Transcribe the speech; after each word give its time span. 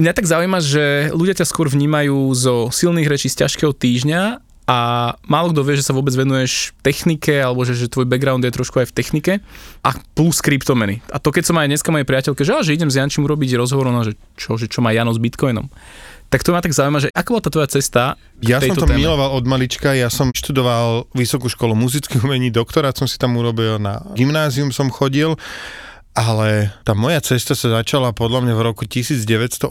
Mňa 0.00 0.16
tak 0.16 0.24
zaujíma, 0.24 0.64
že 0.64 1.12
ľudia 1.12 1.36
ťa 1.36 1.44
skôr 1.44 1.68
vnímajú 1.68 2.32
zo 2.32 2.72
silných 2.72 3.04
rečí 3.04 3.28
z 3.28 3.44
ťažkého 3.44 3.76
týždňa 3.76 4.40
a 4.64 4.78
málo 5.28 5.52
kto 5.52 5.60
vie, 5.60 5.76
že 5.76 5.84
sa 5.84 5.92
vôbec 5.92 6.16
venuješ 6.16 6.72
technike 6.80 7.36
alebo 7.36 7.68
že, 7.68 7.76
že 7.76 7.92
tvoj 7.92 8.08
background 8.08 8.40
je 8.46 8.54
trošku 8.54 8.80
aj 8.80 8.88
v 8.88 8.96
technike 8.96 9.32
a 9.84 9.90
plus 10.16 10.40
kryptomeny. 10.40 11.04
A 11.12 11.20
to 11.20 11.28
keď 11.28 11.52
som 11.52 11.60
aj 11.60 11.68
dneska 11.68 11.92
mojej 11.92 12.08
priateľke, 12.08 12.40
že, 12.46 12.64
že 12.64 12.72
idem 12.72 12.88
s 12.88 12.96
Jančím 12.96 13.28
urobiť 13.28 13.60
rozhovor, 13.60 13.92
no, 13.92 14.00
že 14.00 14.16
čo, 14.40 14.56
že 14.56 14.72
čo 14.72 14.80
má 14.80 14.88
Jano 14.96 15.12
s 15.12 15.20
Bitcoinom. 15.20 15.68
Tak 16.30 16.46
to 16.46 16.54
ma 16.54 16.62
tak 16.62 16.72
zaujíma, 16.72 17.02
že 17.02 17.10
ako 17.10 17.28
bola 17.36 17.42
tá 17.42 17.50
tvoja 17.50 17.68
cesta 17.68 18.14
Ja 18.40 18.62
som 18.62 18.78
to 18.78 18.86
téme? 18.86 19.02
miloval 19.02 19.34
od 19.34 19.44
malička, 19.44 19.92
ja 19.92 20.06
som 20.06 20.30
študoval 20.30 21.10
Vysokú 21.12 21.50
školu 21.50 21.74
muzických 21.74 22.22
umení, 22.24 22.48
doktorát 22.54 22.94
som 22.94 23.10
si 23.10 23.18
tam 23.18 23.34
urobil, 23.36 23.82
na 23.82 24.00
gymnázium 24.14 24.70
som 24.70 24.88
chodil 24.88 25.36
ale 26.10 26.74
tá 26.82 26.90
moja 26.90 27.22
cesta 27.22 27.54
sa 27.54 27.70
začala 27.70 28.10
podľa 28.10 28.42
mňa 28.42 28.54
v 28.58 28.62
roku 28.66 28.82
1986, 28.82 29.70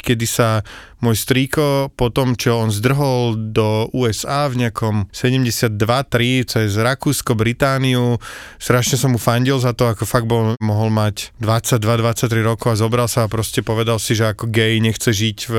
kedy 0.00 0.24
sa 0.24 0.64
môj 1.04 1.20
strýko 1.20 1.92
po 1.94 2.08
tom, 2.08 2.32
čo 2.32 2.58
on 2.58 2.72
zdrhol 2.72 3.36
do 3.52 3.92
USA 3.92 4.48
v 4.48 4.66
nejakom 4.66 5.12
72-3 5.12 6.48
cez 6.48 6.74
Rakúsko, 6.74 7.36
Britániu, 7.36 8.16
strašne 8.56 8.96
som 8.96 9.14
mu 9.14 9.20
fandil 9.20 9.60
za 9.60 9.76
to, 9.76 9.86
ako 9.86 10.08
fakt 10.08 10.24
bol, 10.24 10.56
mohol 10.64 10.88
mať 10.88 11.36
22-23 11.44 12.42
rokov 12.42 12.72
a 12.72 12.80
zobral 12.80 13.06
sa 13.06 13.28
a 13.28 13.30
proste 13.30 13.60
povedal 13.60 14.00
si, 14.00 14.16
že 14.16 14.32
ako 14.32 14.48
gay 14.48 14.80
nechce 14.80 15.12
žiť 15.12 15.38
v 15.44 15.54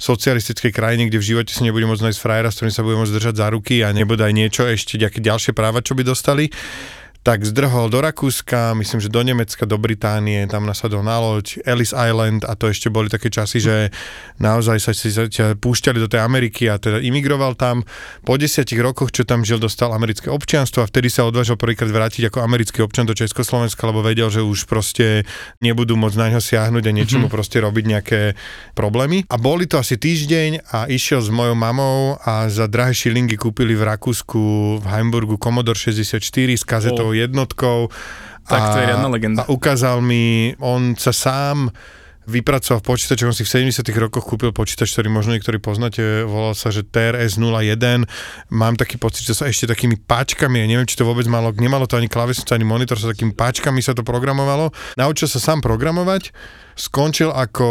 socialistickej 0.00 0.72
krajine, 0.72 1.12
kde 1.12 1.20
v 1.20 1.28
živote 1.36 1.52
si 1.52 1.60
nebude 1.60 1.84
môcť 1.84 2.08
nájsť 2.08 2.20
frajera, 2.24 2.48
s 2.48 2.56
ktorým 2.58 2.74
sa 2.74 2.82
bude 2.82 2.98
môcť 2.98 3.14
držať 3.14 3.34
za 3.36 3.46
ruky 3.52 3.84
a 3.84 3.92
nebude 3.92 4.24
aj 4.24 4.32
niečo 4.32 4.64
ešte, 4.64 4.96
nejaké 4.96 5.20
ďalšie 5.20 5.52
práva, 5.52 5.84
čo 5.84 5.92
by 5.92 6.02
dostali 6.02 6.48
tak 7.24 7.40
zdrhol 7.40 7.88
do 7.88 8.04
Rakúska, 8.04 8.76
myslím, 8.76 9.00
že 9.00 9.08
do 9.08 9.24
Nemecka, 9.24 9.64
do 9.64 9.80
Británie, 9.80 10.44
tam 10.44 10.68
nasadol 10.68 11.00
na 11.00 11.16
loď, 11.16 11.56
Ellis 11.64 11.96
Island 11.96 12.44
a 12.44 12.52
to 12.52 12.68
ešte 12.68 12.92
boli 12.92 13.08
také 13.08 13.32
časy, 13.32 13.64
že 13.64 13.88
naozaj 14.36 14.76
sa 14.76 14.92
si 14.92 15.08
púšťali 15.56 15.96
do 15.96 16.04
tej 16.04 16.20
Ameriky 16.20 16.68
a 16.68 16.76
teda 16.76 17.00
imigroval 17.00 17.56
tam. 17.56 17.80
Po 18.28 18.36
desiatich 18.36 18.76
rokoch, 18.76 19.08
čo 19.08 19.24
tam 19.24 19.40
žil, 19.40 19.56
dostal 19.56 19.96
americké 19.96 20.28
občianstvo 20.28 20.84
a 20.84 20.86
vtedy 20.86 21.08
sa 21.08 21.24
odvážil 21.24 21.56
prvýkrát 21.56 21.88
vrátiť 21.88 22.28
ako 22.28 22.44
americký 22.44 22.84
občan 22.84 23.08
do 23.08 23.16
Československa, 23.16 23.88
lebo 23.88 24.04
vedel, 24.04 24.28
že 24.28 24.44
už 24.44 24.68
proste 24.68 25.24
nebudú 25.64 25.96
môcť 25.96 26.20
na 26.20 26.28
ňo 26.36 26.44
siahnuť 26.44 26.84
a 26.84 26.92
niečomu 26.92 27.32
mm-hmm. 27.32 27.32
proste 27.32 27.56
robiť 27.56 27.84
nejaké 27.88 28.20
problémy. 28.76 29.24
A 29.32 29.40
boli 29.40 29.64
to 29.64 29.80
asi 29.80 29.96
týždeň 29.96 30.76
a 30.76 30.92
išiel 30.92 31.24
s 31.24 31.32
mojou 31.32 31.56
mamou 31.56 32.20
a 32.20 32.52
za 32.52 32.68
drahé 32.68 32.92
šilingy 32.92 33.40
kúpili 33.40 33.72
v 33.72 33.88
Rakúsku 33.88 34.40
v 34.84 34.86
Hamburgu 34.92 35.40
Commodore 35.40 35.80
64 35.80 36.20
s 36.52 36.68
kazetou 36.68 37.13
jednotkou. 37.14 37.88
Tak 38.44 38.76
to 38.76 38.78
je 38.82 38.86
riadna 38.92 39.08
legenda. 39.08 39.40
A 39.46 39.50
ukázal 39.50 40.04
mi, 40.04 40.52
on 40.60 40.98
sa 41.00 41.16
sám 41.16 41.72
vypracoval 42.24 42.80
v 42.80 42.86
počítači, 42.88 43.28
on 43.28 43.36
si 43.36 43.44
v 43.44 43.68
70 43.68 43.84
rokoch 44.00 44.24
kúpil 44.24 44.48
počítač, 44.52 44.96
ktorý 44.96 45.12
možno 45.12 45.36
niektorí 45.36 45.60
poznáte, 45.60 46.24
volal 46.24 46.56
sa, 46.56 46.72
že 46.72 46.80
TRS 46.84 47.36
01. 47.36 48.08
Mám 48.48 48.74
taký 48.80 48.96
pocit, 48.96 49.28
že 49.28 49.36
sa 49.36 49.48
ešte 49.48 49.68
takými 49.68 50.00
páčkami, 50.00 50.64
ja 50.64 50.66
neviem, 50.68 50.88
či 50.88 50.96
to 50.96 51.04
vôbec 51.04 51.28
malo, 51.28 51.52
nemalo 51.52 51.84
to 51.84 52.00
ani 52.00 52.08
klávesnicu, 52.08 52.48
ani 52.56 52.64
monitor, 52.64 52.96
sa 52.96 53.12
takými 53.12 53.36
páčkami 53.36 53.80
sa 53.84 53.92
to 53.92 54.00
programovalo. 54.00 54.72
Naučil 54.96 55.28
sa 55.28 55.36
sám 55.36 55.60
programovať, 55.60 56.32
skončil 56.74 57.30
ako 57.30 57.68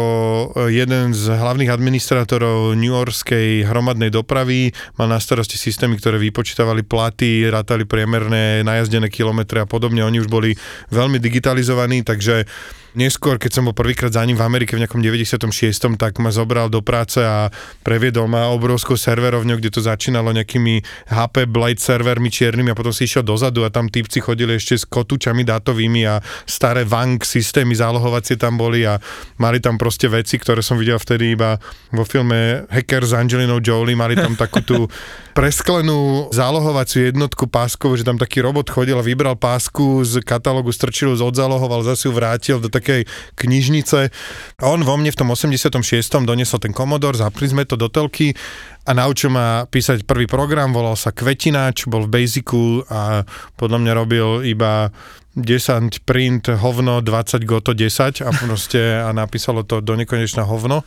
e, 0.68 0.76
jeden 0.76 1.12
z 1.12 1.32
hlavných 1.32 1.70
administrátorov 1.70 2.76
New 2.76 2.92
Yorkskej 2.92 3.68
hromadnej 3.68 4.08
dopravy, 4.08 4.72
mal 4.96 5.08
na 5.08 5.20
starosti 5.20 5.60
systémy, 5.60 6.00
ktoré 6.00 6.16
vypočítavali 6.20 6.84
platy, 6.84 7.48
rátali 7.48 7.84
priemerné 7.84 8.64
najazdené 8.64 9.12
kilometre 9.12 9.62
a 9.62 9.68
podobne. 9.68 10.04
Oni 10.04 10.20
už 10.20 10.28
boli 10.28 10.56
veľmi 10.92 11.20
digitalizovaní, 11.20 12.02
takže 12.02 12.48
Neskôr, 12.94 13.42
keď 13.42 13.58
som 13.58 13.66
bol 13.66 13.74
prvýkrát 13.74 14.14
za 14.14 14.22
ním 14.22 14.38
v 14.38 14.46
Amerike 14.46 14.78
v 14.78 14.86
nejakom 14.86 15.02
96., 15.02 15.98
tak 15.98 16.22
ma 16.22 16.30
zobral 16.30 16.70
do 16.70 16.78
práce 16.78 17.18
a 17.18 17.50
previedol 17.82 18.30
ma 18.30 18.54
obrovskou 18.54 18.94
serverovňou, 18.94 19.58
kde 19.58 19.74
to 19.74 19.82
začínalo 19.82 20.30
nejakými 20.30 20.78
HP 21.10 21.50
Blade 21.50 21.82
servermi 21.82 22.30
čiernymi 22.30 22.70
a 22.70 22.78
potom 22.78 22.94
si 22.94 23.10
išiel 23.10 23.26
dozadu 23.26 23.66
a 23.66 23.74
tam 23.74 23.90
típci 23.90 24.22
chodili 24.22 24.54
ešte 24.54 24.78
s 24.78 24.86
kotúčami 24.86 25.42
dátovými 25.42 26.06
a 26.06 26.22
staré 26.46 26.86
vank 26.86 27.26
systémy 27.26 27.74
zálohovacie 27.74 28.38
tam 28.38 28.54
boli 28.54 28.86
a 28.86 28.93
mali 29.38 29.58
tam 29.62 29.78
proste 29.78 30.10
veci, 30.10 30.36
ktoré 30.36 30.60
som 30.60 30.76
videl 30.76 30.98
vtedy 30.98 31.34
iba 31.34 31.56
vo 31.94 32.02
filme 32.02 32.66
Hacker 32.68 33.06
s 33.06 33.12
Angelinou 33.14 33.62
Jolie, 33.62 33.98
mali 33.98 34.18
tam 34.18 34.34
takú 34.34 34.60
tú 34.60 34.88
presklenú 35.38 36.30
zálohovaciu 36.30 37.10
jednotku 37.10 37.50
páskovú, 37.50 37.98
že 37.98 38.06
tam 38.06 38.18
taký 38.18 38.40
robot 38.42 38.70
chodil 38.70 38.94
a 38.94 39.02
vybral 39.02 39.34
pásku 39.34 40.06
z 40.06 40.22
katalógu, 40.22 40.70
strčil, 40.70 41.18
odzalohoval, 41.18 41.82
zase 41.82 42.06
ju 42.06 42.12
vrátil 42.14 42.56
do 42.62 42.70
takej 42.70 43.06
knižnice. 43.34 44.14
A 44.62 44.64
on 44.70 44.86
vo 44.86 44.94
mne 44.94 45.10
v 45.10 45.18
tom 45.18 45.30
86. 45.34 45.74
doniesol 46.22 46.62
ten 46.62 46.70
Commodore, 46.70 47.18
zapli 47.18 47.50
sme 47.50 47.66
to 47.66 47.74
do 47.74 47.90
telky 47.90 48.36
a 48.84 48.90
naučil 48.92 49.32
ma 49.32 49.64
písať 49.64 50.04
prvý 50.04 50.28
program, 50.28 50.76
volal 50.76 50.96
sa 50.96 51.08
Kvetinač, 51.08 51.88
bol 51.88 52.04
v 52.04 52.20
Basicu 52.20 52.84
a 52.92 53.24
podľa 53.56 53.78
mňa 53.80 53.92
robil 53.96 54.28
iba 54.44 54.92
10 55.34 56.06
print 56.06 56.46
hovno 56.46 57.02
20 57.02 57.42
goto 57.42 57.74
10 57.74 58.22
a 58.22 58.30
proste 58.30 59.02
a 59.02 59.10
napísalo 59.10 59.66
to 59.66 59.82
do 59.82 59.98
nekonečna 59.98 60.46
hovno. 60.46 60.86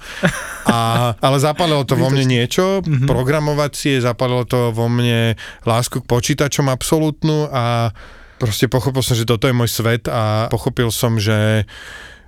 A, 0.68 1.12
ale 1.20 1.38
zapálilo 1.40 1.84
to 1.84 2.00
vo 2.00 2.08
mne 2.08 2.28
niečo, 2.28 2.80
mm-hmm. 2.80 3.08
programovacie, 3.08 4.00
zapálilo 4.00 4.48
to 4.48 4.72
vo 4.72 4.88
mne 4.88 5.36
lásku 5.68 6.00
k 6.00 6.10
počítačom 6.12 6.72
absolútnu 6.72 7.48
a 7.52 7.92
proste 8.40 8.72
pochopil 8.72 9.04
som, 9.04 9.16
že 9.16 9.28
toto 9.28 9.48
je 9.48 9.56
môj 9.56 9.68
svet 9.68 10.08
a 10.08 10.48
pochopil 10.48 10.92
som, 10.92 11.20
že 11.20 11.68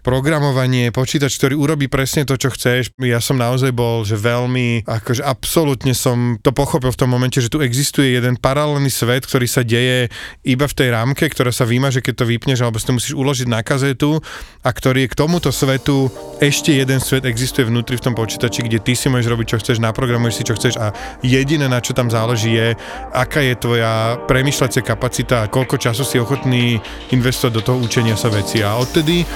programovanie, 0.02 0.92
počítač, 0.94 1.36
ktorý 1.40 1.56
urobí 1.60 1.92
presne 1.92 2.24
to, 2.24 2.36
čo 2.36 2.54
chceš. 2.54 2.94
Ja 3.00 3.20
som 3.20 3.40
naozaj 3.40 3.72
bol, 3.76 4.04
že 4.04 4.16
veľmi, 4.16 4.88
akože 4.88 5.24
absolútne 5.24 5.92
som 5.96 6.40
to 6.40 6.52
pochopil 6.52 6.92
v 6.92 7.00
tom 7.00 7.10
momente, 7.12 7.40
že 7.40 7.52
tu 7.52 7.60
existuje 7.60 8.16
jeden 8.16 8.40
paralelný 8.40 8.92
svet, 8.92 9.26
ktorý 9.26 9.48
sa 9.48 9.62
deje 9.64 10.12
iba 10.44 10.66
v 10.66 10.78
tej 10.78 10.90
rámke, 10.94 11.28
ktorá 11.28 11.52
sa 11.54 11.68
vymaže, 11.68 12.04
keď 12.04 12.24
to 12.24 12.30
vypneš, 12.30 12.60
alebo 12.64 12.80
si 12.80 12.88
to 12.88 12.96
musíš 12.96 13.14
uložiť 13.16 13.48
na 13.48 13.62
kazetu 13.62 14.20
a 14.64 14.70
ktorý 14.70 15.06
je 15.06 15.12
k 15.12 15.20
tomuto 15.20 15.50
svetu 15.52 16.12
ešte 16.40 16.72
jeden 16.76 17.00
svet 17.04 17.28
existuje 17.28 17.68
vnútri 17.68 18.00
v 18.00 18.06
tom 18.10 18.16
počítači, 18.16 18.64
kde 18.64 18.80
ty 18.80 18.96
si 18.96 19.12
môžeš 19.12 19.28
robiť, 19.28 19.48
čo 19.56 19.60
chceš, 19.60 19.78
naprogramuješ 19.84 20.36
si, 20.40 20.44
čo 20.48 20.56
chceš 20.56 20.76
a 20.80 20.96
jediné, 21.20 21.68
na 21.68 21.84
čo 21.84 21.92
tam 21.92 22.08
záleží 22.08 22.56
je, 22.56 22.76
aká 23.12 23.44
je 23.44 23.56
tvoja 23.60 24.16
premyšľacia 24.26 24.82
kapacita 24.84 25.46
a 25.46 25.52
koľko 25.52 25.76
času 25.76 26.04
si 26.08 26.18
ochotný 26.18 26.80
investovať 27.12 27.54
do 27.54 27.62
toho 27.62 27.78
učenia 27.84 28.16
sa 28.16 28.32
veci. 28.32 28.64
A 28.64 28.80
odtedy 28.80 29.28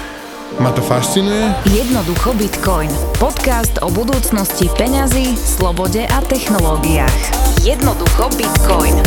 ma 0.60 0.70
to 0.72 0.82
fascinuje. 0.82 1.54
Jednoducho 1.66 2.34
Bitcoin. 2.34 2.90
Podcast 3.18 3.78
o 3.82 3.90
budúcnosti 3.90 4.70
peňazí, 4.78 5.34
slobode 5.34 6.06
a 6.06 6.18
technológiách. 6.22 7.18
Jednoducho 7.64 8.30
Bitcoin. 8.36 8.98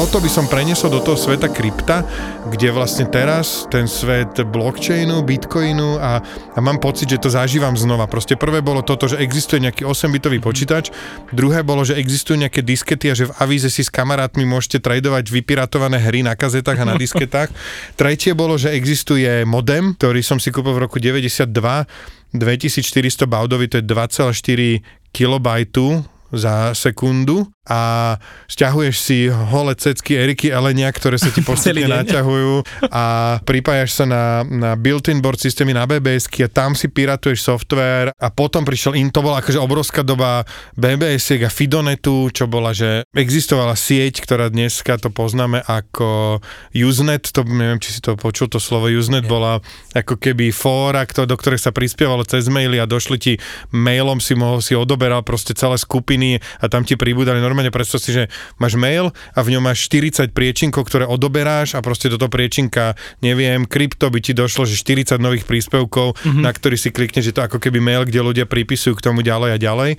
Toto 0.00 0.24
by 0.24 0.32
som 0.32 0.48
preniesol 0.48 0.88
do 0.88 1.04
toho 1.04 1.12
sveta 1.12 1.52
krypta, 1.52 2.08
kde 2.48 2.72
vlastne 2.72 3.04
teraz 3.04 3.68
ten 3.68 3.84
svet 3.84 4.32
blockchainu, 4.48 5.20
bitcoinu 5.20 6.00
a, 6.00 6.24
a 6.56 6.58
mám 6.64 6.80
pocit, 6.80 7.04
že 7.12 7.20
to 7.20 7.28
zažívam 7.28 7.76
znova. 7.76 8.08
Proste 8.08 8.32
prvé 8.32 8.64
bolo 8.64 8.80
toto, 8.80 9.04
že 9.04 9.20
existuje 9.20 9.60
nejaký 9.60 9.84
8-bitový 9.84 10.40
počítač, 10.40 10.88
druhé 11.36 11.60
bolo, 11.60 11.84
že 11.84 12.00
existujú 12.00 12.40
nejaké 12.40 12.64
diskety 12.64 13.12
a 13.12 13.14
že 13.14 13.28
v 13.28 13.36
avíze 13.44 13.68
si 13.68 13.84
s 13.84 13.92
kamarátmi 13.92 14.48
môžete 14.48 14.80
tradovať 14.80 15.28
vypiratované 15.28 16.00
hry 16.00 16.24
na 16.24 16.32
kazetách 16.32 16.80
a 16.80 16.88
na 16.88 16.96
disketách. 17.04 17.52
Tretie 17.92 18.32
bolo, 18.32 18.56
že 18.56 18.72
existuje 18.72 19.44
modem, 19.44 19.92
ktorý 20.00 20.24
som 20.24 20.40
si 20.40 20.48
kúpil 20.48 20.80
v 20.80 20.88
roku 20.88 20.96
92, 20.96 21.44
2400 21.44 23.28
baudový, 23.28 23.68
to 23.68 23.76
je 23.76 23.84
2,4 23.84 25.12
kilobajtu 25.12 26.00
za 26.32 26.72
sekundu 26.72 27.52
a 27.68 28.16
stiahuješ 28.48 28.96
si 28.96 29.18
holé 29.28 29.76
cecky 29.76 30.16
Eriky 30.16 30.48
Elenia, 30.48 30.88
ktoré 30.88 31.20
sa 31.20 31.28
ti 31.28 31.44
postupne 31.48 31.84
naťahujú 31.84 32.64
a 32.88 33.04
pripájaš 33.44 34.00
sa 34.00 34.04
na, 34.08 34.24
na 34.48 34.70
built-in 34.80 35.20
board 35.20 35.36
systémy 35.36 35.76
na 35.76 35.84
bbs 35.84 36.24
a 36.40 36.48
tam 36.48 36.72
si 36.72 36.88
piratuješ 36.88 37.44
software 37.44 38.16
a 38.16 38.28
potom 38.32 38.64
prišiel 38.64 38.96
in, 38.96 39.12
to 39.12 39.20
bola 39.20 39.44
akože 39.44 39.60
obrovská 39.60 40.00
doba 40.00 40.48
bbs 40.72 41.36
a 41.44 41.50
Fidonetu, 41.52 42.32
čo 42.32 42.48
bola, 42.48 42.72
že 42.72 43.04
existovala 43.12 43.76
sieť, 43.76 44.24
ktorá 44.24 44.48
dneska 44.48 44.96
to 44.96 45.12
poznáme 45.12 45.60
ako 45.60 46.40
Usenet, 46.72 47.28
to 47.28 47.44
neviem, 47.44 47.76
či 47.76 47.92
si 47.92 48.00
to 48.00 48.16
počul, 48.16 48.48
to 48.48 48.56
slovo 48.56 48.88
Usenet 48.88 49.28
bola 49.28 49.60
ako 49.92 50.16
keby 50.16 50.48
fóra, 50.48 51.04
do 51.04 51.36
ktorých 51.36 51.60
sa 51.60 51.76
prispievalo 51.76 52.24
cez 52.24 52.48
maily 52.48 52.80
a 52.80 52.88
došli 52.88 53.16
ti 53.20 53.32
mailom, 53.68 54.16
si 54.16 54.32
mohol 54.32 54.64
si 54.64 54.72
odoberal 54.72 55.20
proste 55.20 55.52
celé 55.52 55.76
skupiny 55.76 56.40
a 56.60 56.66
tam 56.72 56.88
ti 56.88 56.96
pribúdali 56.96 57.49
normálne 57.50 57.74
predstav 57.74 57.98
si, 57.98 58.14
že 58.14 58.30
máš 58.62 58.78
mail 58.78 59.10
a 59.34 59.42
v 59.42 59.58
ňom 59.58 59.66
máš 59.66 59.90
40 59.90 60.30
priečinkov, 60.30 60.86
ktoré 60.86 61.02
odoberáš 61.10 61.74
a 61.74 61.82
proste 61.82 62.06
do 62.06 62.14
toho 62.14 62.30
priečinka, 62.30 62.94
neviem, 63.18 63.66
krypto 63.66 64.06
by 64.06 64.22
ti 64.22 64.30
došlo, 64.30 64.70
že 64.70 64.78
40 64.78 65.18
nových 65.18 65.42
príspevkov, 65.50 66.14
mm-hmm. 66.14 66.46
na 66.46 66.54
ktorý 66.54 66.78
si 66.78 66.94
klikneš, 66.94 67.34
že 67.34 67.34
to 67.34 67.42
ako 67.42 67.58
keby 67.58 67.82
mail, 67.82 68.06
kde 68.06 68.22
ľudia 68.22 68.46
pripisujú 68.46 68.94
k 68.94 69.10
tomu 69.10 69.26
ďalej 69.26 69.50
a 69.50 69.58
ďalej. 69.58 69.90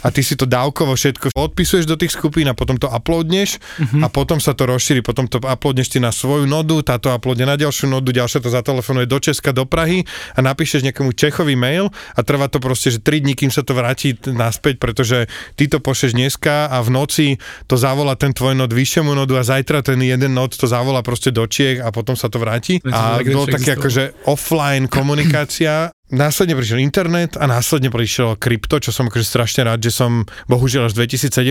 A 0.00 0.08
ty 0.08 0.24
si 0.24 0.32
to 0.40 0.48
dávkovo 0.48 0.96
všetko 0.96 1.36
odpisuješ 1.36 1.84
do 1.84 2.00
tých 2.00 2.16
skupín 2.16 2.48
a 2.48 2.56
potom 2.56 2.80
to 2.80 2.88
uploadneš 2.88 3.60
mm-hmm. 3.60 4.00
a 4.00 4.08
potom 4.08 4.40
sa 4.40 4.56
to 4.56 4.64
rozšíri, 4.64 5.04
potom 5.04 5.28
to 5.28 5.42
uploadneš 5.42 5.92
ty 5.92 5.98
na 6.00 6.14
svoju 6.14 6.48
nodu, 6.48 6.80
táto 6.80 7.12
uploadne 7.12 7.44
na 7.44 7.58
ďalšiu 7.58 7.90
nodu, 7.90 8.14
ďalšia 8.14 8.40
to 8.40 8.48
zatelefonuje 8.48 9.10
do 9.10 9.18
Česka, 9.20 9.52
do 9.52 9.66
Prahy 9.66 10.06
a 10.32 10.40
napíšeš 10.40 10.86
nejakému 10.86 11.12
Čechovi 11.12 11.58
mail 11.58 11.90
a 12.14 12.20
trvá 12.22 12.46
to 12.48 12.62
proste, 12.62 12.94
že 12.94 13.02
3 13.02 13.26
dní, 13.26 13.34
kým 13.34 13.50
sa 13.50 13.66
to 13.66 13.74
vráti 13.74 14.14
naspäť, 14.24 14.78
pretože 14.78 15.26
ty 15.58 15.66
to 15.66 15.82
pošleš 15.82 16.14
dneska 16.14 16.70
a 16.70 16.78
v 16.80 16.93
noci 16.94 17.34
to 17.66 17.74
zavolá 17.74 18.14
ten 18.14 18.30
tvoj 18.30 18.54
nod 18.54 18.70
vyššiemu 18.70 19.10
nodu 19.10 19.34
a 19.34 19.42
zajtra 19.42 19.82
ten 19.82 19.98
jeden 19.98 20.30
nod 20.30 20.54
to 20.54 20.70
zavolá 20.70 21.02
proste 21.02 21.34
do 21.34 21.42
Čiech 21.42 21.82
a 21.82 21.90
potom 21.90 22.14
sa 22.14 22.30
to 22.30 22.38
vráti. 22.38 22.78
A 22.86 23.18
bolo 23.26 23.50
také 23.50 23.74
akože 23.74 24.30
offline 24.30 24.86
komunikácia. 24.86 25.90
Následne 26.14 26.54
prišiel 26.54 26.78
internet 26.78 27.34
a 27.34 27.50
následne 27.50 27.90
prišiel 27.90 28.38
krypto, 28.38 28.78
čo 28.78 28.94
som 28.94 29.10
akože 29.10 29.26
strašne 29.26 29.66
rád, 29.66 29.82
že 29.82 29.90
som 29.90 30.22
bohužiaľ 30.46 30.86
až 30.86 30.94
v 30.94 31.10
2017 31.10 31.50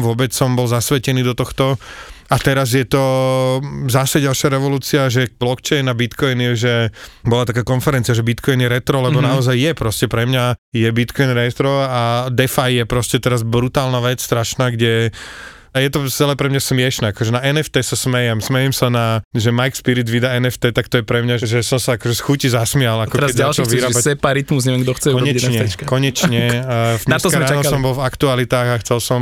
vôbec 0.00 0.32
som 0.32 0.56
bol 0.56 0.64
zasvetený 0.64 1.20
do 1.20 1.36
tohto 1.36 1.76
a 2.28 2.36
teraz 2.36 2.76
je 2.76 2.84
to 2.84 3.04
zase 3.88 4.20
ďalšia 4.20 4.48
revolúcia, 4.52 5.08
že 5.08 5.32
blockchain 5.32 5.88
a 5.88 5.96
bitcoin 5.96 6.36
je, 6.52 6.52
že 6.68 6.74
bola 7.24 7.48
taká 7.48 7.64
konferencia, 7.64 8.12
že 8.12 8.20
bitcoin 8.20 8.60
je 8.60 8.68
retro, 8.68 9.00
lebo 9.00 9.24
mm-hmm. 9.24 9.32
naozaj 9.32 9.56
je 9.56 9.72
proste 9.72 10.06
pre 10.12 10.28
mňa 10.28 10.60
je 10.76 10.88
bitcoin 10.92 11.32
retro 11.32 11.80
a 11.80 12.28
DeFi 12.28 12.80
je 12.80 12.84
proste 12.84 13.16
teraz 13.16 13.40
brutálna 13.40 14.04
vec, 14.04 14.20
strašná, 14.20 14.68
kde 14.76 15.08
a 15.72 15.84
je 15.84 15.88
to 15.92 16.08
celé 16.08 16.34
pre 16.34 16.48
mňa 16.48 16.60
smiešne, 16.62 17.04
akože 17.12 17.30
na 17.34 17.40
NFT 17.44 17.84
sa 17.84 17.96
smejem, 17.96 18.40
smejem 18.40 18.72
sa 18.72 18.88
na, 18.88 19.20
že 19.36 19.52
Mike 19.52 19.76
Spirit 19.76 20.08
vydá 20.08 20.32
NFT, 20.40 20.72
tak 20.72 20.88
to 20.88 21.00
je 21.00 21.04
pre 21.04 21.20
mňa, 21.20 21.44
že 21.44 21.60
som 21.60 21.76
sa 21.76 22.00
akože 22.00 22.14
z 22.16 22.22
chuti 22.24 22.48
zasmial. 22.48 23.04
Ako 23.04 23.20
Teraz 23.20 23.36
ďalší 23.36 23.62
chceš, 23.64 23.74
vyrábať. 23.76 24.02
že 24.02 24.08
sepa 24.14 24.28
rytmus, 24.32 24.62
neviem, 24.64 24.82
kto 24.84 24.92
chce 24.96 25.08
konečne, 25.12 25.60
konečne. 25.84 26.42
v 27.02 27.04
na 27.06 27.16
to 27.20 27.28
sme 27.28 27.44
ráno 27.44 27.60
čakali. 27.60 27.72
som 27.72 27.80
bol 27.84 27.94
v 27.94 28.02
aktualitách 28.04 28.68
a 28.72 28.76
chcel 28.80 28.98
som, 28.98 29.20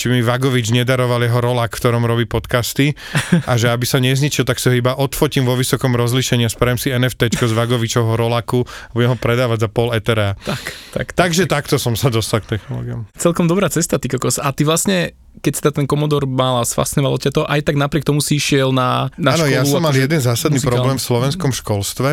či 0.00 0.08
mi 0.08 0.24
Vagovič 0.24 0.72
nedaroval 0.72 1.22
jeho 1.24 1.40
rola, 1.40 1.68
ktorom 1.68 2.04
robí 2.08 2.24
podcasty 2.24 2.96
a 3.50 3.52
že 3.60 3.68
aby 3.68 3.84
sa 3.84 4.00
nezničil, 4.00 4.48
tak 4.48 4.58
sa 4.58 4.72
iba 4.72 4.96
odfotím 4.96 5.44
vo 5.44 5.54
vysokom 5.54 5.92
rozlišení 5.94 6.48
a 6.48 6.50
spravím 6.50 6.80
si 6.80 6.88
NFT 6.88 7.36
z 7.36 7.52
Vagovičovho 7.52 8.16
rolaku 8.16 8.64
a 8.64 8.92
budem 8.96 9.12
ho 9.14 9.18
predávať 9.18 9.66
za 9.66 9.68
pol 9.68 9.92
etera. 9.92 10.34
Tak, 10.42 10.62
tak, 10.96 11.08
tak, 11.12 11.16
Takže 11.16 11.44
tak. 11.46 11.64
takto 11.64 11.76
som 11.78 11.94
sa 11.94 12.08
dostal 12.08 12.40
k 12.40 12.56
technológiám. 12.58 13.06
Celkom 13.14 13.46
dobrá 13.46 13.68
cesta, 13.68 14.00
ty 14.00 14.08
kokos. 14.08 14.40
A 14.40 14.50
ty 14.56 14.64
vlastne 14.66 15.14
keď 15.40 15.52
sa 15.56 15.70
ten 15.72 15.88
Commodore 15.88 16.28
mal 16.28 16.60
a 16.60 16.64
sfascinovalo 16.68 17.16
ťa 17.16 17.30
to, 17.32 17.42
aj 17.48 17.64
tak 17.64 17.80
napriek 17.80 18.04
tomu 18.04 18.20
si 18.20 18.36
išiel 18.36 18.68
na, 18.70 19.08
na 19.16 19.32
Áno, 19.32 19.48
školu. 19.48 19.56
ja 19.56 19.62
som 19.64 19.80
mal 19.80 19.96
jeden 19.96 20.20
zásadný 20.20 20.60
muzikálny. 20.60 20.68
problém 20.76 20.96
v 21.00 21.04
slovenskom 21.08 21.52
školstve, 21.56 22.10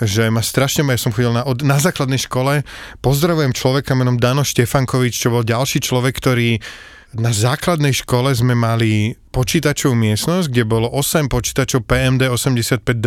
že 0.00 0.32
ma 0.32 0.40
strašne, 0.40 0.80
ja 0.88 0.96
som 0.96 1.12
chodil 1.12 1.30
na, 1.30 1.44
od, 1.44 1.60
na 1.60 1.76
základnej 1.76 2.18
škole, 2.18 2.64
pozdravujem 3.04 3.52
človeka 3.52 3.92
menom 3.92 4.16
Dano 4.16 4.40
Štefankovič, 4.42 5.12
čo 5.12 5.28
bol 5.28 5.44
ďalší 5.44 5.84
človek, 5.84 6.16
ktorý 6.16 6.58
na 7.14 7.30
základnej 7.30 7.94
škole 7.94 8.34
sme 8.34 8.58
mali 8.58 9.14
počítačovú 9.34 9.94
miestnosť, 9.98 10.46
kde 10.50 10.62
bolo 10.62 10.86
8 10.90 11.26
počítačov 11.26 11.86
PMD 11.86 12.30
85.2, 12.30 13.02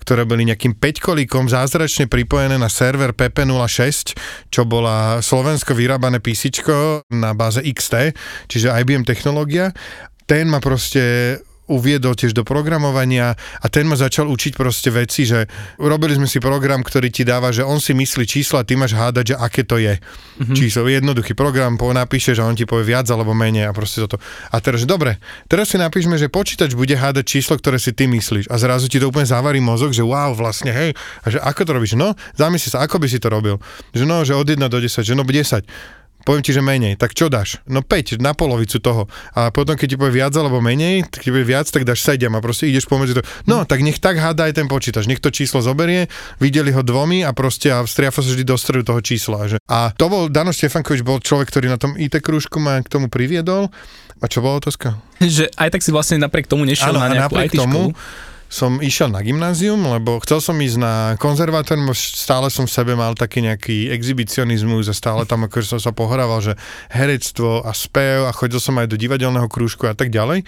ktoré 0.00 0.22
boli 0.24 0.48
nejakým 0.48 0.76
5 0.76 1.04
kolíkom 1.04 1.52
zázračne 1.52 2.08
pripojené 2.08 2.56
na 2.56 2.72
server 2.72 3.12
PP06, 3.12 4.16
čo 4.48 4.64
bola 4.64 5.20
slovensko 5.20 5.76
vyrábané 5.76 6.20
PC 6.20 6.64
na 7.12 7.36
báze 7.36 7.60
XT, 7.60 8.16
čiže 8.48 8.72
IBM 8.72 9.04
technológia. 9.04 9.76
Ten 10.24 10.48
ma 10.48 10.62
proste 10.62 11.36
uviedol 11.70 12.18
tiež 12.18 12.34
do 12.34 12.42
programovania 12.42 13.38
a 13.38 13.66
ten 13.70 13.86
ma 13.86 13.94
začal 13.94 14.26
učiť 14.26 14.58
proste 14.58 14.90
veci, 14.90 15.22
že 15.22 15.46
robili 15.78 16.18
sme 16.18 16.26
si 16.26 16.42
program, 16.42 16.82
ktorý 16.82 17.08
ti 17.14 17.22
dáva, 17.22 17.54
že 17.54 17.62
on 17.62 17.78
si 17.78 17.94
myslí 17.94 18.26
čísla 18.26 18.66
ty 18.66 18.74
máš 18.74 18.98
hádať, 18.98 19.34
že 19.34 19.36
aké 19.38 19.62
to 19.62 19.78
je. 19.78 19.94
Mm-hmm. 19.96 20.56
Číslo, 20.58 20.90
jednoduchý 20.90 21.38
program, 21.38 21.78
po 21.78 21.94
napíšeš 21.94 22.42
a 22.42 22.48
on 22.50 22.58
ti 22.58 22.66
povie 22.66 22.90
viac 22.90 23.06
alebo 23.06 23.30
menej 23.30 23.70
a 23.70 23.72
proste 23.72 24.02
toto. 24.02 24.18
A 24.50 24.58
teraz, 24.58 24.82
že 24.82 24.88
dobre, 24.90 25.22
teraz 25.46 25.70
si 25.70 25.78
napíšme, 25.78 26.18
že 26.18 26.26
počítač 26.26 26.74
bude 26.74 26.98
hádať 26.98 27.38
číslo, 27.38 27.54
ktoré 27.54 27.78
si 27.78 27.94
ty 27.94 28.10
myslíš 28.10 28.50
a 28.50 28.58
zrazu 28.58 28.90
ti 28.90 28.98
to 28.98 29.06
úplne 29.06 29.30
zavarí 29.30 29.62
mozog, 29.62 29.94
že 29.94 30.02
wow, 30.02 30.34
vlastne, 30.34 30.74
hej, 30.74 30.90
a 31.22 31.26
že 31.30 31.38
ako 31.38 31.60
to 31.62 31.70
robíš? 31.78 31.94
No, 31.94 32.18
zamysli 32.34 32.74
sa, 32.74 32.82
ako 32.82 32.98
by 32.98 33.06
si 33.06 33.22
to 33.22 33.30
robil? 33.30 33.62
Že 33.94 34.04
no, 34.08 34.26
že 34.26 34.34
od 34.34 34.48
1 34.48 34.58
do 34.66 34.78
10, 34.82 35.06
že 35.06 35.14
no 35.14 35.22
10 35.22 35.99
poviem 36.24 36.42
ti, 36.44 36.52
že 36.52 36.62
menej, 36.64 36.96
tak 37.00 37.16
čo 37.16 37.32
dáš? 37.32 37.60
No 37.66 37.80
5, 37.80 38.20
na 38.20 38.36
polovicu 38.36 38.78
toho. 38.78 39.08
A 39.32 39.48
potom, 39.50 39.74
keď 39.74 39.88
ti 39.94 39.96
povie 39.96 40.20
viac 40.22 40.32
alebo 40.36 40.60
menej, 40.60 41.08
keď 41.08 41.20
ti 41.20 41.30
povie 41.32 41.46
viac, 41.46 41.66
tak 41.68 41.84
dáš 41.88 42.04
7 42.04 42.28
a 42.30 42.40
proste 42.40 42.68
ideš 42.68 42.86
pomedzi 42.86 43.18
to. 43.18 43.22
No, 43.48 43.64
tak 43.64 43.80
nech 43.80 43.98
tak 43.98 44.20
háda 44.20 44.48
aj 44.48 44.60
ten 44.60 44.68
počítač, 44.68 45.08
nech 45.08 45.20
to 45.22 45.32
číslo 45.32 45.64
zoberie, 45.64 46.06
videli 46.38 46.70
ho 46.70 46.84
dvomi 46.84 47.24
a 47.24 47.32
proste 47.32 47.72
a 47.72 47.84
striafa 47.84 48.20
sa 48.20 48.30
vždy 48.32 48.44
do 48.44 48.56
stredu 48.56 48.84
toho 48.84 49.00
čísla. 49.00 49.48
Že? 49.48 49.56
A 49.66 49.92
to 49.96 50.06
bol, 50.08 50.28
Dano 50.28 50.52
Štefankovič 50.52 51.02
bol 51.02 51.20
človek, 51.20 51.48
ktorý 51.48 51.72
na 51.72 51.78
tom 51.80 51.96
IT 51.96 52.20
krúžku 52.20 52.60
ma 52.60 52.80
k 52.80 52.88
tomu 52.88 53.08
priviedol. 53.08 53.72
A 54.20 54.28
čo 54.28 54.44
bola 54.44 54.60
otázka? 54.60 55.00
Že 55.20 55.48
aj 55.56 55.68
tak 55.72 55.80
si 55.80 55.90
vlastne 55.90 56.20
napriek 56.20 56.44
tomu 56.44 56.68
nešiel 56.68 56.92
ano, 56.92 57.00
na 57.00 57.08
nejakú 57.08 57.40
IT 57.40 57.56
tomu, 57.56 57.96
školu 57.96 58.28
som 58.50 58.82
išiel 58.82 59.14
na 59.14 59.22
gymnázium, 59.22 59.78
lebo 59.78 60.18
chcel 60.26 60.42
som 60.42 60.58
ísť 60.58 60.78
na 60.82 60.94
konzervátor, 61.22 61.78
stále 61.94 62.50
som 62.50 62.66
v 62.66 62.74
sebe 62.74 62.98
mal 62.98 63.14
taký 63.14 63.46
nejaký 63.46 63.94
exhibicionizmus 63.94 64.90
a 64.90 64.94
stále 64.94 65.22
tam 65.22 65.46
akože 65.46 65.78
som 65.78 65.80
sa 65.80 65.94
pohrával, 65.94 66.42
že 66.42 66.58
herectvo 66.90 67.62
a 67.62 67.70
spev 67.70 68.26
a 68.26 68.34
chodil 68.34 68.58
som 68.58 68.74
aj 68.82 68.90
do 68.90 68.98
divadelného 68.98 69.46
krúžku 69.46 69.86
a 69.86 69.94
tak 69.94 70.10
ďalej. 70.10 70.42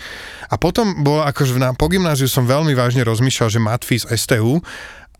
A 0.50 0.54
potom 0.58 1.06
bolo 1.06 1.22
akože 1.22 1.54
na, 1.62 1.78
po 1.78 1.86
gymnáziu 1.86 2.26
som 2.26 2.42
veľmi 2.42 2.74
vážne 2.74 3.06
rozmýšľal, 3.06 3.48
že 3.54 3.62
matfis 3.62 4.02
STU 4.02 4.58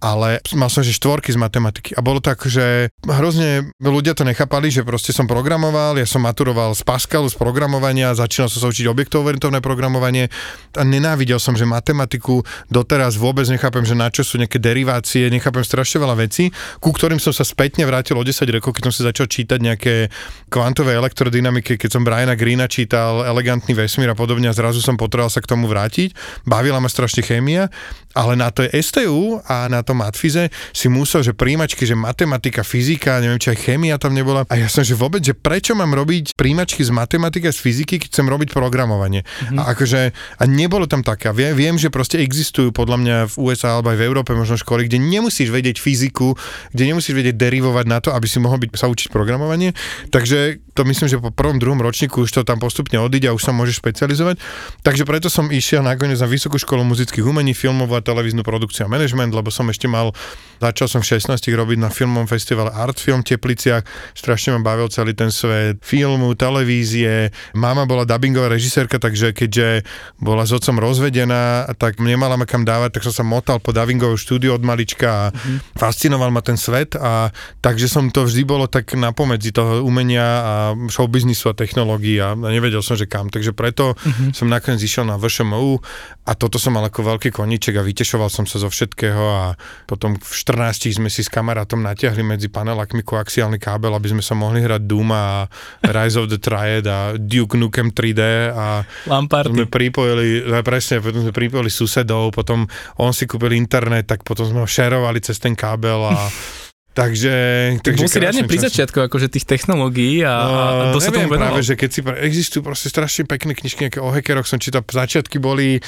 ale 0.02 0.42
mal 0.58 0.66
som 0.66 0.82
že 0.82 0.90
štvorky 0.90 1.30
z 1.30 1.38
matematiky 1.38 1.94
a 1.94 2.02
bolo 2.02 2.18
tak, 2.18 2.42
že 2.50 2.90
hrozne 3.06 3.70
ľudia 3.78 4.18
to 4.18 4.26
nechápali, 4.26 4.66
že 4.66 4.82
proste 4.82 5.14
som 5.14 5.30
programoval, 5.30 5.94
ja 5.94 6.04
som 6.10 6.26
maturoval 6.26 6.74
z 6.74 6.82
Pascalu, 6.82 7.30
z 7.30 7.38
programovania, 7.38 8.10
začínal 8.10 8.50
som 8.50 8.58
sa 8.58 8.68
učiť 8.74 8.90
objektov-orientované 8.90 9.62
programovanie 9.62 10.26
a 10.74 10.82
nenávidel 10.82 11.38
som, 11.38 11.54
že 11.54 11.62
matematiku 11.62 12.42
doteraz 12.66 13.14
vôbec 13.14 13.46
nechápem, 13.46 13.86
že 13.86 13.94
na 13.94 14.10
čo 14.10 14.26
sú 14.26 14.42
nejaké 14.42 14.58
derivácie, 14.58 15.30
nechápem 15.30 15.62
strašne 15.62 16.02
veľa 16.02 16.18
vecí, 16.18 16.50
ku 16.82 16.90
ktorým 16.90 17.22
som 17.22 17.30
sa 17.30 17.46
spätne 17.46 17.86
vrátil 17.86 18.18
o 18.18 18.26
10 18.26 18.42
rokov, 18.58 18.74
keď 18.74 18.90
som 18.90 18.94
si 18.98 19.06
začal 19.06 19.30
čítať 19.30 19.58
nejaké 19.62 20.10
kvantové 20.50 20.98
elektrodynamiky, 20.98 21.78
keď 21.78 21.90
som 21.94 22.02
Briana 22.02 22.34
Greena 22.34 22.66
čítal 22.66 23.22
Elegantný 23.22 23.78
vesmír 23.78 24.10
a 24.10 24.18
podobne 24.18 24.50
a 24.50 24.56
zrazu 24.56 24.82
som 24.82 24.98
potreboval 24.98 25.30
sa 25.30 25.38
k 25.38 25.46
tomu 25.46 25.70
vrátiť. 25.70 26.10
Bavila 26.42 26.82
ma 26.82 26.90
strašne 26.90 27.22
chémia, 27.22 27.70
ale 28.18 28.34
na 28.34 28.50
to 28.50 28.66
STU 28.66 29.38
a 29.46 29.70
na 29.70 29.86
to 29.86 29.91
tom 29.92 30.00
matfize 30.00 30.48
si 30.72 30.88
musel, 30.88 31.20
že 31.20 31.36
príjimačky, 31.36 31.84
že 31.84 31.92
matematika, 31.92 32.64
fyzika, 32.64 33.20
neviem, 33.20 33.36
či 33.36 33.52
aj 33.52 33.58
chémia 33.60 34.00
tam 34.00 34.16
nebola. 34.16 34.48
A 34.48 34.56
ja 34.56 34.72
som, 34.72 34.80
že 34.80 34.96
vôbec, 34.96 35.20
že 35.20 35.36
prečo 35.36 35.76
mám 35.76 35.92
robiť 35.92 36.32
príjimačky 36.32 36.80
z 36.80 36.88
matematiky 36.88 37.44
a 37.44 37.52
z 37.52 37.60
fyziky, 37.60 38.00
keď 38.00 38.08
chcem 38.08 38.26
robiť 38.26 38.56
programovanie. 38.56 39.28
Mm-hmm. 39.28 39.60
A 39.60 39.76
akože, 39.76 40.00
a 40.40 40.42
nebolo 40.48 40.88
tam 40.88 41.04
také. 41.04 41.28
Viem, 41.36 41.52
viem, 41.52 41.76
že 41.76 41.92
proste 41.92 42.24
existujú 42.24 42.72
podľa 42.72 42.96
mňa 43.04 43.16
v 43.28 43.34
USA 43.52 43.76
alebo 43.76 43.92
aj 43.92 44.00
v 44.00 44.06
Európe 44.08 44.32
možno 44.32 44.56
školy, 44.56 44.88
kde 44.88 44.96
nemusíš 44.98 45.52
vedieť 45.52 45.76
fyziku, 45.76 46.32
kde 46.72 46.82
nemusíš 46.88 47.12
vedieť 47.12 47.36
derivovať 47.36 47.84
na 47.84 48.00
to, 48.00 48.16
aby 48.16 48.24
si 48.24 48.40
mohol 48.40 48.56
byť, 48.64 48.72
sa 48.80 48.88
učiť 48.88 49.12
programovanie. 49.12 49.76
Takže 50.08 50.71
to 50.72 50.88
myslím, 50.88 51.08
že 51.08 51.20
po 51.20 51.28
prvom, 51.28 51.60
druhom 51.60 51.80
ročníku 51.80 52.24
už 52.24 52.32
to 52.32 52.40
tam 52.48 52.56
postupne 52.56 52.96
odíde 52.96 53.28
a 53.28 53.36
už 53.36 53.44
sa 53.44 53.52
môžeš 53.52 53.84
špecializovať. 53.84 54.40
Takže 54.80 55.04
preto 55.04 55.28
som 55.28 55.52
išiel 55.52 55.84
nakoniec 55.84 56.16
na 56.16 56.28
Vysokú 56.28 56.56
školu 56.56 56.80
muzických 56.88 57.24
umení, 57.28 57.52
filmovú 57.52 57.92
a 57.92 58.00
televíznu 58.00 58.40
produkciu 58.40 58.88
a 58.88 58.92
management, 58.92 59.36
lebo 59.36 59.52
som 59.52 59.68
ešte 59.68 59.84
mal, 59.84 60.16
začal 60.64 60.88
som 60.88 61.00
v 61.04 61.20
16 61.20 61.44
robiť 61.44 61.78
na 61.78 61.92
filmovom 61.92 62.24
festivale 62.24 62.72
Art 62.72 62.96
Film 62.96 63.20
v 63.20 63.36
Tepliciach, 63.36 63.84
strašne 64.16 64.56
ma 64.56 64.72
bavil 64.72 64.88
celý 64.88 65.12
ten 65.12 65.28
svet 65.28 65.84
filmu, 65.84 66.32
televízie. 66.32 67.28
Mama 67.52 67.84
bola 67.84 68.08
dubbingová 68.08 68.48
režisérka, 68.48 68.96
takže 68.96 69.36
keďže 69.36 69.84
bola 70.16 70.48
s 70.48 70.56
otcom 70.56 70.80
rozvedená, 70.80 71.68
tak 71.76 72.00
nemala 72.00 72.40
ma 72.40 72.48
kam 72.48 72.64
dávať, 72.64 72.96
tak 72.96 73.02
som 73.04 73.12
sa 73.12 73.24
motal 73.26 73.60
po 73.60 73.76
dubbingovom 73.76 74.16
štúdiu 74.16 74.56
od 74.56 74.64
malička 74.64 75.08
a 75.08 75.24
mm-hmm. 75.28 75.76
fascinoval 75.76 76.32
ma 76.32 76.40
ten 76.40 76.56
svet 76.56 76.96
a 76.96 77.28
takže 77.60 77.92
som 77.92 78.08
to 78.08 78.24
vždy 78.24 78.42
bolo 78.48 78.64
tak 78.70 78.96
napomedzi 78.96 79.52
toho 79.52 79.84
umenia 79.84 80.24
a 80.24 80.61
showbiznisu 80.70 81.50
a 81.50 81.58
technológií 81.58 82.22
a 82.22 82.38
nevedel 82.38 82.80
som, 82.80 82.94
že 82.94 83.10
kam. 83.10 83.26
Takže 83.26 83.50
preto 83.50 83.98
uh-huh. 83.98 84.30
som 84.30 84.46
nakoniec 84.46 84.78
išiel 84.78 85.02
na 85.02 85.18
VŠMU 85.18 85.82
a 86.22 86.32
toto 86.38 86.62
som 86.62 86.78
mal 86.78 86.86
ako 86.86 87.18
veľký 87.18 87.34
koníček 87.34 87.74
a 87.78 87.82
vytešoval 87.82 88.30
som 88.30 88.46
sa 88.46 88.62
zo 88.62 88.70
všetkého 88.70 89.24
a 89.26 89.44
potom 89.90 90.14
v 90.14 90.32
14 90.32 91.02
sme 91.02 91.10
si 91.10 91.26
s 91.26 91.30
kamarátom 91.32 91.82
natiahli 91.82 92.22
medzi 92.22 92.46
panelakmi 92.46 93.02
koaxiálny 93.02 93.58
kábel, 93.58 93.90
aby 93.90 94.14
sme 94.14 94.22
sa 94.22 94.38
mohli 94.38 94.62
hrať 94.62 94.82
Doom 94.86 95.10
a 95.10 95.50
Rise 95.82 96.22
of 96.22 96.30
the 96.30 96.38
Triad 96.38 96.86
a 96.86 97.18
Duke 97.18 97.58
Nukem 97.58 97.90
3D 97.90 98.22
a 98.54 98.86
Lamparty. 99.10 99.50
sme 99.50 99.66
pripojili, 99.66 100.46
no 100.46 100.62
presne, 100.62 101.02
potom 101.02 101.26
sme 101.26 101.34
pripojili 101.34 101.70
susedov, 101.70 102.30
potom 102.30 102.70
on 103.02 103.10
si 103.10 103.26
kúpil 103.26 103.58
internet, 103.58 104.06
tak 104.06 104.22
potom 104.22 104.46
sme 104.46 104.62
ho 104.62 104.68
šerovali 104.68 105.18
cez 105.18 105.42
ten 105.42 105.58
kábel 105.58 106.06
a 106.06 106.16
Takže, 106.92 107.34
Tak 107.80 107.84
takže 107.88 108.04
bol 108.04 108.12
si 108.12 108.20
riadne 108.20 108.44
pri 108.44 108.58
začiatku 108.68 109.08
akože 109.08 109.32
tých 109.32 109.48
technológií 109.48 110.20
a, 110.20 110.34
a 110.44 110.48
No, 110.92 110.92
to 110.92 111.00
sa 111.00 111.08
tomu 111.08 111.32
venoval. 111.32 111.56
práve, 111.56 111.64
že 111.64 111.74
keď 111.80 111.88
si... 111.88 112.00
Existujú 112.04 112.60
proste 112.60 112.92
strašne 112.92 113.24
pekné 113.24 113.56
knižky, 113.56 113.88
nejaké 113.88 114.00
o 114.04 114.12
hackeroch 114.12 114.44
som 114.44 114.60
čítal, 114.60 114.84
začiatky 114.84 115.40
boli 115.40 115.80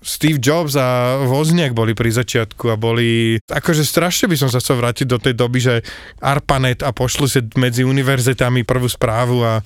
Steve 0.00 0.38
Jobs 0.40 0.78
a 0.78 1.20
Wozniak 1.26 1.74
boli 1.74 1.92
pri 1.92 2.08
začiatku 2.14 2.70
a 2.70 2.80
boli... 2.80 3.36
Akože 3.44 3.84
strašne 3.84 4.30
by 4.30 4.36
som 4.40 4.48
sa 4.48 4.62
chcel 4.62 4.78
vrátiť 4.80 5.06
do 5.10 5.18
tej 5.20 5.34
doby, 5.36 5.58
že 5.60 5.74
ARPANET 6.22 6.86
a 6.86 6.96
pošlu 6.96 7.26
si 7.28 7.44
medzi 7.58 7.84
univerzitami 7.84 8.64
prvú 8.64 8.88
správu 8.88 9.44
a... 9.44 9.60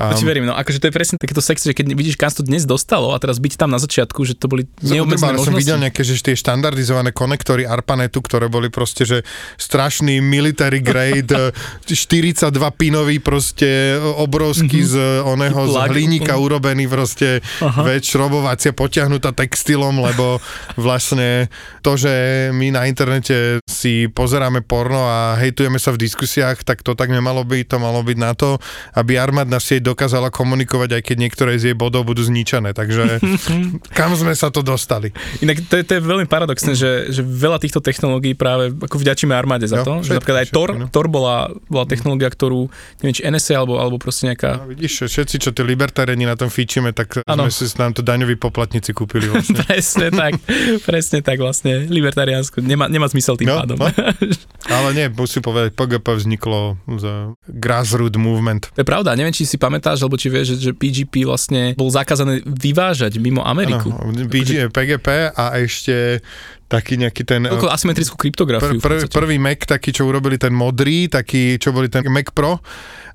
a 0.00 0.16
To 0.16 0.16
ti 0.16 0.24
verím, 0.24 0.48
no 0.48 0.56
akože 0.56 0.80
to 0.80 0.88
je 0.88 0.94
presne 0.96 1.16
takéto 1.20 1.44
sexy, 1.44 1.70
že 1.70 1.74
keď 1.76 1.92
vidíš, 1.92 2.16
kam 2.16 2.32
to 2.32 2.40
dnes 2.40 2.64
dostalo 2.64 3.12
a 3.12 3.20
teraz 3.20 3.36
byť 3.36 3.60
tam 3.60 3.68
na 3.68 3.76
začiatku, 3.76 4.24
že 4.24 4.32
to 4.32 4.48
boli 4.48 4.64
neobmedzené 4.80 5.36
Normálne 5.36 5.44
som 5.44 5.52
možnosti. 5.52 5.60
videl 5.60 5.78
nejaké, 5.82 6.00
že 6.00 6.14
tie 6.24 6.36
štandardizované 6.38 7.12
konektory 7.12 7.68
ARPANETu, 7.68 8.24
ktoré 8.24 8.48
boli 8.48 8.72
proste, 8.72 9.04
že 9.04 9.26
strašný 9.60 10.24
military 10.24 10.80
grade, 10.80 11.34
eh, 11.52 11.84
42 11.84 12.48
pinový 12.80 13.20
proste 13.20 14.00
obrovský 14.00 14.80
z 14.86 14.96
oného 15.26 15.68
z 15.68 15.76
hliníka 15.92 16.38
úplne. 16.38 16.46
urobený 16.46 16.84
proste 16.88 17.44
Aha. 17.60 17.82
vec 17.84 18.06
šrobovacia 18.06 18.72
potiahnutá 18.72 19.36
textilom, 19.36 20.00
lebo 20.00 20.40
vlastne 20.80 21.50
to, 21.84 21.98
že 21.98 22.12
my 22.56 22.72
na 22.72 22.86
internete 22.88 23.58
si 23.68 24.06
pozeráme 24.08 24.62
porno 24.62 25.04
a 25.04 25.36
hejtujeme 25.36 25.76
sa 25.76 25.92
v 25.92 26.06
diskusiách, 26.06 26.62
tak 26.64 26.80
to 26.86 26.94
tak 26.94 27.10
nemalo 27.10 27.42
byť, 27.42 27.64
to 27.66 27.76
malo 27.82 28.00
byť 28.00 28.16
na 28.16 28.32
to, 28.32 28.56
aby 28.94 29.18
armádna 29.18 29.58
sieť 29.58 29.89
dokázala 29.90 30.30
komunikovať, 30.30 30.96
aj 30.96 31.02
keď 31.02 31.16
niektoré 31.18 31.52
z 31.56 31.72
jej 31.72 31.76
bodov 31.76 32.06
budú 32.06 32.22
zničené. 32.22 32.70
Takže 32.70 33.18
kam 33.98 34.14
sme 34.14 34.32
sa 34.32 34.48
to 34.48 34.62
dostali? 34.62 35.10
Inak 35.40 35.66
to 35.66 35.78
je, 35.78 35.84
to 35.84 35.92
je 35.98 36.02
veľmi 36.02 36.26
paradoxné, 36.26 36.72
že, 36.72 37.10
že 37.10 37.20
veľa 37.20 37.58
týchto 37.58 37.82
technológií 37.82 38.32
práve 38.32 38.70
ako 38.70 38.96
vďačíme 38.96 39.34
armáde 39.34 39.66
za 39.66 39.82
Jo, 39.82 39.84
to. 39.84 39.92
Že 40.00 40.02
všetky, 40.02 40.14
napríklad 40.14 40.38
aj 40.38 40.46
všetky, 40.46 40.58
Tor, 40.58 40.68
no. 40.76 40.86
Tor 40.86 41.06
bola, 41.08 41.36
bola 41.66 41.84
technológia, 41.84 42.28
ktorú, 42.28 42.70
neviem, 43.00 43.14
či 43.14 43.22
NSA 43.24 43.54
alebo, 43.56 43.76
alebo 43.76 43.96
proste 43.96 44.28
nejaká... 44.28 44.62
No, 44.62 44.68
vidíš, 44.68 45.08
všetci, 45.08 45.36
čo 45.38 45.50
tie 45.50 45.64
libertariani 45.64 46.22
na 46.22 46.36
tom 46.36 46.52
fíčime, 46.52 46.92
tak 46.92 47.24
Áno. 47.24 47.48
sme 47.48 47.66
si 47.66 47.74
nám 47.74 47.96
to 47.96 48.04
daňoví 48.04 48.36
poplatníci 48.36 48.92
kúpili 48.92 49.26
vlastne. 49.32 49.58
Presne 49.60 50.06
tak, 50.12 50.32
presne 50.84 51.18
tak 51.20 51.36
vlastne, 51.36 51.86
libertariánsko, 51.86 52.60
nemá, 52.60 52.86
nemá 52.86 53.08
zmysel 53.08 53.34
tým 53.34 53.48
No, 53.48 53.56
pádom. 53.58 53.80
no. 53.80 53.88
Ale 54.76 54.92
nie, 54.92 55.06
musím 55.08 55.40
povedať, 55.40 55.72
PGP 55.72 56.06
vzniklo 56.14 56.60
z 56.86 57.04
grassroot 57.48 58.14
movement. 58.14 58.68
To 58.70 58.80
je 58.80 58.86
pravda, 58.86 59.16
neviem, 59.16 59.32
či 59.32 59.42
si 59.42 59.56
pamätáš, 59.56 59.79
alebo 59.84 60.16
či 60.20 60.28
vieš, 60.28 60.56
že, 60.56 60.70
že 60.70 60.72
PGP 60.76 61.24
vlastne 61.24 61.72
bol 61.74 61.88
zakázané 61.88 62.44
vyvážať 62.44 63.16
mimo 63.16 63.40
Ameriku. 63.40 63.90
Áno, 63.90 64.12
BG, 64.12 64.68
PGP 64.70 65.32
a 65.32 65.44
ešte 65.60 66.20
taký 66.70 66.94
nejaký 66.94 67.22
ten... 67.26 67.50
Toľko 67.50 67.66
asymetrickú 67.66 68.14
kryptografiu. 68.14 68.78
Pr- 68.78 69.02
pr- 69.02 69.10
prvý 69.10 69.42
Mac 69.42 69.66
taký, 69.66 69.90
čo 69.90 70.06
urobili 70.06 70.38
ten 70.38 70.54
modrý, 70.54 71.10
taký, 71.10 71.58
čo 71.58 71.74
boli 71.74 71.90
ten 71.90 72.06
Mac 72.06 72.30
Pro 72.30 72.62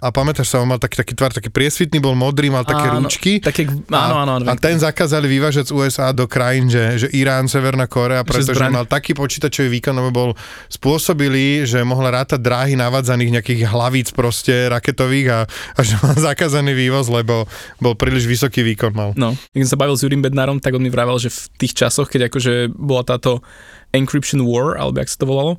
a 0.06 0.14
pamätáš 0.14 0.54
sa, 0.54 0.62
on 0.62 0.70
mal 0.70 0.78
taký, 0.78 1.02
taký 1.02 1.14
tvar, 1.18 1.34
taký 1.34 1.50
priesvitný, 1.50 1.98
bol 1.98 2.14
modrý, 2.14 2.54
mal 2.54 2.62
také 2.62 2.94
Áno, 2.94 3.02
ručky. 3.02 3.42
Také, 3.42 3.66
áno, 3.90 4.22
áno, 4.22 4.32
áno. 4.38 4.46
A 4.46 4.54
ten 4.54 4.78
zakázali 4.78 5.26
vyvážať 5.26 5.74
z 5.74 5.74
USA 5.74 6.14
do 6.14 6.30
krajín, 6.30 6.70
že, 6.70 7.02
že 7.02 7.08
Irán, 7.10 7.50
Severná 7.50 7.90
Korea, 7.90 8.22
pretože 8.22 8.54
zbraň. 8.54 8.70
mal 8.70 8.86
taký 8.86 9.18
počítačový 9.18 9.82
výkon, 9.82 9.98
lebo 9.98 10.10
bol 10.14 10.30
spôsobili, 10.70 11.66
že 11.66 11.82
mohla 11.82 12.22
rátať 12.22 12.38
dráhy 12.38 12.78
navádzaných 12.78 13.42
nejakých 13.42 13.62
hlavíc 13.66 14.14
proste 14.14 14.70
raketových 14.70 15.28
a, 15.34 15.40
a 15.50 15.80
že 15.82 15.98
mal 15.98 16.14
zakázaný 16.14 16.78
vývoz, 16.78 17.10
lebo 17.10 17.50
bol 17.82 17.98
príliš 17.98 18.30
vysoký 18.30 18.62
výkon 18.62 18.94
mal. 18.94 19.10
No, 19.18 19.34
keď 19.58 19.66
som 19.66 19.72
sa 19.74 19.82
bavil 19.82 19.98
s 19.98 20.06
Jurim 20.06 20.22
Bednárom, 20.22 20.62
tak 20.62 20.78
on 20.78 20.86
mi 20.86 20.94
vravel, 20.94 21.18
že 21.18 21.34
v 21.34 21.42
tých 21.58 21.74
časoch, 21.74 22.14
keď 22.14 22.30
akože 22.30 22.70
bola 22.78 23.02
táto 23.02 23.42
encryption 23.90 24.46
war, 24.46 24.78
alebo 24.78 25.02
jak 25.02 25.10
sa 25.10 25.18
to 25.18 25.26
volalo, 25.26 25.58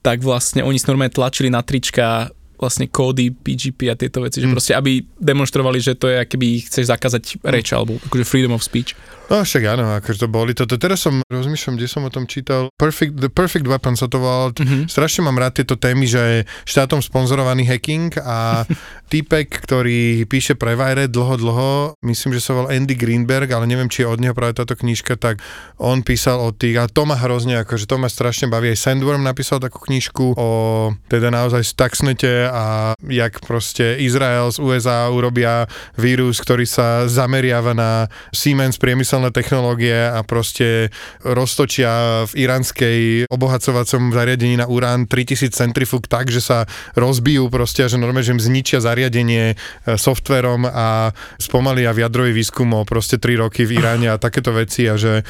tak 0.00 0.24
vlastne 0.24 0.64
oni 0.64 0.80
si 0.80 0.88
normálne 0.88 1.14
tlačili 1.14 1.52
na 1.52 1.60
trička 1.60 2.32
vlastne 2.62 2.86
kódy 2.86 3.34
PGP 3.34 3.90
a 3.90 3.98
tieto 3.98 4.22
veci, 4.22 4.38
že 4.38 4.46
Mm. 4.46 4.54
proste 4.54 4.72
aby 4.78 5.02
demonstrovali, 5.18 5.82
že 5.82 5.98
to 5.98 6.06
je, 6.06 6.22
keby 6.22 6.62
chceš 6.62 6.86
zakázať 6.86 7.42
reč, 7.42 7.74
alebo 7.74 7.98
akože 8.06 8.22
freedom 8.22 8.54
of 8.54 8.62
speech. 8.62 8.94
No 9.32 9.40
však 9.40 9.64
áno, 9.64 9.96
akože 9.96 10.18
to 10.20 10.28
boli 10.28 10.52
toto. 10.52 10.76
Teraz 10.76 11.08
som, 11.08 11.24
rozmýšľam, 11.24 11.80
kde 11.80 11.88
som 11.88 12.04
o 12.04 12.12
tom 12.12 12.28
čítal. 12.28 12.68
Perfect, 12.76 13.16
The 13.16 13.32
Perfect 13.32 13.64
Weapon 13.64 13.96
sa 13.96 14.04
to 14.04 14.20
volalo. 14.20 14.52
Mhm. 14.52 14.92
Strašne 14.92 15.24
mám 15.24 15.40
rád 15.40 15.64
tieto 15.64 15.80
témy, 15.80 16.04
že 16.04 16.44
štátom 16.68 17.00
sponzorovaný 17.00 17.64
hacking 17.64 18.12
a 18.20 18.68
týpek, 19.12 19.48
ktorý 19.48 20.28
píše 20.28 20.52
pre 20.52 20.76
Wired 20.76 21.08
dlho, 21.08 21.40
dlho, 21.40 21.72
myslím, 22.04 22.36
že 22.36 22.44
sa 22.44 22.52
volal 22.52 22.76
Andy 22.76 22.92
Greenberg, 22.92 23.48
ale 23.56 23.64
neviem, 23.64 23.88
či 23.88 24.04
je 24.04 24.12
od 24.12 24.20
neho 24.20 24.36
práve 24.36 24.52
táto 24.52 24.76
knižka, 24.76 25.16
tak 25.16 25.40
on 25.80 26.04
písal 26.04 26.36
o 26.36 26.52
tých, 26.52 26.76
a 26.80 26.84
to 26.88 27.08
ma 27.08 27.16
hrozne, 27.16 27.60
akože 27.64 27.88
to 27.88 27.96
ma 27.96 28.12
strašne 28.12 28.52
baví. 28.52 28.68
Aj 28.72 28.76
Sandworm 28.76 29.24
napísal 29.24 29.64
takú 29.64 29.80
knižku 29.80 30.36
o 30.36 30.48
teda 31.08 31.32
naozaj 31.32 31.64
Stuxnete 31.64 32.48
a 32.52 32.92
jak 33.08 33.40
proste 33.44 33.96
Izrael 34.00 34.52
z 34.52 34.60
USA 34.60 35.08
urobia 35.08 35.68
vírus, 35.96 36.40
ktorý 36.40 36.64
sa 36.68 37.08
zameriava 37.08 37.72
na 37.72 38.12
Siemens 38.32 38.76
priemyselné 39.22 39.30
technológie 39.30 39.94
a 40.10 40.20
proste 40.26 40.90
roztočia 41.22 42.24
v 42.26 42.42
iránskej 42.42 42.98
obohacovacom 43.30 44.10
zariadení 44.10 44.58
na 44.58 44.66
urán 44.66 45.06
3000 45.06 45.54
centrifug 45.54 46.10
tak, 46.10 46.30
že 46.30 46.42
sa 46.42 46.66
rozbijú 46.98 47.46
proste 47.46 47.86
a 47.86 47.88
že 47.88 48.00
normálne, 48.00 48.26
že 48.26 48.34
im 48.34 48.42
zničia 48.42 48.82
zariadenie 48.82 49.54
e, 49.54 49.94
softverom 49.94 50.66
a 50.66 51.14
spomalia 51.38 51.94
v 51.94 52.02
jadrový 52.02 52.32
výskum 52.34 52.66
o 52.74 52.82
proste 52.82 53.22
3 53.22 53.46
roky 53.46 53.62
v 53.62 53.78
Iráne 53.78 54.10
a 54.10 54.18
takéto 54.18 54.50
veci 54.50 54.90
a 54.90 54.98
že 54.98 55.22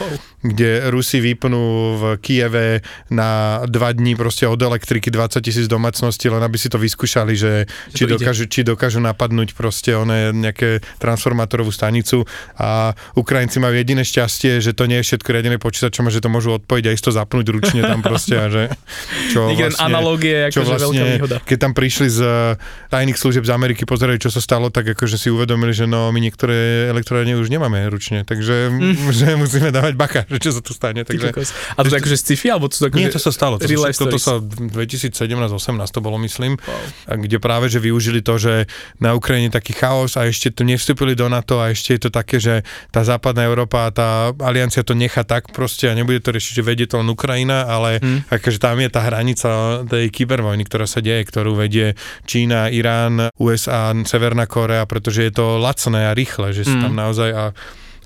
kde 0.42 0.90
Rusi 0.90 1.22
vypnú 1.22 1.64
v 1.98 2.02
Kieve 2.18 2.82
na 3.14 3.62
2 3.66 3.98
dní 3.98 4.18
proste 4.18 4.48
od 4.50 4.58
elektriky 4.58 5.08
20 5.08 5.38
tisíc 5.38 5.66
domácností, 5.70 6.26
len 6.26 6.42
aby 6.42 6.58
si 6.58 6.66
to 6.66 6.82
vyskúšali, 6.82 7.38
že, 7.38 7.70
Že 7.94 7.96
či, 7.96 8.02
ide. 8.02 8.12
dokážu, 8.18 8.44
či 8.50 8.60
dokážu 8.66 8.98
napadnúť 8.98 9.54
proste 9.54 9.94
one 9.94 10.34
nejaké 10.34 10.82
transformátorovú 10.98 11.70
stanicu 11.70 12.26
a 12.58 12.90
Ukrajinci 13.14 13.62
majú 13.62 13.71
jediné 13.74 14.02
šťastie, 14.04 14.60
že 14.60 14.76
to 14.76 14.86
nie 14.86 15.00
je 15.00 15.04
všetko 15.12 15.28
riadené 15.32 15.56
počítačom 15.56 16.08
a 16.08 16.10
že 16.12 16.20
to 16.20 16.28
môžu 16.28 16.56
odpojiť 16.60 16.84
a 16.88 16.92
isto 16.92 17.10
zapnúť 17.10 17.46
ručne 17.52 17.80
tam 17.82 18.00
proste 18.04 18.34
a 18.36 18.46
že 18.52 18.62
čo 19.32 19.48
vlastne, 19.48 19.80
analógie 19.80 20.48
je 20.48 20.48
čo 20.52 20.60
akože 20.62 20.72
veľká 20.72 20.86
vlastne, 20.86 21.12
výhoda. 21.16 21.36
keď 21.44 21.58
tam 21.58 21.72
prišli 21.72 22.08
z 22.08 22.20
eh, 22.20 22.34
tajných 22.92 23.18
služieb 23.18 23.44
z 23.44 23.52
Ameriky, 23.52 23.82
pozerali, 23.88 24.18
čo 24.20 24.28
sa 24.28 24.40
stalo, 24.42 24.68
tak 24.68 24.92
akože 24.96 25.16
si 25.16 25.28
uvedomili, 25.32 25.72
že 25.72 25.88
no, 25.88 26.12
my 26.12 26.20
niektoré 26.20 26.88
elektrárne 26.92 27.36
už 27.38 27.48
nemáme 27.48 27.82
ručne, 27.88 28.24
takže 28.26 28.72
mm. 28.72 29.10
že 29.18 29.34
musíme 29.38 29.70
dávať 29.70 29.94
baka, 29.94 30.20
že 30.32 30.38
čo 30.38 30.50
sa 30.52 30.60
tu 30.60 30.74
stane. 30.74 31.06
Takže. 31.06 31.32
A 31.76 31.80
to 31.84 31.92
je 31.92 31.98
akože 31.98 32.16
sci-fi, 32.18 32.52
alebo 32.52 32.68
to 32.68 32.88
akože... 32.88 32.98
nie, 32.98 33.08
to 33.08 33.20
sa 33.22 33.32
stalo. 33.32 33.56
To 33.58 33.66
toto 33.66 34.18
stories? 34.18 34.24
sa 34.24 34.34
2017-18 34.40 35.94
to 35.94 36.00
bolo, 36.02 36.16
myslím, 36.20 36.58
Wow. 36.62 37.18
kde 37.26 37.36
práve, 37.42 37.66
že 37.68 37.78
využili 37.82 38.22
to, 38.22 38.38
že 38.38 38.66
na 39.02 39.14
Ukrajine 39.16 39.50
taký 39.50 39.74
chaos 39.74 40.14
a 40.18 40.26
ešte 40.26 40.50
tu 40.50 40.62
nevstúpili 40.66 41.14
do 41.18 41.26
NATO 41.26 41.58
a 41.58 41.70
ešte 41.70 41.98
je 41.98 42.00
to 42.08 42.10
také, 42.10 42.38
že 42.38 42.66
tá 42.90 43.02
západná 43.02 43.46
Európa 43.46 43.61
a 43.70 43.86
tá 43.88 44.08
aliancia 44.42 44.82
to 44.82 44.94
nechá 44.94 45.22
tak 45.22 45.54
proste 45.54 45.86
a 45.86 45.94
nebude 45.94 46.18
to 46.18 46.34
riešiť, 46.34 46.52
že 46.58 46.64
vedie 46.64 46.86
to 46.86 46.98
len 46.98 47.06
Ukrajina, 47.06 47.62
ale 47.64 48.02
Hm. 48.02 48.26
akože 48.26 48.58
tam 48.58 48.82
je 48.82 48.88
tá 48.88 49.06
hranica 49.06 49.48
tej 49.86 50.10
kybervojny, 50.10 50.66
ktorá 50.66 50.84
sa 50.84 50.98
deje, 50.98 51.22
ktorú 51.22 51.54
vedie 51.54 51.94
Čína, 52.24 52.66
Irán, 52.68 53.30
USA, 53.36 53.94
Severná 54.02 54.46
Korea, 54.46 54.82
pretože 54.84 55.22
je 55.22 55.32
to 55.32 55.60
lacné 55.60 56.08
a 56.08 56.16
rýchle, 56.16 56.50
že 56.50 56.64
Mm. 56.64 56.80
tam 56.80 56.94
naozaj 56.96 57.30
a, 57.30 57.44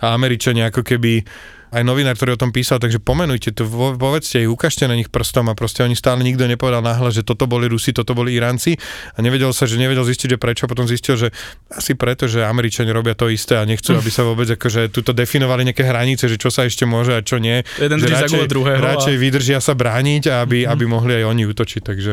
a 0.02 0.06
Američania 0.10 0.68
ako 0.68 0.82
keby 0.82 1.22
aj 1.68 1.82
novinár, 1.82 2.14
ktorý 2.14 2.34
o 2.34 2.40
tom 2.40 2.50
písal, 2.50 2.76
takže 2.76 2.98
pomenujte 2.98 3.50
to, 3.50 3.66
povedzte 3.92 4.38
ich, 4.38 4.46
ukážte 4.46 4.84
na 4.84 4.92
nich 4.92 5.06
prstom 5.06 5.46
a 5.46 5.54
proste 5.54 5.80
oni 5.80 5.92
stále 5.92 6.20
nikto 6.20 6.44
nepovedal 6.44 6.80
náhle, 6.80 7.10
že 7.10 7.20
toto 7.20 7.44
boli 7.44 7.66
Rusi, 7.66 7.90
toto 7.90 8.12
boli 8.12 8.32
Iránci 8.32 8.78
a 9.12 9.18
nevedel 9.18 9.50
sa, 9.50 9.64
že 9.64 9.74
nevedel 9.74 10.02
zistiť, 10.02 10.28
že 10.28 10.38
prečo, 10.38 10.64
a 10.64 10.68
potom 10.68 10.84
zistil, 10.84 11.16
že 11.16 11.28
asi 11.68 11.92
preto, 11.92 12.24
že 12.24 12.40
Američania 12.40 12.90
robia 12.90 13.12
to 13.12 13.26
isté 13.26 13.54
a 13.54 13.62
nechcú, 13.62 13.94
aby 13.94 14.08
sa 14.08 14.22
vôbec 14.22 14.46
akože 14.48 14.88
tuto 14.88 15.10
definovali 15.10 15.62
nejaké 15.64 15.82
hranice, 15.82 16.26
že 16.26 16.36
čo 16.36 16.48
sa 16.48 16.62
ešte 16.62 16.84
môže 16.84 17.10
a 17.10 17.20
čo 17.20 17.36
nie. 17.36 17.60
Jeden 17.76 17.98
že 17.98 18.08
gule 18.26 18.46
druhého 18.46 18.78
a- 18.78 18.86
radšej 18.94 19.14
vydržia 19.16 19.58
sa 19.58 19.72
brániť, 19.72 20.30
aby, 20.36 20.58
Mhm. 20.62 20.68
aby 20.68 20.84
mohli 20.86 21.12
aj 21.14 21.24
oni 21.24 21.42
útočiť, 21.46 21.82
takže. 21.82 22.12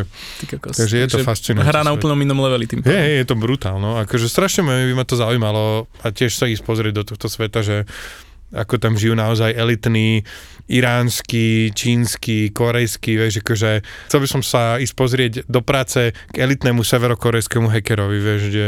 Takže 0.50 0.96
je 0.96 1.08
to 1.08 1.18
Takže 1.18 1.26
fascinujúci 1.26 1.66
Hra 1.66 1.82
na 1.82 1.92
úplnom 1.92 2.16
inom 2.16 2.40
leveli 2.40 2.66
tým. 2.66 2.80
je, 2.80 2.90
je, 2.90 3.14
je 3.16 3.26
to 3.26 3.36
brutálno. 3.36 3.98
Akože 4.00 4.26
strašne 4.26 4.62
by 4.62 4.94
ma 4.94 5.04
to 5.04 5.16
zaujímalo 5.16 5.64
a 6.00 6.08
tiež 6.10 6.32
sa 6.32 6.46
ísť 6.46 6.62
pozrieť 6.62 6.94
do 6.96 7.04
tohto 7.06 7.28
sveta, 7.28 7.60
že 7.60 7.86
ako 8.54 8.78
tam 8.78 8.94
žijú 8.94 9.14
naozaj 9.14 9.52
elitní, 9.52 10.22
iránsky, 10.68 11.46
čínsky, 11.72 12.48
korejský, 12.50 13.18
vieš, 13.18 13.40
akože 13.40 13.72
chcel 14.08 14.20
by 14.20 14.28
som 14.30 14.42
sa 14.42 14.78
ísť 14.78 14.94
pozrieť 14.94 15.32
do 15.46 15.60
práce 15.60 16.00
k 16.12 16.36
elitnému 16.36 16.82
severokorejskému 16.82 17.68
hackerovi, 17.68 18.18
vieš, 18.18 18.42
že 18.48 18.66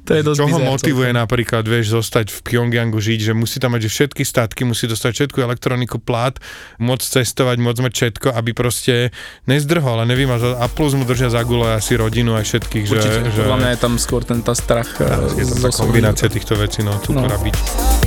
To 0.00 0.12
je 0.12 0.22
dosť 0.22 0.38
čo 0.38 0.46
ho 0.46 0.58
motivuje 0.60 1.08
celkom. 1.08 1.20
napríklad, 1.20 1.64
vieš, 1.64 1.92
zostať 1.92 2.28
v 2.28 2.38
Pyongyangu 2.44 2.98
žiť, 2.98 3.20
že 3.20 3.32
musí 3.32 3.58
tam 3.58 3.72
mať 3.72 3.82
že 3.82 3.90
všetky 3.92 4.22
statky, 4.22 4.62
musí 4.62 4.86
dostať 4.86 5.10
všetku 5.12 5.38
elektroniku, 5.38 5.98
plát, 5.98 6.38
môcť 6.78 7.06
cestovať, 7.18 7.56
môcť 7.58 7.80
mať 7.80 7.92
všetko, 7.92 8.28
aby 8.30 8.50
proste 8.52 9.10
nezdrhol 9.44 9.98
a 9.98 10.04
nevymazal. 10.04 10.54
A 10.56 10.66
plus 10.66 10.92
mu 10.92 11.02
držia 11.02 11.28
za 11.28 11.42
gule 11.42 11.72
asi 11.72 11.94
rodinu 11.94 12.34
aj 12.34 12.44
všetkých, 12.44 12.84
že, 12.84 12.92
Určite, 12.92 13.20
že 13.28 13.40
podľa 13.40 13.58
mňa 13.58 13.70
je 13.70 13.78
tam 13.78 13.94
skôr 13.96 14.22
ten 14.22 14.38
tá 14.38 14.54
strach. 14.54 14.90
eh, 14.98 15.06
je 15.34 15.44
to 15.44 15.54
zo 15.56 15.68
tá 15.68 15.70
kombinácia 15.76 16.26
týchto 16.26 16.54
vecí, 16.54 16.80
no, 16.80 16.98
cukor 16.98 17.22
No. 17.22 17.30
a 17.30 18.01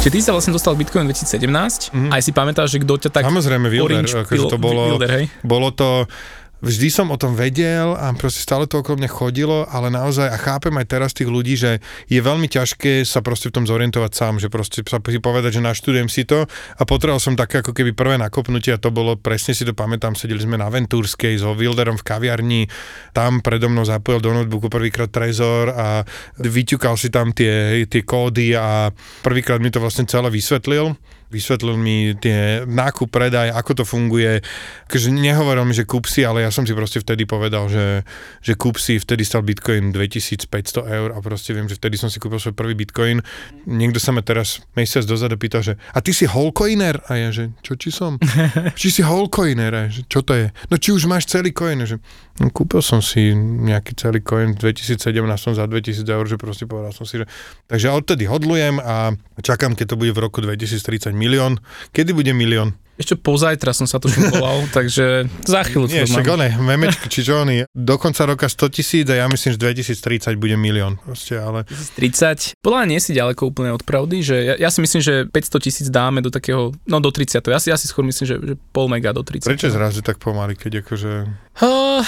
Čiže 0.00 0.16
ty 0.16 0.20
sa 0.24 0.32
vlastne 0.32 0.56
dostal 0.56 0.72
Bitcoin 0.80 1.04
2017, 1.12 1.44
mm-hmm. 1.92 2.08
aj 2.08 2.20
si 2.24 2.32
pamätáš, 2.32 2.72
že 2.72 2.80
kto 2.80 2.96
ťa 2.96 3.10
tak... 3.20 3.28
Samozrejme, 3.28 3.68
Wilder, 3.68 4.08
akože 4.24 4.48
to 4.48 4.56
bolo, 4.56 4.96
Wilder, 4.96 5.12
hej? 5.12 5.24
bolo 5.44 5.68
to, 5.76 6.08
vždy 6.60 6.88
som 6.92 7.08
o 7.08 7.16
tom 7.16 7.32
vedel 7.36 7.96
a 7.96 8.12
proste 8.16 8.44
stále 8.44 8.68
to 8.68 8.80
okolo 8.80 9.00
mňa 9.00 9.10
chodilo, 9.10 9.64
ale 9.68 9.88
naozaj 9.88 10.28
a 10.28 10.36
chápem 10.36 10.72
aj 10.76 10.86
teraz 10.86 11.10
tých 11.16 11.28
ľudí, 11.28 11.56
že 11.56 11.80
je 12.06 12.20
veľmi 12.20 12.46
ťažké 12.46 13.04
sa 13.04 13.24
proste 13.24 13.48
v 13.48 13.60
tom 13.60 13.64
zorientovať 13.64 14.12
sám, 14.12 14.34
že 14.38 14.52
proste 14.52 14.84
sa 14.84 15.00
povedať, 15.00 15.58
že 15.58 15.62
naštudujem 15.64 16.08
si 16.12 16.28
to 16.28 16.44
a 16.48 16.82
potreboval 16.84 17.20
som 17.20 17.34
také 17.34 17.64
ako 17.64 17.72
keby 17.72 17.96
prvé 17.96 18.20
nakopnutie 18.20 18.76
a 18.76 18.78
to 18.80 18.92
bolo, 18.92 19.16
presne 19.16 19.56
si 19.56 19.64
to 19.64 19.72
pamätám, 19.72 20.12
sedeli 20.14 20.40
sme 20.40 20.60
na 20.60 20.68
Ventúrskej 20.68 21.40
so 21.40 21.56
Wilderom 21.56 21.96
v 21.96 22.06
kaviarni, 22.06 22.62
tam 23.16 23.40
predo 23.40 23.72
mnou 23.72 23.84
zapojil 23.88 24.20
do 24.20 24.30
notebooku 24.36 24.68
prvýkrát 24.68 25.08
Trezor 25.08 25.72
a 25.72 26.04
vyťukal 26.40 26.94
si 27.00 27.08
tam 27.08 27.32
tie, 27.32 27.84
tie 27.88 28.04
kódy 28.04 28.52
a 28.54 28.92
prvýkrát 29.24 29.58
mi 29.58 29.72
to 29.72 29.80
vlastne 29.80 30.04
celé 30.04 30.28
vysvetlil 30.28 30.96
vysvetlil 31.30 31.78
mi 31.78 32.12
tie 32.18 32.66
nákup, 32.66 33.08
predaj, 33.08 33.54
ako 33.54 33.82
to 33.82 33.84
funguje. 33.86 34.42
Takže 34.90 35.14
nehovoril 35.14 35.64
mi, 35.64 35.74
že 35.74 35.86
kúp 35.86 36.10
si, 36.10 36.26
ale 36.26 36.42
ja 36.42 36.50
som 36.50 36.66
si 36.66 36.74
proste 36.74 36.98
vtedy 37.00 37.24
povedal, 37.24 37.70
že, 37.70 38.02
že 38.42 38.58
kúp 38.58 38.76
si, 38.76 38.98
vtedy 38.98 39.22
stal 39.22 39.46
Bitcoin 39.46 39.94
2500 39.94 40.50
eur 40.84 41.08
a 41.14 41.18
proste 41.22 41.54
viem, 41.54 41.70
že 41.70 41.78
vtedy 41.78 41.96
som 41.96 42.10
si 42.10 42.18
kúpil 42.18 42.42
svoj 42.42 42.58
prvý 42.58 42.74
Bitcoin. 42.74 43.22
Niekto 43.64 44.02
sa 44.02 44.10
ma 44.10 44.20
teraz 44.26 44.60
mesiac 44.74 45.06
dozadu 45.06 45.38
pýta, 45.38 45.62
že 45.62 45.78
a 45.94 46.02
ty 46.02 46.10
si 46.10 46.26
wholecoiner? 46.26 47.00
A 47.06 47.16
ja, 47.16 47.30
že 47.30 47.54
čo 47.62 47.78
či 47.78 47.94
som? 47.94 48.18
či 48.80 48.90
si 48.90 49.00
wholecoiner? 49.00 49.72
A 49.72 49.80
ja, 49.86 49.88
že 49.88 50.02
čo 50.10 50.26
to 50.26 50.34
je? 50.34 50.50
No 50.68 50.76
či 50.76 50.90
už 50.90 51.06
máš 51.06 51.30
celý 51.30 51.54
coin? 51.54 51.78
A 51.80 51.86
že 51.86 52.02
no, 52.42 52.50
kúpil 52.50 52.82
som 52.82 52.98
si 52.98 53.32
nejaký 53.36 53.94
celý 53.94 54.20
coin 54.20 54.52
v 54.58 54.74
2017 54.74 55.00
som 55.38 55.52
za 55.54 55.64
2000 55.64 56.04
eur, 56.04 56.24
že 56.26 56.36
proste 56.36 56.64
povedal 56.66 56.92
som 56.92 57.06
si, 57.06 57.22
že 57.22 57.26
takže 57.70 57.92
odtedy 57.92 58.26
hodlujem 58.26 58.80
a 58.80 59.14
čakám, 59.40 59.76
keď 59.78 59.94
to 59.94 59.96
bude 59.96 60.12
v 60.12 60.20
roku 60.20 60.42
2030 60.42 61.12
milión. 61.20 61.60
Kedy 61.92 62.16
bude 62.16 62.32
milión? 62.32 62.72
Ešte 63.00 63.16
pozajtra 63.16 63.72
som 63.72 63.88
sa 63.88 63.96
to 63.96 64.12
volal, 64.12 64.60
takže 64.76 65.24
za 65.48 65.64
chvíľu 65.64 65.88
Nie, 65.88 66.04
to 66.04 66.12
však 66.12 66.26
mám. 66.28 66.36
one, 66.36 66.48
memečky, 66.60 67.08
či 67.08 67.24
čo 67.24 67.40
oni, 67.40 67.64
do 67.72 67.96
konca 67.96 68.28
roka 68.28 68.44
100 68.44 68.76
tisíc 68.76 69.08
a 69.08 69.24
ja 69.24 69.26
myslím, 69.32 69.56
že 69.56 69.58
2030 69.96 70.36
bude 70.36 70.52
milión. 70.60 71.00
Proste, 71.00 71.40
ale 71.40 71.64
30. 71.96 72.60
Podľa 72.60 72.76
mňa 72.84 72.88
nie 72.92 73.00
si 73.00 73.16
ďaleko 73.16 73.48
úplne 73.48 73.72
od 73.72 73.80
pravdy, 73.88 74.20
že 74.20 74.36
ja, 74.52 74.54
ja 74.60 74.68
si 74.68 74.84
myslím, 74.84 75.00
že 75.00 75.24
500 75.32 75.64
tisíc 75.64 75.86
dáme 75.88 76.20
do 76.20 76.28
takého, 76.28 76.76
no 76.84 77.00
do 77.00 77.08
30. 77.08 77.40
Ja 77.48 77.56
si, 77.56 77.72
ja 77.72 77.80
si 77.80 77.88
skôr 77.88 78.04
myslím, 78.04 78.28
že, 78.28 78.36
že 78.36 78.54
pol 78.68 78.92
mega 78.92 79.16
do 79.16 79.24
30. 79.24 79.48
prečo 79.48 79.72
zrazu 79.72 80.04
tak 80.04 80.20
pomaly, 80.20 80.52
keď 80.52 80.84
akože... 80.84 81.12
Uh, 81.64 82.04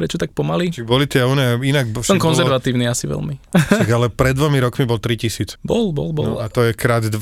prečo 0.00 0.16
tak 0.16 0.32
pomaly? 0.32 0.72
Či 0.72 0.80
boli 0.80 1.04
tie 1.04 1.20
one, 1.20 1.60
inak... 1.60 1.92
Som 2.00 2.00
však 2.00 2.16
bolo- 2.16 2.24
konzervatívny 2.32 2.88
asi 2.88 3.04
veľmi. 3.04 3.34
Však, 3.76 3.90
ale 3.90 4.08
pred 4.08 4.32
dvomi 4.32 4.56
rokmi 4.58 4.84
bol 4.84 4.96
3000. 4.96 5.60
Bol, 5.60 5.92
bol, 5.92 6.16
bol. 6.16 6.24
No 6.24 6.34
a 6.40 6.48
to 6.48 6.64
je 6.64 6.72
krát 6.72 7.04
20, 7.04 7.12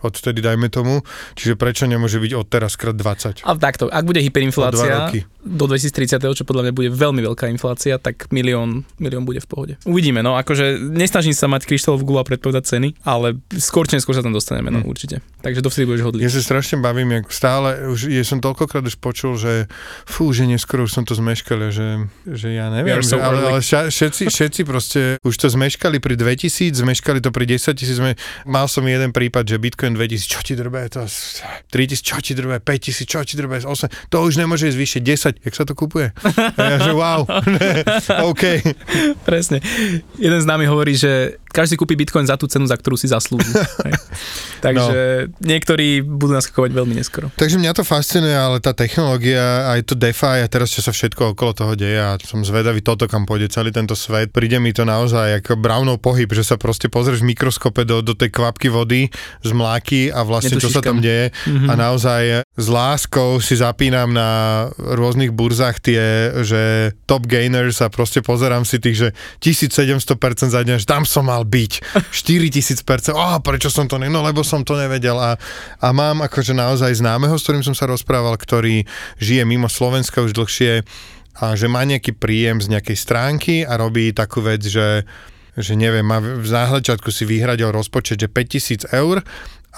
odtedy 0.00 0.40
dajme 0.40 0.66
tomu. 0.66 1.04
Čiže 1.36 1.54
prečo 1.54 1.84
nemôže 1.84 2.16
byť 2.16 2.32
od 2.32 2.46
teraz 2.48 2.80
krát 2.80 2.96
20? 2.96 3.44
A 3.44 3.50
takto, 3.54 3.86
ak 3.86 4.02
bude 4.02 4.18
hyperinflácia 4.18 5.12
do 5.42 5.64
2030, 5.66 6.22
čo 6.32 6.46
podľa 6.46 6.70
mňa 6.70 6.72
bude 6.72 6.88
veľmi 6.88 7.20
veľká 7.20 7.50
inflácia, 7.50 7.98
tak 7.98 8.30
milión, 8.30 8.86
milión 8.96 9.26
bude 9.26 9.42
v 9.42 9.48
pohode. 9.50 9.74
Uvidíme, 9.82 10.22
no 10.22 10.38
akože 10.38 10.78
nesnažím 10.78 11.34
sa 11.34 11.50
mať 11.50 11.66
kryštálovú 11.66 12.06
gulu 12.06 12.18
a 12.18 12.24
predpovedať 12.24 12.64
ceny, 12.68 12.94
ale 13.02 13.36
skôr 13.52 13.84
či 13.84 13.98
neskôr 13.98 14.14
sa 14.14 14.22
tam 14.22 14.30
dostaneme, 14.30 14.70
no 14.70 14.80
Hm. 14.80 14.86
určite. 14.86 15.16
Takže 15.42 15.60
dovtedy 15.60 15.84
budeš 15.84 16.02
hodliť. 16.06 16.22
Ja 16.22 16.30
sa 16.30 16.40
strašne 16.40 16.78
bavím, 16.78 17.10
jak 17.12 17.26
stále, 17.28 17.90
už 17.90 18.06
ja 18.08 18.22
som 18.22 18.38
toľkokrát 18.38 18.82
už 18.82 18.96
počul, 18.96 19.34
že 19.34 19.66
fú, 20.04 20.30
že 20.30 20.46
neskoro 20.46 20.86
už 20.86 20.92
som 20.92 21.02
to 21.02 21.12
zmeškal, 21.12 21.68
že, 21.68 22.06
že 22.26 22.54
ja 22.54 22.70
neviem, 22.70 23.02
že, 23.02 23.18
ale, 23.18 23.38
ale 23.42 23.60
ša, 23.60 23.90
všetci, 23.90 24.30
všetci 24.30 24.60
proste 24.62 25.00
už 25.26 25.34
to 25.34 25.46
zmeškali 25.50 25.98
pri 25.98 26.14
2000, 26.14 26.70
zmeškali 26.72 27.18
to 27.18 27.34
pri 27.34 27.44
10 27.50 27.74
tisíc, 27.74 27.98
mal 28.46 28.66
som 28.70 28.86
jeden 28.86 29.10
prípad, 29.10 29.44
že 29.44 29.56
Bitcoin 29.58 29.98
2000, 29.98 30.22
čo 30.30 30.40
ti 30.40 30.54
drbe, 30.54 30.86
to 30.86 31.02
3000, 31.06 31.98
čo 31.98 32.16
ti 32.22 32.32
drbe, 32.38 32.62
5000, 32.62 33.06
čo 33.06 33.20
ti 33.26 33.34
drbe, 33.34 33.62
8, 33.66 34.10
to 34.10 34.16
už 34.22 34.38
nemôže 34.38 34.70
ísť 34.70 34.78
vyššie, 34.78 35.00
10, 35.40 35.44
jak 35.46 35.54
sa 35.54 35.64
to 35.66 35.74
kupuje? 35.74 36.14
A 36.58 36.62
ja, 36.62 36.78
že 36.78 36.92
wow, 36.94 37.26
OK. 38.30 38.44
Presne. 39.26 39.58
Jeden 40.18 40.40
z 40.40 40.46
nami 40.46 40.66
hovorí, 40.66 40.94
že 40.94 41.41
každý 41.52 41.76
kúpi 41.76 41.94
bitcoin 41.94 42.24
za 42.24 42.40
tú 42.40 42.48
cenu, 42.48 42.64
za 42.64 42.74
ktorú 42.74 42.96
si 42.96 43.06
zaslúži. 43.12 43.52
Takže 44.64 45.28
no. 45.28 45.44
niektorí 45.44 46.00
budú 46.02 46.34
naskakovať 46.38 46.70
veľmi 46.72 46.94
neskoro. 46.96 47.28
Takže 47.34 47.58
mňa 47.60 47.72
to 47.76 47.84
fascinuje, 47.84 48.32
ale 48.32 48.58
tá 48.62 48.72
technológia, 48.72 49.68
aj 49.74 49.86
to 49.86 49.94
DeFi 49.94 50.42
a 50.42 50.48
teraz 50.48 50.72
čo 50.72 50.80
sa 50.80 50.94
všetko 50.94 51.34
okolo 51.36 51.52
toho 51.52 51.72
deje 51.76 51.98
a 51.98 52.16
som 52.22 52.40
zvedavý 52.46 52.80
toto, 52.80 53.04
kam 53.10 53.26
pôjde 53.26 53.52
celý 53.52 53.74
tento 53.74 53.92
svet. 53.92 54.30
Príde 54.32 54.56
mi 54.62 54.72
to 54.72 54.86
naozaj 54.86 55.42
ako 55.42 55.58
Brownov 55.58 56.00
pohyb, 56.00 56.30
že 56.32 56.46
sa 56.46 56.56
proste 56.56 56.86
pozrieš 56.88 57.20
v 57.22 57.34
mikroskope 57.34 57.82
do, 57.84 58.00
do 58.00 58.14
tej 58.14 58.30
kvapky 58.32 58.70
vody 58.70 59.10
z 59.42 59.50
mláky 59.50 60.08
a 60.14 60.22
vlastne 60.24 60.56
čo 60.56 60.70
sa 60.70 60.80
tam 60.80 61.02
deje 61.02 61.34
Mhm. 61.46 61.68
a 61.68 61.72
naozaj 61.74 62.22
s 62.46 62.66
láskou 62.68 63.40
si 63.42 63.58
zapínam 63.58 64.12
na 64.14 64.68
rôznych 64.78 65.34
burzách 65.34 65.82
tie, 65.82 66.30
že 66.44 66.92
top 67.08 67.26
gainers 67.26 67.82
a 67.82 67.90
proste 67.90 68.22
pozerám 68.22 68.62
si 68.62 68.78
tých, 68.78 68.96
že 68.96 69.08
1700% 69.42 70.52
za 70.52 70.62
deň, 70.62 70.76
že 70.82 70.88
tam 70.88 71.02
som 71.02 71.26
mal 71.26 71.41
byť, 71.44 71.72
4000%, 72.10 73.12
oh, 73.14 73.38
prečo 73.42 73.68
som 73.68 73.86
to 73.86 74.00
ne, 74.00 74.08
no 74.08 74.24
lebo 74.24 74.42
som 74.42 74.66
to 74.66 74.74
nevedel. 74.74 75.18
A, 75.18 75.36
a 75.82 75.88
mám 75.90 76.24
akože 76.24 76.56
naozaj 76.56 76.98
známeho, 76.98 77.34
s 77.36 77.44
ktorým 77.44 77.64
som 77.66 77.76
sa 77.76 77.86
rozprával, 77.86 78.34
ktorý 78.38 78.86
žije 79.18 79.42
mimo 79.46 79.70
Slovenska 79.70 80.24
už 80.24 80.34
dlhšie 80.34 80.82
a 81.40 81.56
že 81.56 81.66
má 81.68 81.80
nejaký 81.88 82.12
príjem 82.12 82.60
z 82.60 82.76
nejakej 82.76 82.96
stránky 82.98 83.54
a 83.64 83.80
robí 83.80 84.12
takú 84.12 84.44
vec, 84.44 84.62
že 84.64 85.08
že 85.52 85.76
neviem, 85.76 86.00
má 86.00 86.16
v 86.16 86.48
záhľadčatku 86.48 87.12
si 87.12 87.28
vyhradil 87.28 87.68
rozpočet, 87.76 88.24
že 88.24 88.28
5000 88.32 88.88
eur 88.88 89.20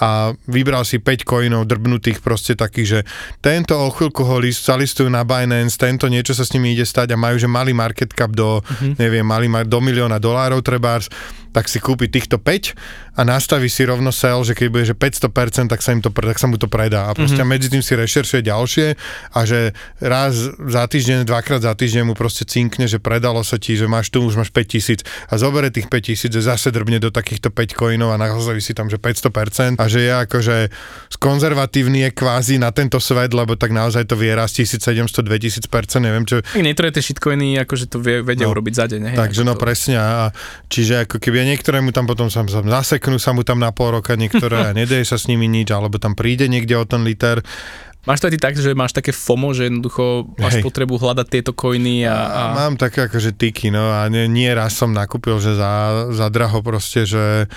a 0.03 0.35
vybral 0.51 0.83
si 0.83 0.99
5 0.99 1.23
coinov 1.23 1.71
drbnutých 1.71 2.19
proste 2.19 2.59
takých, 2.59 2.89
že 2.89 3.01
tento 3.39 3.79
o 3.79 3.95
chvíľku 3.95 4.27
ho 4.27 4.43
list, 4.43 4.67
zalistujú 4.67 5.07
na 5.07 5.23
Binance, 5.23 5.79
tento 5.79 6.11
niečo 6.11 6.35
sa 6.35 6.43
s 6.43 6.51
nimi 6.51 6.75
ide 6.75 6.83
stať 6.83 7.15
a 7.15 7.21
majú, 7.21 7.39
že 7.39 7.47
malý 7.47 7.71
market 7.71 8.11
cap 8.11 8.35
do, 8.35 8.59
mm-hmm. 8.59 8.99
neviem, 8.99 9.23
malý 9.23 9.47
mar- 9.47 9.69
do 9.69 9.79
milióna 9.79 10.19
dolárov 10.19 10.59
trebárs, 10.67 11.07
tak 11.55 11.71
si 11.71 11.79
kúpi 11.79 12.11
týchto 12.11 12.43
5 12.43 12.75
a 13.15 13.23
nastaví 13.23 13.71
si 13.71 13.87
rovno 13.87 14.11
sell, 14.11 14.43
že 14.43 14.59
keď 14.59 14.67
bude, 14.75 14.83
že 14.83 14.99
500%, 14.99 15.71
tak 15.71 15.79
sa, 15.79 15.95
im 15.95 16.03
to, 16.03 16.11
tak 16.11 16.35
sa 16.35 16.51
mu 16.51 16.59
to 16.59 16.67
predá. 16.67 17.07
A 17.07 17.15
proste 17.15 17.39
mm-hmm. 17.39 17.47
medzi 17.47 17.71
tým 17.71 17.79
si 17.79 17.95
rešeršuje 17.95 18.43
ďalšie 18.43 18.87
a 19.31 19.41
že 19.47 19.71
raz 20.03 20.35
za 20.51 20.83
týždeň, 20.91 21.23
dvakrát 21.23 21.63
za 21.63 21.71
týždeň 21.79 22.11
mu 22.11 22.19
proste 22.19 22.43
cinkne, 22.43 22.91
že 22.91 22.99
predalo 22.99 23.47
sa 23.47 23.55
ti, 23.63 23.79
že 23.79 23.87
máš 23.87 24.11
tu, 24.11 24.27
už 24.27 24.35
máš 24.35 24.51
5000 24.51 25.07
a 25.31 25.35
zobere 25.39 25.71
tých 25.71 25.87
5000 25.87 26.35
a 26.35 26.43
zase 26.43 26.75
drbne 26.75 26.99
do 26.99 27.15
takýchto 27.15 27.55
5 27.55 27.79
coinov 27.79 28.11
a 28.11 28.19
nahozaví 28.19 28.59
si 28.59 28.75
tam, 28.75 28.91
že 28.91 28.99
500% 28.99 29.79
a 29.79 29.84
že 29.87 30.01
je 30.05 30.13
akože 30.13 30.57
konzervatívny 31.17 32.09
je 32.09 32.11
kvázi 32.11 32.59
na 32.59 32.75
tento 32.75 32.99
svet, 32.99 33.33
lebo 33.33 33.55
tak 33.55 33.71
naozaj 33.71 34.05
to 34.05 34.19
vie 34.19 34.35
raz 34.35 34.53
1700-2000%, 34.53 36.03
neviem 36.03 36.25
čo, 36.27 36.43
Tak 36.43 36.91
tie 36.91 37.03
shitcoiny, 37.03 37.57
akože 37.65 37.87
to 37.89 37.99
vie, 38.03 38.21
vedia 38.21 38.45
No. 38.45 38.53
urobiť 38.53 38.75
za 38.75 38.85
deň. 38.91 39.01
Hej, 39.15 39.17
Takže 39.17 39.43
no 39.47 39.55
to, 39.57 39.63
presne, 39.63 39.97
a 39.97 40.29
čiže 40.69 41.09
ako 41.09 41.17
keby 41.17 41.49
niektoré 41.49 41.81
mu 41.81 41.95
tam 41.95 42.05
potom 42.05 42.29
sa 42.29 42.45
sa 42.45 42.61
zaseknú 42.61 43.17
sa 43.17 43.33
mu 43.33 43.41
tam 43.41 43.57
na 43.57 43.73
pol 43.73 43.97
roka, 43.97 44.19
niektoré 44.19 44.61
a 44.69 44.77
nedeje 44.77 45.07
sa 45.09 45.17
s 45.17 45.31
nimi 45.31 45.49
nič, 45.49 45.73
alebo 45.73 45.97
tam 45.97 46.13
príde 46.13 46.45
niekde 46.51 46.77
o 46.77 46.85
ten 46.85 47.07
liter. 47.07 47.41
Máš 48.05 48.21
to 48.21 48.29
aj 48.29 48.33
ty 48.37 48.41
tak, 48.41 48.55
že 48.55 48.77
máš 48.77 48.93
také 48.93 49.11
FOMO, 49.11 49.57
že 49.57 49.73
jednoducho 49.73 50.29
máš 50.37 50.61
Hej. 50.61 50.65
potrebu 50.65 51.01
hľadať 51.01 51.27
tieto 51.27 51.53
coiny 51.57 52.05
a, 52.05 52.17
a... 52.29 52.41
Mám 52.69 52.77
také 52.77 53.09
akože 53.09 53.33
tyky, 53.33 53.73
no 53.73 53.81
a 53.81 54.05
nie, 54.13 54.29
nie 54.29 54.53
raz 54.53 54.77
som 54.77 54.93
nakúpil, 54.93 55.41
že 55.41 55.57
za, 55.57 56.07
za 56.13 56.27
draho 56.29 56.61
proste, 56.61 57.09
že 57.09 57.49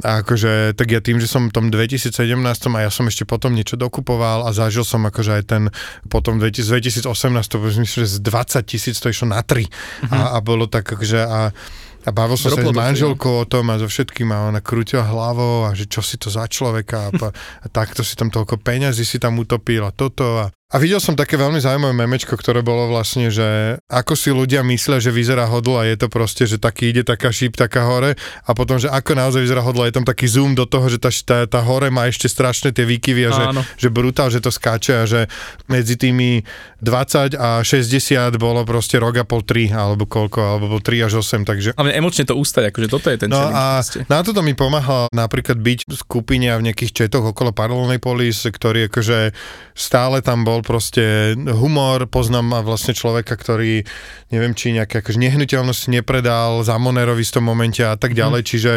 akože, 0.00 0.72
tak 0.74 0.88
ja 0.88 1.04
tým, 1.04 1.20
že 1.20 1.28
som 1.28 1.48
v 1.48 1.52
tom 1.52 1.66
2017 1.68 2.16
a 2.16 2.78
ja 2.80 2.90
som 2.90 3.04
ešte 3.06 3.28
potom 3.28 3.52
niečo 3.52 3.76
dokupoval 3.76 4.48
a 4.48 4.50
zažil 4.56 4.88
som 4.88 5.04
akože 5.04 5.32
aj 5.36 5.44
ten, 5.44 5.62
potom 6.08 6.40
2000 6.40 6.80
2018 6.80 7.50
to 7.50 7.56
myslím, 7.60 7.84
že 7.84 8.06
z 8.06 8.18
20 8.22 8.64
tisíc 8.64 8.96
to 8.98 9.10
išlo 9.12 9.30
na 9.30 9.42
3 9.42 9.66
a, 10.10 10.36
a 10.36 10.38
bolo 10.40 10.66
tak 10.66 10.86
akože 10.86 11.20
a 11.20 11.52
a 12.00 12.10
bavil 12.12 12.36
som 12.40 12.56
sa 12.56 12.64
s 12.64 12.72
manželkou 12.72 13.44
o 13.44 13.48
tom 13.48 13.68
a 13.68 13.76
so 13.76 13.84
všetkým 13.84 14.32
a 14.32 14.48
ona 14.48 14.60
krútila 14.64 15.04
hlavou 15.04 15.68
a 15.68 15.76
že 15.76 15.84
čo 15.84 16.00
si 16.00 16.16
to 16.16 16.32
za 16.32 16.48
človeka 16.48 17.12
a, 17.12 17.28
a 17.34 17.66
takto 17.68 18.00
si 18.00 18.16
tam 18.16 18.32
toľko 18.32 18.56
peňazí 18.60 19.04
si 19.04 19.20
tam 19.20 19.36
utopil 19.36 19.84
a 19.84 19.92
toto 19.92 20.40
a 20.40 20.48
a 20.70 20.78
videl 20.78 21.02
som 21.02 21.18
také 21.18 21.34
veľmi 21.34 21.58
zaujímavé 21.58 21.90
memečko, 21.92 22.38
ktoré 22.38 22.62
bolo 22.62 22.86
vlastne, 22.86 23.26
že 23.26 23.74
ako 23.90 24.14
si 24.14 24.30
ľudia 24.30 24.62
myslia, 24.62 25.02
že 25.02 25.10
vyzerá 25.10 25.50
hodl 25.50 25.74
a 25.74 25.82
je 25.82 25.98
to 25.98 26.06
proste, 26.06 26.46
že 26.46 26.62
taký 26.62 26.94
ide 26.94 27.02
taká 27.02 27.34
šíp, 27.34 27.58
taká 27.58 27.90
hore 27.90 28.14
a 28.46 28.50
potom, 28.54 28.78
že 28.78 28.86
ako 28.86 29.18
naozaj 29.18 29.42
vyzerá 29.42 29.66
hodl 29.66 29.82
a 29.82 29.90
je 29.90 29.98
tam 29.98 30.06
taký 30.06 30.30
zoom 30.30 30.54
do 30.54 30.70
toho, 30.70 30.86
že 30.86 31.02
tá, 31.02 31.10
tá, 31.10 31.42
tá 31.50 31.58
hore 31.58 31.90
má 31.90 32.06
ešte 32.06 32.30
strašné 32.30 32.70
tie 32.70 32.86
výkyvy 32.86 33.22
a 33.26 33.30
že, 33.34 33.44
Áno. 33.50 33.62
že 33.74 33.90
brutál, 33.90 34.30
že 34.30 34.38
to 34.38 34.54
skáče 34.54 34.94
a 34.94 35.04
že 35.10 35.26
medzi 35.66 35.98
tými 35.98 36.46
20 36.78 37.34
a 37.34 37.66
60 37.66 38.38
bolo 38.38 38.62
proste 38.62 38.94
rok 39.02 39.18
a 39.18 39.26
pol 39.26 39.42
3 39.42 39.74
alebo 39.74 40.06
koľko, 40.06 40.38
alebo 40.38 40.70
bol 40.70 40.80
3 40.80 41.10
až 41.10 41.18
8, 41.18 41.42
takže 41.42 41.68
Hlavne 41.74 41.98
emočne 41.98 42.22
to 42.22 42.38
ústať, 42.38 42.70
akože 42.70 42.86
toto 42.86 43.10
je 43.10 43.18
ten 43.18 43.26
No 43.26 43.42
a 43.42 43.82
proste. 43.82 44.06
na 44.06 44.22
toto 44.22 44.38
mi 44.38 44.54
pomáhal 44.54 45.10
napríklad 45.10 45.58
byť 45.58 45.90
v 45.90 45.94
skupine 45.98 46.46
a 46.46 46.62
v 46.62 46.70
nejakých 46.70 46.94
četoch 46.94 47.34
okolo 47.34 47.50
paralelnej 47.50 47.98
polis, 47.98 48.46
ktorý 48.46 48.86
akože 48.86 49.34
stále 49.74 50.22
tam 50.22 50.46
boli 50.46 50.59
bol 50.60 50.76
proste 50.76 51.32
humor, 51.48 52.04
poznám 52.04 52.60
vlastne 52.60 52.92
človeka, 52.92 53.32
ktorý 53.32 53.80
neviem, 54.28 54.52
či 54.52 54.76
nejaké 54.76 55.00
akože 55.00 55.16
nehnuteľnosti 55.16 55.88
nepredal 55.88 56.60
za 56.60 56.76
Monero 56.76 57.16
v 57.16 57.24
istom 57.24 57.48
momente 57.48 57.80
a 57.80 57.96
tak 57.96 58.12
ďalej, 58.12 58.44
mm. 58.44 58.46
čiže 58.46 58.72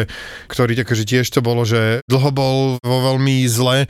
ktorý 0.48 0.72
akože 0.80 1.04
tiež 1.04 1.28
to 1.28 1.44
bolo, 1.44 1.68
že 1.68 2.00
dlho 2.08 2.30
bol 2.32 2.56
vo 2.80 2.98
veľmi 3.12 3.44
zle 3.44 3.84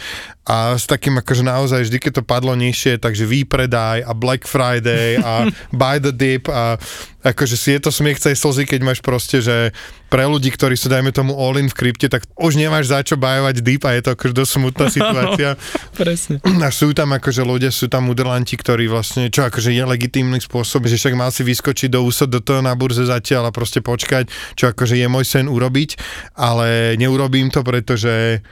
a 0.45 0.77
s 0.77 0.85
takým 0.85 1.23
akože 1.23 1.47
naozaj 1.47 1.87
vždy, 1.87 1.99
keď 2.03 2.13
to 2.21 2.23
padlo 2.27 2.53
nižšie, 2.59 2.99
takže 2.99 3.25
výpredaj 3.25 4.05
a 4.05 4.13
Black 4.13 4.45
Friday 4.45 5.17
a 5.23 5.49
buy 5.81 6.03
the 6.03 6.11
dip 6.11 6.51
a 6.51 6.77
akože 7.25 7.57
si 7.57 7.73
je 7.73 7.81
to 7.81 7.91
smiech 7.91 8.21
tej 8.21 8.37
slzy, 8.37 8.69
keď 8.69 8.81
máš 8.85 9.01
proste, 9.01 9.41
že 9.41 9.73
pre 10.13 10.29
ľudí, 10.29 10.53
ktorí 10.53 10.77
sú 10.77 10.93
dajme 10.93 11.11
tomu 11.11 11.33
all 11.33 11.57
in 11.57 11.73
v 11.73 11.75
krypte, 11.75 12.07
tak 12.13 12.29
už 12.37 12.61
nemáš 12.61 12.93
za 12.93 13.01
čo 13.01 13.17
bajovať 13.17 13.65
dip 13.65 13.83
a 13.89 13.97
je 13.97 14.05
to 14.05 14.11
akože 14.13 14.35
dosť 14.37 14.53
smutná 14.61 14.87
situácia. 15.01 15.49
Presne. 15.97 16.39
A 16.45 16.69
sú 16.69 16.93
tam 16.93 17.17
akože 17.17 17.43
ľudia, 17.43 17.73
sú 17.73 17.89
tam 17.89 18.13
udrlanti, 18.13 18.61
ktorí 18.61 18.87
vlastne, 18.87 19.33
čo 19.33 19.49
akože 19.49 19.73
je 19.73 19.83
legitímny 19.83 20.39
spôsob, 20.39 20.85
že 20.85 21.01
však 21.01 21.17
mal 21.17 21.33
si 21.33 21.43
vyskočiť 21.43 21.89
do 21.89 22.05
úsod 22.05 22.29
do 22.29 22.45
toho 22.45 22.61
na 22.61 22.77
burze 22.77 23.09
zatiaľ 23.09 23.49
a 23.49 23.57
proste 23.57 23.81
počkať, 23.81 24.29
čo 24.55 24.71
akože 24.71 25.01
je 25.01 25.09
môj 25.09 25.25
sen 25.25 25.49
urobiť, 25.49 25.97
ale 26.37 26.95
neurobím 27.01 27.49
to, 27.49 27.65
pretože 27.65 28.45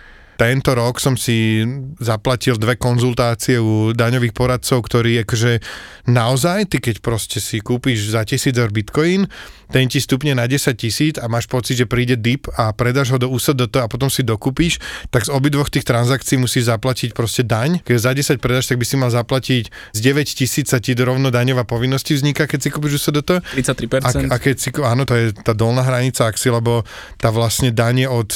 tento 0.42 0.74
rok 0.74 0.98
som 0.98 1.14
si 1.14 1.62
zaplatil 2.02 2.58
dve 2.58 2.74
konzultácie 2.74 3.62
u 3.62 3.94
daňových 3.94 4.34
poradcov, 4.34 4.82
ktorí 4.82 5.22
akože 5.22 5.62
naozaj, 6.10 6.66
ty 6.66 6.82
keď 6.82 6.98
proste 6.98 7.38
si 7.38 7.62
kúpiš 7.62 8.10
za 8.10 8.26
tisíc 8.26 8.50
eur 8.58 8.74
bitcoin, 8.74 9.30
ten 9.72 9.88
ti 9.88 10.02
stupne 10.02 10.36
na 10.36 10.44
10 10.44 10.74
tisíc 10.76 11.14
a 11.16 11.30
máš 11.30 11.48
pocit, 11.48 11.80
že 11.80 11.88
príde 11.88 12.18
dip 12.18 12.50
a 12.60 12.74
predáš 12.76 13.14
ho 13.14 13.18
do 13.22 13.30
USDT 13.32 13.80
a 13.80 13.88
potom 13.88 14.12
si 14.12 14.20
dokúpiš, 14.20 14.82
tak 15.08 15.24
z 15.24 15.32
obidvoch 15.32 15.72
tých 15.72 15.88
transakcií 15.88 16.36
musíš 16.36 16.68
zaplatiť 16.68 17.16
proste 17.16 17.46
daň. 17.46 17.80
Keď 17.80 17.96
za 17.96 18.12
10 18.12 18.42
predáš, 18.42 18.68
tak 18.68 18.76
by 18.82 18.84
si 18.84 19.00
mal 19.00 19.08
zaplatiť 19.08 19.64
z 19.96 19.98
9 20.02 20.26
tisíc 20.28 20.68
sa 20.68 20.82
ti 20.82 20.92
rovno 20.92 21.32
daňová 21.32 21.64
povinnosti 21.64 22.18
vzniká, 22.18 22.44
keď 22.44 22.66
si 22.66 22.68
kúpiš 22.68 23.00
USDT. 23.00 23.40
33%. 23.56 24.28
A, 24.28 24.34
a 24.34 24.36
keď 24.36 24.56
si, 24.60 24.68
áno, 24.76 25.08
to 25.08 25.14
je 25.16 25.32
tá 25.32 25.56
dolná 25.56 25.86
hranica 25.86 26.28
axi, 26.28 26.52
lebo 26.52 26.84
tá 27.16 27.32
vlastne 27.32 27.72
daň 27.72 28.04
je 28.04 28.08
od 28.10 28.30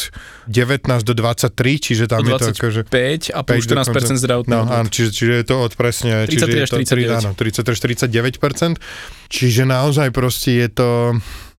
19 0.49 0.89
do 1.05 1.13
23, 1.13 1.53
čiže 1.85 1.96
tam 2.05 2.21
od 2.21 2.29
je 2.29 2.37
to 2.37 2.49
akože... 2.53 2.81
5 2.85 3.33
a 3.33 3.41
plus 3.41 3.65
14% 3.65 4.21
zdravotný. 4.21 4.53
No, 4.53 4.69
áno, 4.69 4.93
čiže, 4.93 5.11
čiže 5.17 5.33
je 5.41 5.47
to 5.49 5.57
od 5.65 5.73
presne... 5.73 6.29
33 6.29 6.69
až 6.69 6.71
39. 6.77 7.25
Áno, 7.25 7.31
33 7.33 7.73
až 7.73 7.79
49%. 7.81 9.33
Čiže 9.33 9.63
naozaj 9.65 10.13
proste 10.13 10.61
je 10.61 10.69
to... 10.69 10.89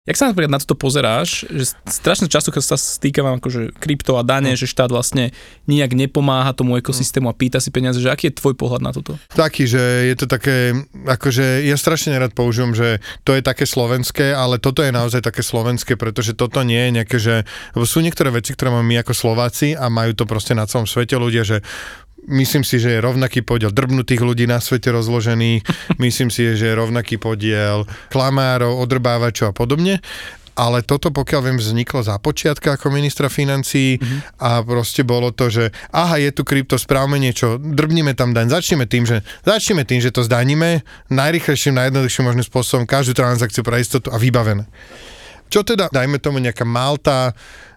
Jak 0.07 0.17
sa 0.17 0.31
napríklad 0.31 0.55
na 0.55 0.63
toto 0.63 0.79
pozeráš, 0.79 1.43
že 1.51 1.75
strašne 1.91 2.31
často, 2.31 2.55
sa 2.63 2.79
stýkavam 2.79 3.43
akože 3.43 3.75
krypto 3.75 4.15
a 4.15 4.23
dane, 4.23 4.55
no. 4.55 4.59
že 4.59 4.71
štát 4.71 4.95
vlastne 4.95 5.35
nijak 5.67 5.99
nepomáha 5.99 6.55
tomu 6.55 6.79
ekosystému 6.79 7.27
a 7.27 7.35
pýta 7.35 7.59
si 7.59 7.75
peniaze, 7.75 7.99
že 7.99 8.07
aký 8.07 8.31
je 8.31 8.39
tvoj 8.39 8.55
pohľad 8.55 8.87
na 8.87 8.95
toto? 8.95 9.19
Taký, 9.35 9.67
že 9.67 9.83
je 10.15 10.15
to 10.15 10.31
také, 10.31 10.79
akože 10.95 11.67
ja 11.67 11.75
strašne 11.75 12.15
nerad 12.15 12.39
používam, 12.39 12.71
že 12.71 13.03
to 13.27 13.35
je 13.35 13.43
také 13.43 13.67
slovenské, 13.67 14.31
ale 14.31 14.63
toto 14.63 14.87
je 14.87 14.95
naozaj 14.95 15.27
také 15.27 15.43
slovenské, 15.43 15.99
pretože 15.99 16.39
toto 16.39 16.63
nie 16.63 16.79
je 16.87 16.91
nejaké, 17.03 17.19
že, 17.19 17.43
lebo 17.75 17.83
sú 17.83 17.99
niektoré 17.99 18.31
veci, 18.31 18.55
ktoré 18.55 18.71
máme 18.71 18.87
my 18.87 19.03
ako 19.03 19.11
Slováci 19.11 19.75
a 19.75 19.91
majú 19.91 20.15
to 20.15 20.23
proste 20.23 20.55
na 20.55 20.71
celom 20.71 20.87
svete 20.87 21.19
ľudia, 21.19 21.43
že 21.43 21.67
Myslím 22.27 22.67
si, 22.67 22.83
že 22.83 22.99
je 22.99 23.05
rovnaký 23.05 23.47
podiel 23.47 23.71
drbnutých 23.71 24.23
ľudí 24.23 24.45
na 24.51 24.59
svete 24.59 24.91
rozložený, 24.91 25.63
myslím 26.05 26.29
si, 26.29 26.59
že 26.59 26.75
je 26.75 26.75
rovnaký 26.75 27.23
podiel 27.23 27.87
klamárov, 28.11 28.83
odrbávačov 28.83 29.51
a 29.51 29.57
podobne 29.57 30.03
ale 30.57 30.81
toto 30.81 31.13
pokiaľ 31.13 31.41
viem 31.45 31.59
vzniklo 31.61 32.01
za 32.01 32.17
počiatka 32.17 32.81
ako 32.81 32.89
ministra 32.89 33.29
financí 33.29 34.01
mm-hmm. 34.01 34.41
a 34.41 34.65
proste 34.65 35.05
bolo 35.05 35.29
to, 35.31 35.53
že 35.53 35.69
aha, 35.93 36.17
je 36.17 36.33
tu 36.33 36.49
krypto, 36.49 36.81
správme 36.81 37.21
niečo, 37.21 37.61
drbnime 37.61 38.17
tam 38.17 38.33
daň, 38.33 38.49
začneme 38.49 38.89
tým, 38.89 39.05
že 39.05 39.21
začneme 39.45 39.85
tým, 39.85 40.01
že 40.01 40.09
to 40.09 40.25
zdaníme 40.25 40.81
najrychlejším, 41.13 41.77
najjednoduchším 41.77 42.25
možným 42.25 42.47
spôsobom 42.49 42.89
každú 42.89 43.13
transakciu 43.13 43.61
pre 43.61 43.85
istotu 43.85 44.09
a 44.09 44.17
vybavené. 44.17 44.65
Čo 45.53 45.63
teda, 45.63 45.93
dajme 45.93 46.19
tomu 46.19 46.43
nejaká 46.43 46.67
Malta, 46.67 47.37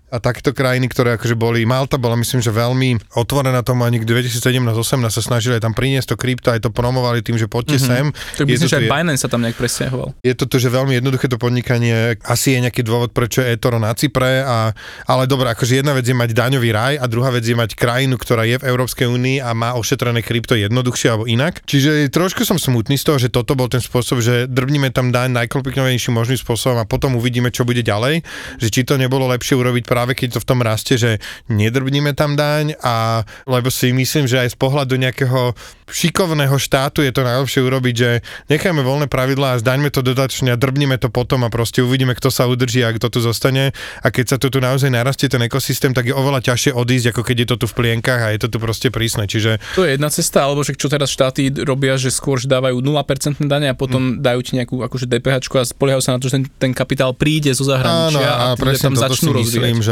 a 0.09 0.17
takéto 0.17 0.51
krajiny, 0.51 0.89
ktoré 0.89 1.15
akože 1.15 1.37
boli, 1.37 1.63
Malta 1.63 2.01
bola 2.01 2.17
myslím, 2.17 2.41
že 2.41 2.49
veľmi 2.49 3.13
otvorená 3.13 3.61
tomu 3.61 3.85
ani 3.85 4.01
2017-18 4.01 4.73
sa 5.07 5.21
snažili 5.21 5.61
aj 5.61 5.69
tam 5.69 5.73
priniesť 5.77 6.13
to 6.13 6.15
krypto, 6.17 6.49
aj 6.49 6.65
to 6.65 6.69
promovali 6.73 7.21
tým, 7.21 7.37
že 7.37 7.45
poďte 7.45 7.81
mm-hmm. 7.81 8.13
sem. 8.13 8.35
Tak 8.41 8.45
myslím, 8.49 8.67
že 8.69 8.77
aj 8.77 8.85
je, 8.85 8.91
Binance 8.91 9.21
sa 9.21 9.29
tam 9.29 9.41
nejak 9.45 9.57
presťahoval. 9.57 10.17
Je 10.25 10.33
to 10.33 10.45
to, 10.49 10.57
že 10.57 10.69
veľmi 10.73 10.97
jednoduché 10.97 11.29
to 11.29 11.37
podnikanie, 11.37 12.17
asi 12.25 12.57
je 12.57 12.59
nejaký 12.65 12.81
dôvod, 12.81 13.13
prečo 13.13 13.45
je 13.45 13.53
eToro 13.53 13.77
na 13.77 13.93
Cypre, 13.93 14.41
a, 14.41 14.73
ale 15.05 15.23
dobré, 15.29 15.53
akože 15.53 15.81
jedna 15.81 15.93
vec 15.93 16.05
je 16.05 16.15
mať 16.15 16.33
daňový 16.33 16.69
raj 16.73 16.93
a 16.97 17.05
druhá 17.05 17.29
vec 17.29 17.45
je 17.45 17.53
mať 17.53 17.77
krajinu, 17.77 18.15
ktorá 18.17 18.47
je 18.49 18.57
v 18.57 18.65
Európskej 18.65 19.05
únii 19.05 19.43
a 19.43 19.53
má 19.53 19.77
ošetrené 19.77 20.25
krypto 20.25 20.55
jednoduchšie 20.55 21.07
alebo 21.11 21.25
inak. 21.29 21.61
Čiže 21.67 22.09
trošku 22.09 22.47
som 22.47 22.55
smutný 22.55 22.97
z 22.97 23.05
toho, 23.05 23.17
že 23.19 23.29
toto 23.29 23.53
bol 23.53 23.67
ten 23.67 23.83
spôsob, 23.83 24.23
že 24.23 24.47
drbníme 24.47 24.89
tam 24.89 25.11
daň 25.13 25.35
najkomplikovanejším 25.45 26.15
možným 26.15 26.39
spôsobom 26.39 26.79
a 26.79 26.87
potom 26.87 27.19
uvidíme, 27.19 27.51
čo 27.51 27.67
bude 27.67 27.83
ďalej, 27.83 28.23
že 28.57 28.67
či 28.71 28.87
to 28.87 28.95
nebolo 28.95 29.27
lepšie 29.29 29.59
urobiť 29.59 29.83
práve 29.83 29.98
keď 30.07 30.37
to 30.37 30.43
v 30.43 30.47
tom 30.47 30.59
raste, 30.61 30.95
že 30.95 31.11
nedrbníme 31.49 32.13
tam 32.13 32.37
daň 32.37 32.77
a 32.79 33.25
lebo 33.49 33.67
si 33.73 33.91
myslím, 33.91 34.29
že 34.29 34.45
aj 34.45 34.53
z 34.53 34.57
pohľadu 34.59 34.95
nejakého 34.95 35.57
šikovného 35.89 36.53
štátu 36.55 37.01
je 37.01 37.09
to 37.09 37.25
najlepšie 37.25 37.65
urobiť, 37.65 37.95
že 37.97 38.11
nechajme 38.47 38.85
voľné 38.85 39.09
pravidlá 39.09 39.57
a 39.57 39.61
zdaňme 39.61 39.89
to 39.89 40.05
dodatočne 40.05 40.53
a 40.53 40.57
drbníme 40.57 40.95
to 41.01 41.09
potom 41.09 41.43
a 41.43 41.49
proste 41.49 41.81
uvidíme, 41.81 42.13
kto 42.13 42.29
sa 42.29 42.45
udrží 42.45 42.85
a 42.85 42.93
kto 42.93 43.09
tu 43.09 43.19
zostane 43.19 43.73
a 44.05 44.07
keď 44.13 44.25
sa 44.25 44.37
tu, 44.37 44.53
tu 44.53 44.61
naozaj 44.61 44.93
narastie 44.93 45.27
ten 45.27 45.41
ekosystém, 45.41 45.91
tak 45.91 46.07
je 46.07 46.13
oveľa 46.13 46.45
ťažšie 46.45 46.71
odísť, 46.77 47.05
ako 47.13 47.21
keď 47.25 47.37
je 47.41 47.47
to 47.49 47.55
tu 47.57 47.65
v 47.65 47.73
plienkach 47.73 48.21
a 48.21 48.29
je 48.31 48.39
to 48.45 48.47
tu 48.53 48.57
proste 48.61 48.93
prísne. 48.93 49.25
Čiže... 49.25 49.57
To 49.73 49.83
je 49.83 49.97
jedna 49.97 50.13
cesta, 50.13 50.45
alebo 50.45 50.61
že 50.61 50.77
čo 50.77 50.87
teraz 50.87 51.09
štáty 51.09 51.49
robia, 51.65 51.97
že 51.97 52.13
skôr 52.13 52.37
že 52.37 52.47
dávajú 52.47 52.79
0% 52.79 53.41
dane 53.49 53.67
a 53.73 53.75
potom 53.75 54.15
hmm. 54.15 54.21
dajú 54.21 54.39
ti 54.45 54.51
nejakú 54.61 54.85
akože 54.85 55.09
DPH 55.09 55.49
a 55.57 55.65
spoliehajú 55.65 56.01
sa 56.05 56.15
na 56.15 56.19
to, 56.21 56.29
že 56.29 56.37
ten, 56.37 56.45
ten 56.69 56.71
kapitál 56.71 57.11
príde 57.17 57.49
zo 57.51 57.65
zahraničia 57.65 58.21
Áno, 58.21 58.21
a, 58.21 58.53
a 58.53 58.55
presne 58.55 58.93
tam 58.93 58.95
začnú 58.95 59.35
si 59.43 59.59
myslím, 59.59 59.81
že 59.81 59.88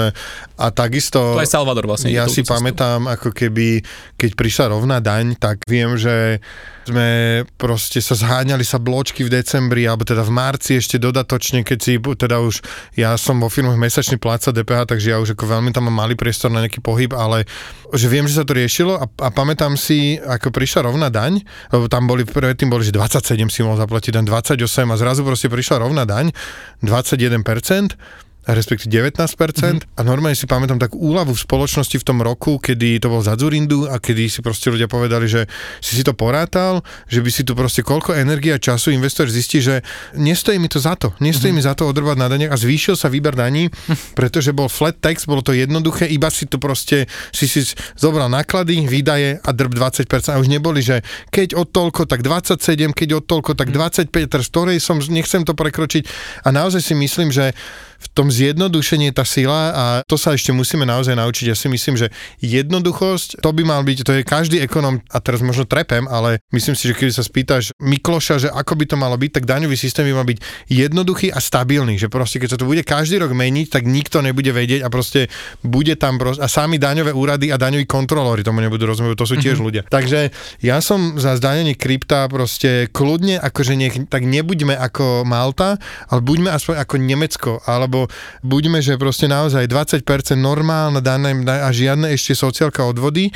a 0.58 0.66
takisto... 0.74 1.38
To 1.38 1.44
je 1.44 1.50
Salvador 1.50 1.86
vlastne. 1.86 2.10
Ja 2.14 2.26
si 2.30 2.42
pamätám, 2.42 3.06
ako 3.10 3.34
keby, 3.34 3.82
keď 4.18 4.32
prišla 4.34 4.66
rovná 4.74 4.98
daň, 4.98 5.38
tak 5.38 5.62
viem, 5.68 5.98
že 5.98 6.42
sme 6.88 7.44
proste 7.60 8.00
sa 8.00 8.16
zháňali 8.16 8.64
sa 8.64 8.80
bločky 8.80 9.28
v 9.28 9.34
decembri, 9.44 9.84
alebo 9.84 10.08
teda 10.08 10.24
v 10.24 10.32
marci 10.32 10.80
ešte 10.80 10.96
dodatočne, 10.96 11.68
keď 11.68 11.78
si 11.84 12.00
teda 12.00 12.40
už, 12.40 12.64
ja 12.96 13.20
som 13.20 13.44
vo 13.44 13.52
firmách 13.52 13.76
mesačný 13.76 14.16
pláca 14.16 14.56
DPH, 14.56 14.96
takže 14.96 15.12
ja 15.12 15.20
už 15.20 15.36
ako 15.36 15.52
veľmi 15.52 15.76
tam 15.76 15.92
mám 15.92 16.08
malý 16.08 16.16
priestor 16.16 16.48
na 16.48 16.64
nejaký 16.64 16.80
pohyb, 16.80 17.12
ale 17.12 17.44
že 17.92 18.08
viem, 18.08 18.24
že 18.24 18.40
sa 18.40 18.48
to 18.48 18.56
riešilo 18.56 18.96
a, 18.96 19.06
a 19.06 19.28
pamätám 19.30 19.76
si, 19.76 20.16
ako 20.16 20.56
prišla 20.56 20.88
rovná 20.88 21.12
daň, 21.12 21.44
lebo 21.76 21.92
tam 21.92 22.08
boli, 22.08 22.24
predtým 22.24 22.72
boli, 22.72 22.88
že 22.88 22.96
27 22.96 23.36
si 23.52 23.60
mohol 23.68 23.76
zaplatiť, 23.84 24.24
ten 24.24 24.26
28 24.26 24.64
a 24.88 24.96
zrazu 24.96 25.28
proste 25.28 25.52
prišla 25.52 25.84
rovná 25.84 26.08
daň, 26.08 26.32
21%, 26.80 28.00
respektíve 28.48 29.12
19% 29.12 29.16
mm-hmm. 29.20 30.00
a 30.00 30.02
normálne 30.08 30.38
si 30.38 30.48
pamätám 30.48 30.80
takú 30.80 30.96
úľavu 31.00 31.36
v 31.36 31.42
spoločnosti 31.44 32.00
v 32.00 32.06
tom 32.08 32.24
roku, 32.24 32.56
kedy 32.62 33.04
to 33.04 33.12
bol 33.12 33.20
za 33.20 33.36
Zurindu 33.36 33.92
a 33.92 34.00
kedy 34.00 34.32
si 34.32 34.40
proste 34.40 34.72
ľudia 34.72 34.88
povedali, 34.88 35.28
že 35.28 35.52
si 35.84 36.00
si 36.00 36.04
to 36.08 36.16
porátal, 36.16 36.80
že 37.12 37.20
by 37.20 37.30
si 37.32 37.44
tu 37.44 37.52
proste 37.58 37.84
koľko 37.84 38.16
energie 38.16 38.56
a 38.56 38.60
času 38.62 38.96
investor 38.96 39.28
zistí, 39.28 39.60
že 39.60 39.84
nestojí 40.16 40.56
mi 40.62 40.72
to 40.72 40.80
za 40.80 40.96
to, 40.96 41.12
nestojí 41.20 41.52
mm-hmm. 41.52 41.60
mi 41.60 41.68
za 41.68 41.76
to 41.76 41.90
odrbať 41.92 42.18
na 42.20 42.28
daniach 42.32 42.56
a 42.56 42.62
zvýšil 42.62 42.96
sa 42.96 43.12
výber 43.12 43.36
daní, 43.36 43.68
pretože 44.20 44.56
bol 44.56 44.72
flat 44.72 44.96
tax, 45.00 45.28
bolo 45.28 45.44
to 45.44 45.52
jednoduché, 45.52 46.08
iba 46.08 46.32
si 46.32 46.48
tu 46.48 46.56
proste 46.62 47.12
si 47.36 47.46
si 47.52 47.68
zobral 48.00 48.32
náklady, 48.32 48.88
výdaje 48.88 49.44
a 49.44 49.50
drb 49.52 49.76
20% 49.76 50.08
a 50.32 50.40
už 50.40 50.48
neboli, 50.48 50.80
že 50.80 51.04
keď 51.30 51.60
od 51.60 51.68
toľko, 51.70 52.08
tak 52.08 52.24
27, 52.24 52.96
keď 52.96 53.10
od 53.20 53.26
toľko, 53.28 53.52
tak 53.54 53.70
25, 53.76 54.10
teraz 54.32 54.48
ktorej 54.50 54.78
som, 54.80 54.98
nechcem 54.98 55.44
to 55.44 55.54
prekročiť. 55.54 56.08
A 56.48 56.54
naozaj 56.54 56.82
si 56.82 56.94
myslím, 56.96 57.30
že 57.30 57.52
v 57.98 58.08
tom 58.14 58.28
zjednodušení 58.30 59.10
tá 59.14 59.26
sila 59.26 59.74
a 59.74 59.86
to 60.06 60.16
sa 60.16 60.34
ešte 60.38 60.54
musíme 60.54 60.86
naozaj 60.86 61.18
naučiť. 61.18 61.46
Ja 61.50 61.58
si 61.58 61.68
myslím, 61.70 61.98
že 61.98 62.14
jednoduchosť, 62.42 63.42
to 63.42 63.50
by 63.54 63.64
mal 63.66 63.82
byť, 63.82 63.98
to 64.06 64.12
je 64.18 64.24
každý 64.24 64.62
ekonom, 64.62 65.02
a 65.10 65.18
teraz 65.18 65.42
možno 65.42 65.66
trepem, 65.66 66.06
ale 66.06 66.42
myslím 66.54 66.78
si, 66.78 66.90
že 66.90 66.98
keď 66.98 67.10
sa 67.14 67.24
spýtaš 67.26 67.74
Mikloša, 67.82 68.48
že 68.48 68.50
ako 68.54 68.74
by 68.78 68.86
to 68.86 68.96
malo 68.98 69.18
byť, 69.18 69.42
tak 69.42 69.50
daňový 69.50 69.74
systém 69.74 70.06
by 70.10 70.14
mal 70.14 70.28
byť 70.28 70.40
jednoduchý 70.70 71.34
a 71.34 71.40
stabilný, 71.42 71.98
že 71.98 72.12
proste 72.12 72.38
keď 72.38 72.50
sa 72.54 72.60
to 72.62 72.70
bude 72.70 72.86
každý 72.86 73.18
rok 73.18 73.34
meniť, 73.34 73.68
tak 73.74 73.84
nikto 73.90 74.22
nebude 74.22 74.54
vedieť 74.54 74.86
a 74.86 74.94
proste 74.94 75.32
bude 75.66 75.98
tam 75.98 76.22
proste, 76.22 76.44
a 76.44 76.48
sami 76.48 76.78
daňové 76.78 77.12
úrady 77.12 77.50
a 77.50 77.58
daňoví 77.58 77.90
kontrolóri 77.90 78.46
tomu 78.46 78.62
nebudú 78.62 78.86
rozumieť, 78.86 79.18
to 79.18 79.26
sú 79.26 79.36
tiež 79.42 79.58
mm-hmm. 79.58 79.66
ľudia. 79.66 79.82
Takže 79.90 80.30
ja 80.62 80.78
som 80.84 81.18
za 81.18 81.34
zdanenie 81.40 81.74
krypta 81.74 82.30
proste 82.30 82.92
kľudne, 82.94 83.42
akože 83.42 83.74
nech, 83.74 83.96
tak 84.12 84.28
nebuďme 84.28 84.76
ako 84.78 85.24
Malta, 85.26 85.82
ale 86.12 86.20
buďme 86.22 86.54
aspoň 86.54 86.76
ako 86.84 86.96
Nemecko, 87.00 87.52
ale 87.66 87.87
alebo 87.88 88.12
buďme, 88.44 88.84
že 88.84 89.00
proste 89.00 89.32
naozaj 89.32 89.72
20% 89.72 90.04
normálna 90.36 91.00
dané 91.00 91.32
a 91.48 91.72
žiadne 91.72 92.12
ešte 92.12 92.36
sociálka 92.36 92.84
odvody, 92.84 93.32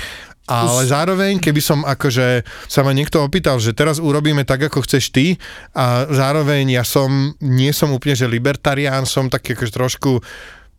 ale 0.52 0.84
zároveň, 0.84 1.40
keby 1.40 1.62
som 1.64 1.80
akože 1.88 2.44
sa 2.68 2.84
ma 2.84 2.92
niekto 2.92 3.24
opýtal, 3.24 3.56
že 3.64 3.72
teraz 3.72 4.04
urobíme 4.04 4.44
tak, 4.44 4.68
ako 4.68 4.84
chceš 4.84 5.16
ty 5.16 5.40
a 5.72 6.12
zároveň 6.12 6.76
ja 6.76 6.84
som, 6.84 7.32
nie 7.40 7.72
som 7.72 7.96
úplne, 7.96 8.20
že 8.20 8.28
libertarián, 8.28 9.08
som 9.08 9.32
taký 9.32 9.56
akože 9.56 9.72
trošku 9.72 10.12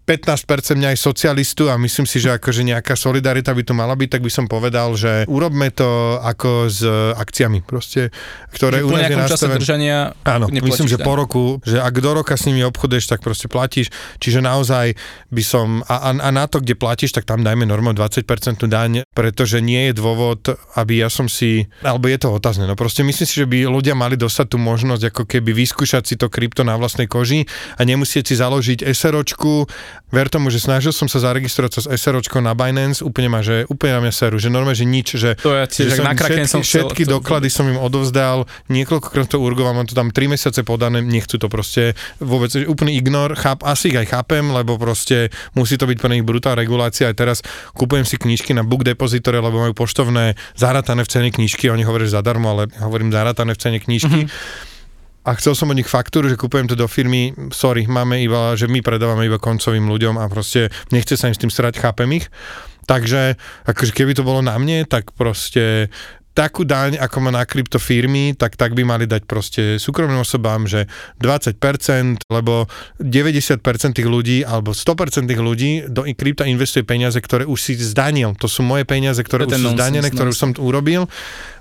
15% 0.02 0.74
mňa 0.74 0.88
aj 0.94 0.98
socialistu 0.98 1.70
a 1.70 1.78
myslím 1.78 2.10
si, 2.10 2.18
že 2.18 2.34
akože 2.34 2.66
nejaká 2.66 2.98
solidarita 2.98 3.54
by 3.54 3.62
to 3.62 3.74
mala 3.74 3.94
byť, 3.94 4.18
tak 4.18 4.22
by 4.26 4.30
som 4.34 4.50
povedal, 4.50 4.98
že 4.98 5.22
urobme 5.30 5.70
to 5.70 6.18
ako 6.18 6.66
s 6.66 6.82
akciami 7.14 7.62
proste, 7.62 8.10
ktoré 8.50 8.82
Že 8.82 8.86
u 8.86 8.90
nás 8.90 9.02
je 9.06 9.16
nastavené. 9.16 9.60
držania 9.62 9.98
Áno, 10.26 10.50
myslím, 10.50 10.90
že 10.90 10.98
daň. 10.98 11.06
po 11.06 11.12
roku, 11.14 11.44
že 11.62 11.78
ak 11.78 11.94
do 12.02 12.10
roka 12.18 12.34
s 12.34 12.50
nimi 12.50 12.66
obchoduješ, 12.66 13.14
tak 13.14 13.22
proste 13.22 13.46
platíš. 13.46 13.94
Čiže 14.18 14.42
naozaj 14.42 14.98
by 15.30 15.42
som, 15.46 15.86
a, 15.86 16.10
a, 16.10 16.18
a 16.18 16.28
na 16.34 16.50
to, 16.50 16.58
kde 16.58 16.74
platíš, 16.74 17.14
tak 17.14 17.22
tam 17.22 17.46
dajme 17.46 17.62
normálne 17.62 17.98
20% 17.98 18.26
daň, 18.66 19.06
pretože 19.14 19.62
nie 19.62 19.90
je 19.90 19.92
dôvod, 19.94 20.50
aby 20.74 21.06
ja 21.06 21.08
som 21.08 21.30
si, 21.30 21.70
alebo 21.86 22.10
je 22.10 22.18
to 22.18 22.28
otázne, 22.34 22.66
no 22.66 22.74
proste 22.74 23.06
myslím 23.06 23.26
si, 23.28 23.34
že 23.38 23.46
by 23.46 23.70
ľudia 23.70 23.94
mali 23.94 24.18
dostať 24.18 24.46
tú 24.50 24.58
možnosť 24.58 25.14
ako 25.14 25.22
keby 25.30 25.54
vyskúšať 25.54 26.02
si 26.02 26.14
to 26.18 26.26
krypto 26.26 26.66
na 26.66 26.74
vlastnej 26.74 27.06
koži 27.06 27.46
a 27.78 27.86
nemusieť 27.86 28.24
si 28.26 28.34
založiť 28.34 28.78
SROčku. 28.82 29.70
Ver 30.12 30.28
tomu, 30.28 30.52
že 30.52 30.60
snažil 30.60 30.92
som 30.92 31.08
sa 31.08 31.24
zaregistrovať 31.24 31.70
cez 31.72 31.84
SROčko 31.88 32.44
na 32.44 32.52
Binance, 32.52 33.00
úplne 33.00 33.32
ma, 33.32 33.40
že 33.40 33.64
úplne 33.66 33.96
na 33.96 34.00
mňa 34.04 34.12
seru, 34.12 34.36
že 34.36 34.52
normálne, 34.52 34.76
že 34.76 34.84
nič, 34.84 35.16
že 35.16 35.40
To 35.40 35.56
ja 35.56 35.64
tiež, 35.64 35.96
že 35.96 36.04
na 36.04 36.12
Kraken 36.12 36.44
všetky, 36.44 36.52
som 36.52 36.60
chcel- 36.60 36.84
všetky 36.92 37.02
chcel- 37.04 37.12
doklady 37.16 37.48
som 37.48 37.64
im 37.64 37.80
odovzdal, 37.80 38.44
niekoľkokrát 38.68 39.24
to 39.26 39.40
urgoval, 39.40 39.72
mám 39.72 39.88
to 39.88 39.96
tam 39.96 40.12
3 40.12 40.28
mesiace 40.28 40.60
podané, 40.62 41.00
nechcú 41.00 41.40
to 41.40 41.48
proste 41.48 41.96
vôbec, 42.20 42.52
úplný 42.68 43.00
ignor, 43.00 43.32
cháp, 43.34 43.64
asi 43.64 43.88
ich 43.88 43.96
aj 43.96 44.12
chápem, 44.12 44.44
lebo 44.46 44.76
proste 44.76 45.28
musí 45.52 45.80
to 45.80 45.88
byť 45.88 45.96
pre 45.96 46.12
nich 46.12 46.24
brutálna 46.24 46.60
regulácia. 46.60 47.08
Aj 47.08 47.16
teraz 47.16 47.40
kupujem 47.72 48.04
si 48.04 48.16
knižky 48.16 48.52
na 48.52 48.62
Book 48.62 48.84
Depository, 48.84 49.40
lebo 49.40 49.58
majú 49.58 49.72
poštovné 49.72 50.36
zaratané 50.52 51.02
v 51.02 51.08
cene 51.08 51.28
knižky, 51.28 51.66
oni 51.66 51.82
hovoria, 51.82 52.04
že 52.04 52.20
zadarmo, 52.20 52.52
ale 52.52 52.62
hovorím 52.78 53.08
zaratané 53.08 53.52
v 53.52 53.60
cene 53.60 53.78
knižky. 53.80 54.28
A 55.22 55.38
chcel 55.38 55.54
som 55.54 55.70
od 55.70 55.78
nich 55.78 55.86
faktúru, 55.86 56.26
že 56.26 56.34
kupujem 56.34 56.66
to 56.66 56.74
do 56.74 56.90
firmy, 56.90 57.30
sorry, 57.54 57.86
máme 57.86 58.18
iba, 58.18 58.58
že 58.58 58.66
my 58.66 58.82
predávame 58.82 59.30
iba 59.30 59.38
koncovým 59.38 59.86
ľuďom 59.86 60.18
a 60.18 60.26
proste 60.26 60.74
nechce 60.90 61.14
sa 61.14 61.30
im 61.30 61.34
s 61.36 61.42
tým 61.42 61.52
strať, 61.52 61.78
chápem 61.78 62.10
ich. 62.18 62.26
Takže 62.90 63.38
akože 63.62 63.94
keby 63.94 64.18
to 64.18 64.26
bolo 64.26 64.42
na 64.42 64.58
mne, 64.58 64.82
tak 64.82 65.14
proste 65.14 65.94
takú 66.32 66.64
daň, 66.64 66.96
ako 66.96 67.16
má 67.20 67.30
na 67.30 67.44
krypto 67.44 67.76
firmy, 67.76 68.32
tak 68.32 68.56
tak 68.56 68.72
by 68.72 68.82
mali 68.84 69.04
dať 69.04 69.22
proste 69.28 69.62
súkromným 69.76 70.24
osobám, 70.24 70.64
že 70.64 70.88
20%, 71.20 72.24
lebo 72.32 72.66
90% 73.00 73.60
tých 73.92 74.08
ľudí, 74.08 74.40
alebo 74.40 74.72
100% 74.72 75.28
tých 75.28 75.40
ľudí 75.40 75.70
do 75.92 76.08
krypta 76.08 76.48
investuje 76.48 76.88
peniaze, 76.88 77.20
ktoré 77.20 77.44
už 77.44 77.58
si 77.60 77.72
zdanil. 77.76 78.32
To 78.40 78.48
sú 78.48 78.64
moje 78.64 78.88
peniaze, 78.88 79.20
ktoré 79.20 79.44
už 79.44 79.60
sú 79.60 79.60
nonsense, 79.60 79.78
zdanené, 79.78 80.08
ktoré 80.08 80.28
už 80.32 80.38
som 80.40 80.50
urobil. 80.56 81.04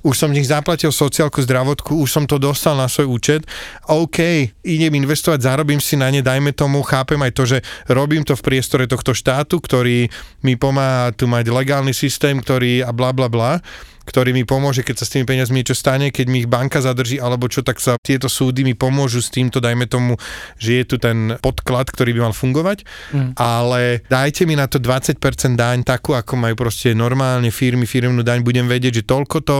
Už 0.01 0.15
som 0.17 0.31
v 0.31 0.41
nich 0.41 0.47
zaplatil 0.49 0.89
sociálku, 0.89 1.43
zdravotku, 1.43 1.99
už 1.99 2.09
som 2.09 2.23
to 2.25 2.39
dostal 2.41 2.73
na 2.73 2.87
svoj 2.87 3.11
účet. 3.11 3.45
OK, 3.91 4.49
idem 4.63 4.93
investovať, 5.03 5.45
zarobím 5.45 5.83
si 5.83 5.99
na 5.99 6.09
ne, 6.09 6.23
dajme 6.23 6.55
tomu, 6.55 6.81
chápem 6.81 7.19
aj 7.21 7.31
to, 7.35 7.43
že 7.45 7.57
robím 7.91 8.23
to 8.23 8.33
v 8.33 8.45
priestore 8.45 8.87
tohto 8.87 9.11
štátu, 9.11 9.59
ktorý 9.59 10.07
mi 10.41 10.55
pomáha 10.57 11.13
tu 11.13 11.27
mať 11.29 11.51
legálny 11.51 11.93
systém, 11.93 12.39
ktorý 12.39 12.81
a 12.81 12.89
bla 12.95 13.11
bla 13.13 13.27
bla 13.29 13.61
ktorý 14.11 14.35
mi 14.35 14.43
pomôže, 14.43 14.83
keď 14.83 14.99
sa 14.99 15.05
s 15.07 15.13
tými 15.15 15.23
peniazmi 15.23 15.63
niečo 15.63 15.71
stane, 15.71 16.11
keď 16.11 16.25
mi 16.27 16.43
ich 16.43 16.51
banka 16.51 16.83
zadrží 16.83 17.15
alebo 17.15 17.47
čo, 17.47 17.63
tak 17.63 17.79
sa 17.79 17.95
tieto 17.95 18.27
súdy 18.27 18.67
mi 18.67 18.75
pomôžu 18.75 19.23
s 19.23 19.31
týmto, 19.31 19.63
dajme 19.63 19.87
tomu, 19.87 20.19
že 20.59 20.83
je 20.83 20.85
tu 20.85 20.95
ten 20.99 21.39
podklad, 21.39 21.87
ktorý 21.87 22.11
by 22.11 22.19
mal 22.27 22.35
fungovať, 22.35 22.83
Mm. 23.11 23.37
ale 23.39 24.01
dajte 24.09 24.43
mi 24.43 24.59
na 24.59 24.67
to 24.67 24.81
20% 24.81 25.15
daň 25.55 25.87
takú, 25.87 26.11
ako 26.11 26.35
majú 26.35 26.55
proste 26.59 26.91
normálne 26.91 27.47
firmy, 27.53 27.87
firmnú 27.87 28.19
daň, 28.25 28.43
budem 28.43 28.67
vedieť, 28.67 28.99
že 28.99 29.07
toľko 29.07 29.37
to 29.45 29.57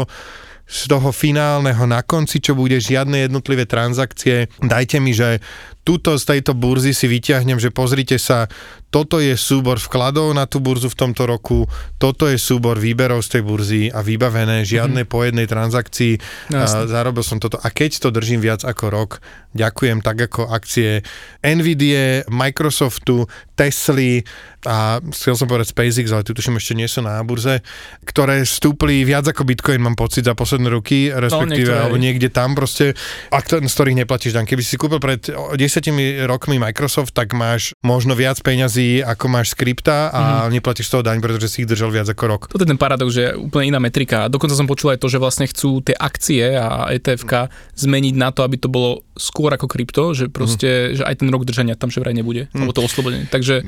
z 0.71 0.87
toho 0.87 1.11
finálneho 1.11 1.83
na 1.83 1.99
konci, 1.99 2.39
čo 2.39 2.55
bude 2.55 2.79
žiadne 2.79 3.27
jednotlivé 3.27 3.67
transakcie, 3.67 4.47
dajte 4.63 5.03
mi, 5.03 5.11
že 5.11 5.43
tuto 5.81 6.13
z 6.17 6.23
tejto 6.37 6.53
burzy 6.53 6.93
si 6.93 7.09
vyťahnem, 7.09 7.57
že 7.57 7.73
pozrite 7.73 8.21
sa, 8.21 8.45
toto 8.91 9.23
je 9.23 9.33
súbor 9.39 9.79
vkladov 9.79 10.35
na 10.35 10.43
tú 10.45 10.59
burzu 10.59 10.91
v 10.91 10.99
tomto 10.99 11.23
roku, 11.23 11.65
toto 11.95 12.27
je 12.27 12.35
súbor 12.35 12.75
výberov 12.75 13.23
z 13.23 13.39
tej 13.39 13.41
burzy 13.47 13.83
a 13.87 14.03
vybavené, 14.03 14.67
žiadne 14.67 15.07
po 15.07 15.23
jednej 15.23 15.47
transakcii, 15.47 16.19
a 16.51 16.67
Jasne. 16.67 16.91
zarobil 16.91 17.23
som 17.23 17.39
toto. 17.39 17.57
A 17.63 17.71
keď 17.71 18.03
to 18.03 18.09
držím 18.11 18.43
viac 18.43 18.67
ako 18.67 18.91
rok, 18.91 19.11
ďakujem 19.55 20.03
tak 20.03 20.27
ako 20.27 20.51
akcie 20.51 21.01
Nvidie, 21.39 22.27
Microsoftu, 22.27 23.25
Tesly 23.55 24.27
a 24.67 25.01
chcel 25.09 25.33
som 25.33 25.49
povedať 25.49 25.73
SpaceX, 25.73 26.11
ale 26.13 26.27
tu 26.27 26.37
tuším 26.37 26.61
ešte 26.61 26.77
nie 26.77 26.85
sú 26.85 27.01
na 27.01 27.17
burze, 27.25 27.65
ktoré 28.05 28.45
stúpli 28.45 29.01
viac 29.07 29.25
ako 29.25 29.47
Bitcoin, 29.47 29.81
mám 29.81 29.97
pocit, 29.97 30.27
za 30.27 30.37
posledné 30.37 30.69
roky, 30.69 31.09
respektíve, 31.09 31.71
niektoré 31.71 31.81
alebo 31.81 31.97
niekde 31.97 32.29
tam 32.29 32.53
proste, 32.53 32.93
a 33.33 33.39
z 33.41 33.71
ktorých 33.71 34.05
neplatíš 34.05 34.37
dan. 34.37 34.45
Keby 34.45 34.61
si 34.61 34.77
kúpil 34.77 35.01
pred 35.01 35.31
desiatimi 35.71 36.27
rokmi 36.27 36.59
Microsoft, 36.59 37.15
tak 37.15 37.31
máš 37.31 37.71
možno 37.79 38.11
viac 38.11 38.35
peňazí, 38.43 38.99
ako 38.99 39.31
máš 39.31 39.55
z 39.55 39.63
krypta 39.63 40.11
a 40.11 40.21
Mhm. 40.43 40.59
neplatíš 40.59 40.91
z 40.91 40.99
toho 40.99 41.03
daň, 41.07 41.23
pretože 41.23 41.47
si 41.47 41.63
ich 41.63 41.69
držal 41.71 41.95
viac 41.95 42.11
ako 42.11 42.23
rok. 42.27 42.41
Toto 42.51 42.67
je 42.67 42.71
ten 42.75 42.75
paradox, 42.75 43.15
že 43.15 43.31
je 43.31 43.39
úplne 43.39 43.71
iná 43.71 43.79
metrika. 43.79 44.27
Dokonca 44.27 44.51
som 44.51 44.67
počul 44.67 44.91
aj 44.91 44.99
to, 44.99 45.07
že 45.07 45.15
vlastne 45.15 45.47
chcú 45.47 45.79
tie 45.79 45.95
akcie 45.95 46.59
a 46.59 46.91
ETF 46.91 47.23
zmeniť 47.79 48.19
na 48.19 48.35
to, 48.35 48.43
aby 48.43 48.59
to 48.59 48.67
bolo 48.67 49.07
skôr 49.15 49.55
ako 49.55 49.71
krypto, 49.71 50.11
že 50.11 50.27
proste, 50.27 50.99
že 50.99 51.07
aj 51.07 51.23
ten 51.23 51.31
rok 51.31 51.47
držania 51.47 51.79
tam 51.79 51.87
že 51.87 52.03
vraj 52.03 52.11
nebude, 52.11 52.51
Mhm. 52.51 52.59
alebo 52.59 52.75
to 52.75 52.83
oslobodenie. 52.83 53.31
Takže 53.31 53.63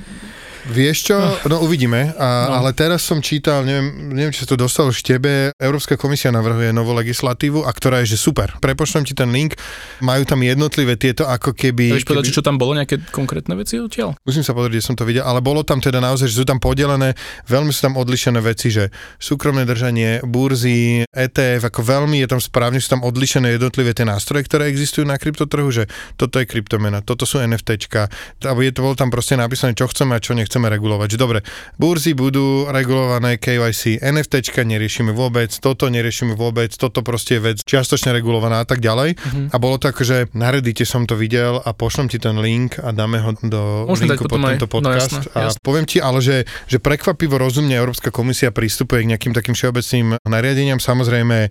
Vieš 0.63 1.11
čo, 1.11 1.17
no 1.51 1.59
uvidíme, 1.59 2.15
a, 2.15 2.47
No. 2.47 2.63
ale 2.63 2.71
teraz 2.71 3.03
som 3.03 3.19
čítal, 3.19 3.67
neviem, 3.67 4.15
neviem, 4.15 4.31
či 4.31 4.47
sa 4.47 4.49
to 4.49 4.55
dostalo 4.55 4.95
k 4.95 5.15
tebe, 5.15 5.51
Európska 5.59 5.99
komisia 5.99 6.31
navrhuje 6.31 6.71
novú 6.71 6.95
legislatívu 6.95 7.67
a 7.67 7.71
ktorá 7.75 7.99
je, 8.03 8.15
že 8.15 8.23
super. 8.23 8.55
Prepošlem 8.63 9.03
ti 9.03 9.11
ten 9.11 9.27
link, 9.27 9.59
majú 9.99 10.23
tam 10.23 10.39
jednotlivé 10.39 10.95
tieto 10.95 11.27
ako 11.27 11.51
keby... 11.51 11.99
vieš 11.99 12.07
povedať, 12.07 12.31
keby 12.31 12.37
čo 12.39 12.43
tam 12.43 12.55
bolo, 12.55 12.77
nejaké 12.79 13.03
konkrétne 13.11 13.55
veci 13.59 13.75
odtiaľ? 13.75 14.15
Musím 14.23 14.43
sa 14.45 14.55
pozrieť, 14.55 14.71
kde 14.79 14.87
som 14.87 14.95
to 14.95 15.03
videl, 15.03 15.23
ale 15.25 15.43
bolo 15.43 15.65
tam 15.67 15.83
teda 15.83 15.99
naozaj, 15.99 16.31
že 16.31 16.39
sú 16.39 16.45
tam 16.47 16.63
podelené, 16.63 17.17
veľmi 17.49 17.71
sú 17.75 17.91
tam 17.91 17.99
odlišené 17.99 18.39
veci, 18.39 18.71
že 18.71 18.87
súkromné 19.19 19.67
držanie, 19.67 20.23
burzy, 20.23 21.03
ETF, 21.11 21.67
ako 21.73 21.81
veľmi 21.83 22.23
je 22.23 22.27
tam 22.29 22.39
správne, 22.39 22.79
sú 22.79 22.95
tam 22.95 23.03
odlišené 23.03 23.57
jednotlivé 23.57 23.91
tie 23.91 24.05
nástroje, 24.07 24.45
ktoré 24.47 24.69
existujú 24.69 25.03
na 25.03 25.19
kryptotrhu, 25.19 25.67
že 25.73 25.89
toto 26.15 26.39
je 26.39 26.45
kryptomena, 26.47 27.01
toto 27.03 27.25
sú 27.27 27.41
NFTčka, 27.41 28.07
alebo 28.45 28.61
je 28.61 28.71
to 28.71 28.79
bolo 28.85 28.95
tam 28.95 29.09
proste 29.09 29.33
napísané, 29.35 29.73
čo 29.73 29.89
chceme 29.89 30.13
a 30.15 30.21
čo 30.21 30.37
nechceme 30.37 30.52
regulovať. 30.61 31.07
Že 31.15 31.17
dobre, 31.17 31.39
burzy 31.81 32.13
budú 32.13 32.69
regulované 32.69 33.41
KYC, 33.41 33.97
NFTčka 34.03 34.61
neriešime 34.61 35.09
vôbec, 35.09 35.49
toto 35.57 35.89
neriešime 35.89 36.37
vôbec, 36.37 36.69
toto 36.77 37.01
proste 37.01 37.41
je 37.41 37.41
vec 37.41 37.57
čiastočne 37.65 38.13
regulovaná 38.13 38.61
a 38.61 38.67
tak 38.69 38.83
ďalej. 38.83 39.17
Mhm. 39.17 39.41
A 39.49 39.55
bolo 39.57 39.81
to 39.81 39.89
akože 39.89 40.29
na 40.37 40.53
Reddite 40.53 40.85
som 40.85 41.09
to 41.09 41.17
videl 41.17 41.57
a 41.63 41.69
pošlem 41.73 42.11
ti 42.11 42.21
ten 42.21 42.37
link 42.37 42.77
a 42.77 42.93
dáme 42.93 43.17
ho 43.23 43.33
do 43.41 43.89
Môžeme 43.89 44.13
linku 44.13 44.29
pod 44.29 44.43
tento 44.43 44.67
no 44.67 44.73
podcast. 44.77 45.09
jasné, 45.09 45.33
a 45.33 45.39
jasné. 45.49 45.59
poviem 45.63 45.85
ti 45.89 45.97
ale, 46.03 46.19
že, 46.19 46.45
že 46.67 46.77
prekvapivo 46.77 47.39
rozumne 47.39 47.73
Európska 47.73 48.11
komisia 48.11 48.51
prístupuje 48.51 49.07
k 49.07 49.09
nejakým 49.15 49.33
takým 49.33 49.55
všeobecným 49.55 50.21
nariadeniam. 50.27 50.77
Samozrejme, 50.77 51.49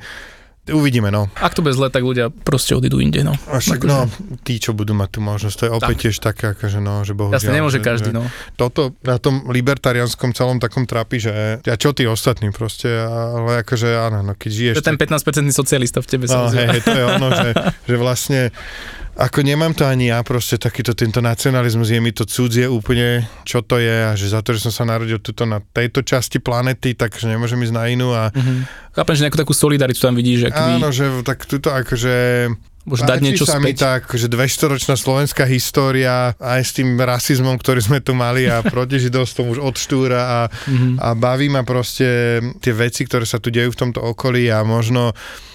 uvidíme, 0.70 1.10
no. 1.10 1.26
Ak 1.42 1.58
to 1.58 1.66
bude 1.66 1.74
zle, 1.74 1.90
tak 1.90 2.06
ľudia 2.06 2.30
proste 2.30 2.78
odídu 2.78 3.02
inde, 3.02 3.26
no. 3.26 3.34
A 3.50 3.58
však, 3.58 3.82
Akože- 3.82 3.90
no, 3.90 4.06
tí, 4.46 4.62
čo 4.62 4.70
budú 4.70 4.94
mať 4.94 5.18
tú 5.18 5.20
možnosť, 5.24 5.56
to 5.58 5.64
je 5.66 5.72
opäť 5.74 5.96
tiež 6.06 6.16
také, 6.22 6.54
akože 6.54 6.78
no, 6.78 7.02
že 7.02 7.18
bohužiaľ. 7.18 7.38
Jasne, 7.42 7.50
nemôže 7.58 7.82
že, 7.82 7.86
každý, 7.86 8.10
že 8.14 8.16
no. 8.16 8.22
Toto 8.54 8.94
na 9.02 9.18
tom 9.18 9.50
libertarianskom 9.50 10.30
celom 10.30 10.62
takom 10.62 10.86
trápi, 10.86 11.18
že 11.18 11.58
a 11.66 11.74
čo 11.74 11.90
tí 11.90 12.06
ostatní 12.06 12.54
proste, 12.54 12.94
ale 12.94 13.66
akože 13.66 13.88
áno, 13.90 14.22
no 14.22 14.38
keď 14.38 14.50
žiješ... 14.54 14.74
To 14.78 14.82
je 14.86 14.90
ten 14.94 15.00
15% 15.00 15.50
socialista 15.50 15.98
v 15.98 16.06
tebe 16.06 16.24
No, 16.30 16.46
hej, 16.54 16.78
hej, 16.78 16.82
to 16.86 16.94
je 16.94 17.04
ono, 17.04 17.28
že, 17.42 17.48
že 17.90 17.94
vlastne 17.98 18.40
ako 19.14 19.38
nemám 19.40 19.70
to 19.70 19.84
ani 19.84 20.08
ja, 20.08 20.20
proste 20.20 20.56
takýto 20.56 20.92
tento 20.92 21.20
nacionalizmus 21.20 21.86
je 21.86 21.98
mi 21.98 22.10
to 22.10 22.24
cudzie 22.24 22.64
úplne, 22.64 23.20
čo 23.42 23.60
to 23.60 23.76
je 23.76 23.96
a 24.02 24.12
že 24.12 24.26
za 24.26 24.40
to, 24.40 24.50
že 24.50 24.62
som 24.62 24.72
sa 24.72 24.84
narodil 24.86 25.18
tuto 25.18 25.44
na 25.44 25.60
tejto 25.60 26.00
časti 26.00 26.38
planety, 26.38 26.92
takže 26.92 27.26
nemôžem 27.26 27.60
ísť 27.60 27.72
na 27.72 27.84
inú 27.86 28.10
a 28.10 28.28
Mhm. 28.30 28.64
Chápem, 28.92 29.14
že 29.14 29.22
nejakú 29.22 29.38
takú 29.38 29.52
solidaritu 29.52 29.98
tam 29.98 30.12
vidíš, 30.12 30.38
že 30.38 30.48
keby 30.50 30.72
áno, 30.76 30.88
že 30.88 31.04
tak 31.22 31.44
tuto 31.44 31.68
akože 31.70 32.14
môžeš 32.82 33.04
dať 33.06 33.20
niečo 33.20 33.44
sa 33.46 33.56
mi 33.56 33.70
späť. 33.70 33.78
tak, 33.80 34.02
že 34.10 34.26
200-ročná 34.26 34.94
slovenská 34.94 35.44
história 35.46 36.34
aj 36.34 36.60
s 36.60 36.72
tým 36.74 36.96
rasizmom, 36.96 37.54
ktorý 37.54 37.80
sme 37.80 37.98
tu 37.98 38.12
mali 38.12 38.44
a 38.44 38.60
protižidovstvom 38.66 39.48
už 39.50 39.58
od 39.60 39.74
štúra 39.74 40.20
a, 40.20 40.38
Mhm. 40.66 40.98
a 40.98 41.12
baví 41.14 41.46
ma 41.46 41.62
proste 41.62 42.06
tie 42.58 42.72
veci, 42.74 43.02
ktoré 43.02 43.22
sa 43.22 43.36
tu 43.36 43.48
dejú 43.48 43.70
v 43.70 43.80
tomto 43.82 44.00
okolí 44.02 44.48
a 44.48 44.60
možno 44.60 45.12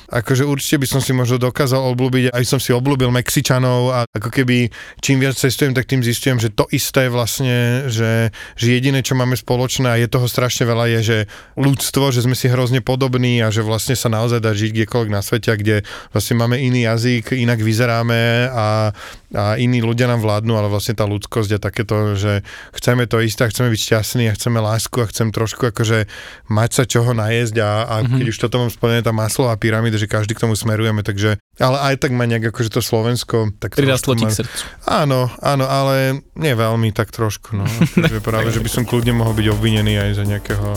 akože 0.07 0.43
určite 0.43 0.81
by 0.81 0.87
som 0.87 1.01
si 1.03 1.11
možno 1.11 1.37
dokázal 1.37 1.83
obľúbiť, 1.93 2.31
aj 2.33 2.43
som 2.47 2.59
si 2.59 2.73
obľúbil 2.73 3.11
Mexičanov 3.13 3.91
a 3.93 3.99
ako 4.09 4.33
keby 4.33 4.71
čím 4.99 5.21
viac 5.21 5.37
cestujem, 5.37 5.77
tak 5.77 5.87
tým 5.87 6.01
zistujem, 6.01 6.41
že 6.41 6.49
to 6.49 6.65
isté 6.73 7.07
vlastne, 7.07 7.87
že, 7.87 8.33
že 8.57 8.67
jediné, 8.73 9.05
čo 9.05 9.13
máme 9.13 9.37
spoločné 9.37 9.87
a 9.87 9.99
je 9.99 10.09
toho 10.09 10.25
strašne 10.25 10.65
veľa, 10.65 10.89
je, 10.97 10.99
že 11.03 11.17
ľudstvo, 11.55 12.09
že 12.09 12.25
sme 12.25 12.33
si 12.33 12.49
hrozne 12.49 12.81
podobní 12.81 13.39
a 13.45 13.53
že 13.53 13.61
vlastne 13.61 13.93
sa 13.93 14.09
naozaj 14.09 14.41
dá 14.41 14.51
žiť 14.57 14.73
kdekoľvek 14.73 15.11
na 15.13 15.21
svete, 15.21 15.53
kde 15.53 15.85
vlastne 16.11 16.35
máme 16.41 16.57
iný 16.57 16.89
jazyk, 16.89 17.37
inak 17.37 17.61
vyzeráme 17.61 18.49
a, 18.49 18.95
a 19.37 19.43
iní 19.61 19.85
ľudia 19.85 20.09
nám 20.09 20.25
vládnu, 20.25 20.57
ale 20.57 20.71
vlastne 20.71 20.97
tá 20.97 21.05
ľudskosť 21.05 21.49
je 21.53 21.59
takéto, 21.61 21.95
že 22.17 22.41
chceme 22.73 23.05
to 23.05 23.21
isté, 23.21 23.45
chceme 23.45 23.69
byť 23.69 23.81
šťastní 23.83 24.25
a 24.31 24.35
chceme 24.35 24.57
lásku 24.57 24.97
a 25.03 25.09
chcem 25.11 25.29
trošku 25.29 25.69
akože 25.69 26.07
mať 26.49 26.69
sa 26.73 26.83
čoho 26.87 27.11
najesť 27.13 27.55
a, 27.61 27.71
a 27.85 27.95
Mhm. 28.07 28.17
keď 28.23 28.27
už 28.31 28.37
toto 28.39 28.55
mám 28.63 28.71
splnené, 28.71 29.03
tá 29.03 29.11
maslová 29.11 29.53
pyramída, 29.59 29.96
príde, 29.97 30.05
že 30.05 30.13
každý 30.13 30.37
k 30.37 30.45
tomu 30.45 30.53
smerujeme, 30.53 31.01
takže, 31.01 31.41
ale 31.57 31.77
aj 31.81 32.05
tak 32.05 32.13
ma 32.13 32.29
nejak 32.29 32.53
akože 32.53 32.69
to 32.69 32.85
Slovensko, 32.85 33.57
tak 33.57 33.73
Prirastlo 33.73 34.13
ti 34.13 34.29
k 34.29 34.45
srdcu. 34.45 34.61
Áno, 34.85 35.33
áno, 35.41 35.65
ale 35.65 36.21
nie 36.37 36.53
veľmi, 36.53 36.93
tak 36.93 37.09
trošku, 37.09 37.57
no. 37.57 37.65
Takže 38.05 38.21
práve, 38.21 38.53
že 38.53 38.61
by 38.61 38.69
som 38.69 38.85
kľudne 38.85 39.17
mohol 39.17 39.33
byť 39.33 39.47
obvinený 39.49 39.97
aj 39.97 40.11
za 40.21 40.23
nejakého 40.29 40.69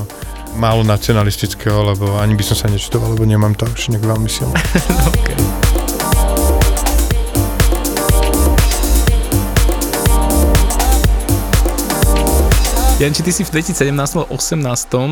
málo 0.57 0.83
nacionalistického, 0.83 1.95
lebo 1.95 2.17
ani 2.17 2.33
by 2.33 2.43
som 2.43 2.57
sa 2.57 2.67
nečutoval, 2.73 3.15
lebo 3.15 3.29
nemám 3.29 3.53
to 3.53 3.69
už 3.69 3.93
nejak 3.93 4.09
veľmi 4.09 4.31
silné. 4.33 4.57
Okay. 5.21 5.60
Janči, 13.01 13.25
ty 13.25 13.33
si 13.33 13.41
v 13.41 13.65
2017 13.65 13.97
18 14.29 14.61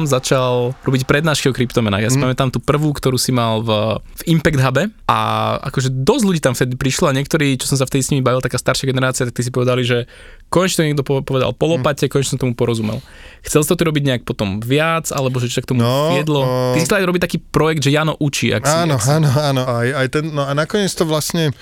začal 0.05 0.77
robiť 0.79 1.03
prednášky 1.03 1.48
o 1.48 1.57
kryptomenách. 1.57 2.05
Ja 2.05 2.11
si 2.12 2.20
Mm. 2.20 2.29
pamätám 2.29 2.53
tú 2.53 2.61
prvú, 2.61 2.92
ktorú 2.92 3.16
si 3.16 3.33
mal 3.33 3.64
v, 3.64 3.70
v 3.96 4.37
Impact 4.37 4.61
Hube 4.61 4.83
a 5.09 5.18
akože 5.64 5.96
dosť 5.96 6.22
ľudí 6.22 6.37
tam 6.37 6.53
vtedy 6.53 6.77
prišlo 6.77 7.09
a 7.09 7.16
niektorí, 7.16 7.57
čo 7.57 7.64
som 7.64 7.74
sa 7.74 7.88
vtedy 7.88 8.05
s 8.05 8.12
nimi 8.12 8.20
bavil, 8.20 8.44
taká 8.44 8.55
staršia 8.55 8.85
generácia, 8.85 9.24
tak 9.24 9.33
ty 9.33 9.40
si 9.40 9.48
povedali, 9.48 9.81
že 9.83 10.05
konečne 10.46 10.77
to 10.77 10.87
niekto 10.87 11.01
po- 11.01 11.24
povedal 11.24 11.48
po 11.51 11.64
lopate, 11.66 12.05
konečne 12.07 12.37
som 12.37 12.42
tomu 12.42 12.53
porozumel. 12.53 13.01
Chcel 13.40 13.64
si 13.64 13.68
to 13.68 13.74
ty 13.74 13.83
robiť 13.83 14.05
nejak 14.05 14.22
potom 14.22 14.61
viac, 14.61 15.09
alebo 15.09 15.40
že 15.40 15.48
čo 15.48 15.64
k 15.64 15.72
tomu 15.72 15.81
No, 15.81 16.12
viedlo? 16.12 16.44
o- 16.44 16.77
Ty 16.77 16.79
si 16.79 16.92
chcel 16.92 17.01
aj 17.01 17.09
robiť 17.09 17.22
taký 17.24 17.38
projekt, 17.40 17.81
že 17.81 17.90
Jano 17.90 18.12
učí. 18.14 18.53
Ak 18.53 18.62
si, 18.62 18.74
Áno, 18.74 18.94
ak 18.94 19.01
si... 19.01 19.09
áno, 19.11 19.33
áno, 19.33 19.62
aj, 19.64 19.88
aj 19.96 20.07
ten, 20.12 20.29
no 20.29 20.44
a 20.44 20.53
nakoniec 20.53 20.92
to 20.92 21.09
vlastne, 21.09 21.57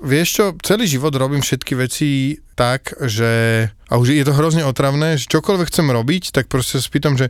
vieš 0.00 0.28
čo, 0.32 0.44
celý 0.60 0.84
život 0.88 1.12
robím 1.16 1.40
všetky 1.40 1.72
veci 1.76 2.08
tak, 2.56 2.96
že, 3.04 3.66
a 3.88 3.92
už 4.00 4.16
je 4.16 4.24
to 4.24 4.36
hrozne 4.36 4.64
otravné, 4.64 5.20
že 5.20 5.28
čokoľvek 5.28 5.68
chcem 5.68 5.88
robiť, 5.88 6.32
tak 6.32 6.48
proste 6.48 6.80
spýtam, 6.80 7.20
že 7.20 7.28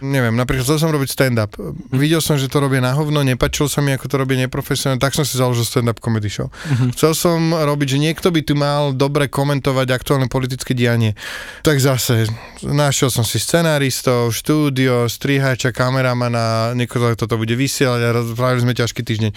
neviem, 0.00 0.34
napríklad 0.34 0.64
chcel 0.64 0.78
som 0.78 0.90
robiť 0.94 1.10
stand-up. 1.10 1.52
Videl 1.90 2.22
som, 2.22 2.38
že 2.38 2.46
to 2.46 2.62
robia 2.62 2.78
na 2.78 2.94
hovno, 2.94 3.22
nepačilo 3.26 3.66
sa 3.66 3.82
mi, 3.82 3.94
ako 3.94 4.06
to 4.06 4.16
robia 4.16 4.38
neprofesionálne, 4.46 5.02
tak 5.02 5.14
som 5.14 5.26
si 5.26 5.38
založil 5.38 5.66
stand-up 5.66 5.98
comedy 5.98 6.30
show. 6.30 6.48
Chcel 6.94 7.12
som 7.14 7.52
robiť, 7.52 7.96
že 7.96 7.98
niekto 7.98 8.28
by 8.30 8.40
tu 8.46 8.54
mal 8.54 8.94
dobre 8.94 9.26
komentovať 9.26 9.88
aktuálne 9.90 10.26
politické 10.30 10.72
dianie. 10.72 11.18
Tak 11.66 11.82
zase, 11.82 12.30
našiel 12.62 13.10
som 13.10 13.26
si 13.26 13.42
scenáristov, 13.42 14.30
štúdio, 14.30 15.10
strihača, 15.10 15.74
kameramana, 15.74 16.72
niekoho 16.78 17.14
toto 17.18 17.38
bude 17.38 17.54
vysielať 17.58 18.00
a 18.02 18.14
rozprávali 18.22 18.62
sme 18.62 18.74
ťažký 18.74 19.02
týždeň. 19.02 19.30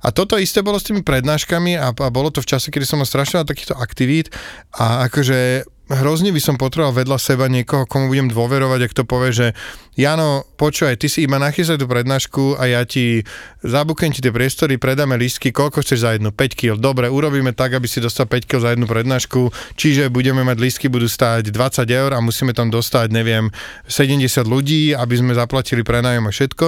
A 0.00 0.08
toto 0.10 0.40
isté 0.40 0.64
bolo 0.64 0.80
s 0.80 0.86
tými 0.88 1.04
prednáškami 1.04 1.76
a, 1.76 1.92
a 1.92 2.08
bolo 2.08 2.32
to 2.32 2.40
v 2.40 2.50
čase, 2.50 2.72
kedy 2.72 2.88
som 2.88 2.98
mal 2.98 3.08
strašne 3.08 3.44
takýchto 3.44 3.76
aktivít 3.76 4.32
a 4.74 5.06
akože 5.10 5.68
hrozne 5.90 6.30
by 6.30 6.38
som 6.38 6.54
potreboval 6.54 7.02
vedľa 7.02 7.18
seba 7.18 7.50
niekoho, 7.50 7.84
komu 7.84 8.06
budem 8.06 8.30
dôverovať, 8.30 8.80
ak 8.86 8.96
to 8.96 9.02
povie, 9.02 9.34
že 9.34 9.46
Jano, 9.98 10.46
počúvaj, 10.54 10.96
ty 10.96 11.10
si 11.10 11.26
iba 11.26 11.36
nachystaj 11.36 11.76
tú 11.76 11.90
prednášku 11.90 12.56
a 12.56 12.70
ja 12.70 12.86
ti 12.86 13.26
zabukujem 13.66 14.14
ti 14.14 14.22
tie 14.22 14.32
priestory, 14.32 14.78
predáme 14.78 15.18
lístky, 15.18 15.50
koľko 15.50 15.82
chceš 15.82 16.06
za 16.06 16.10
jednu, 16.16 16.30
5 16.30 16.56
kg. 16.56 16.78
Dobre, 16.78 17.10
urobíme 17.10 17.52
tak, 17.52 17.74
aby 17.74 17.84
si 17.90 17.98
dostal 17.98 18.30
5 18.30 18.46
kg 18.46 18.62
za 18.62 18.70
jednu 18.72 18.86
prednášku, 18.86 19.50
čiže 19.74 20.08
budeme 20.08 20.46
mať 20.46 20.56
lístky, 20.62 20.86
budú 20.86 21.10
stáť 21.10 21.50
20 21.50 21.84
eur 21.90 22.10
a 22.14 22.22
musíme 22.22 22.54
tam 22.54 22.70
dostať, 22.70 23.10
neviem, 23.10 23.50
70 23.90 24.46
ľudí, 24.46 24.94
aby 24.94 25.14
sme 25.18 25.34
zaplatili 25.34 25.82
prenájom 25.82 26.30
a 26.30 26.32
všetko. 26.32 26.66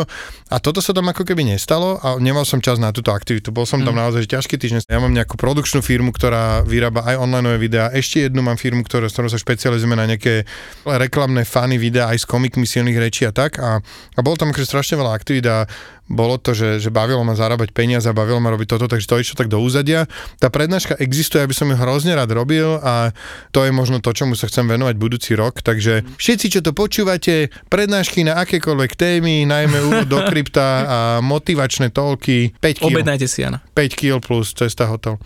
A 0.50 0.56
toto 0.58 0.82
sa 0.82 0.90
tam 0.92 1.08
ako 1.08 1.22
keby 1.22 1.46
nestalo 1.46 2.02
a 2.02 2.18
nemal 2.18 2.42
som 2.42 2.58
čas 2.58 2.82
na 2.82 2.90
túto 2.90 3.14
aktivitu. 3.14 3.54
Bol 3.54 3.64
som 3.64 3.80
tam 3.86 3.96
naozaj 3.96 4.26
že 4.26 4.34
ťažký 4.36 4.54
týždeň. 4.60 4.80
Ja 4.90 5.00
mám 5.00 5.14
nejakú 5.14 5.40
produkčnú 5.40 5.80
firmu, 5.80 6.12
ktorá 6.12 6.66
vyrába 6.66 7.06
aj 7.06 7.16
online 7.22 7.56
videá. 7.56 7.88
Ešte 7.88 8.28
jednu 8.28 8.44
mám 8.44 8.60
firmu, 8.60 8.84
ktorá, 8.84 9.11
s 9.12 9.20
ktorou 9.20 9.28
sa 9.28 9.36
špecializujeme 9.36 9.92
na 9.92 10.08
nejaké 10.08 10.48
reklamné 10.88 11.44
fany 11.44 11.76
videá 11.76 12.08
aj 12.08 12.24
s 12.24 12.28
komikmi 12.28 12.64
silných 12.64 12.96
rečí 12.96 13.28
a 13.28 13.32
tak. 13.36 13.60
A, 13.60 13.84
a 13.84 14.20
bolo 14.24 14.40
tam 14.40 14.56
akože 14.56 14.64
strašne 14.64 14.96
veľa 14.96 15.12
aktivít 15.12 15.44
a 15.52 15.68
bolo 16.12 16.36
to, 16.36 16.52
že, 16.52 16.76
že 16.76 16.92
bavilo 16.92 17.24
ma 17.24 17.32
zarábať 17.32 17.72
peniaze 17.72 18.04
a 18.04 18.12
bavilo 18.12 18.36
ma 18.36 18.52
robiť 18.52 18.68
toto, 18.68 18.84
takže 18.84 19.08
to 19.08 19.16
išlo 19.16 19.34
tak 19.34 19.48
do 19.48 19.56
úzadia. 19.58 20.04
Tá 20.36 20.52
prednáška 20.52 21.00
existuje, 21.00 21.40
aby 21.40 21.56
som 21.56 21.64
ju 21.64 21.74
hrozne 21.74 22.12
rád 22.12 22.28
robil 22.30 22.76
a 22.78 23.16
to 23.48 23.64
je 23.64 23.72
možno 23.72 23.98
to, 23.98 24.12
čomu 24.12 24.36
sa 24.36 24.44
chcem 24.44 24.68
venovať 24.68 24.94
budúci 24.94 25.32
rok. 25.32 25.64
Takže 25.64 26.04
všetci, 26.20 26.46
čo 26.52 26.60
to 26.60 26.76
počúvate, 26.76 27.48
prednášky 27.66 28.20
na 28.22 28.36
akékoľvek 28.38 28.92
témy, 28.92 29.48
najmä 29.48 29.78
úvod 29.82 30.06
do 30.06 30.20
krypta 30.22 30.66
a 30.84 30.98
motivačné 31.24 31.88
tolky, 31.88 32.52
5 32.60 32.76
kg. 32.76 32.92
Objednajte 32.92 33.24
si, 33.24 33.40
Jana. 33.40 33.64
5 33.72 33.96
kg 33.96 34.20
plus 34.20 34.52
cesta 34.52 34.84
hotel. 34.84 35.16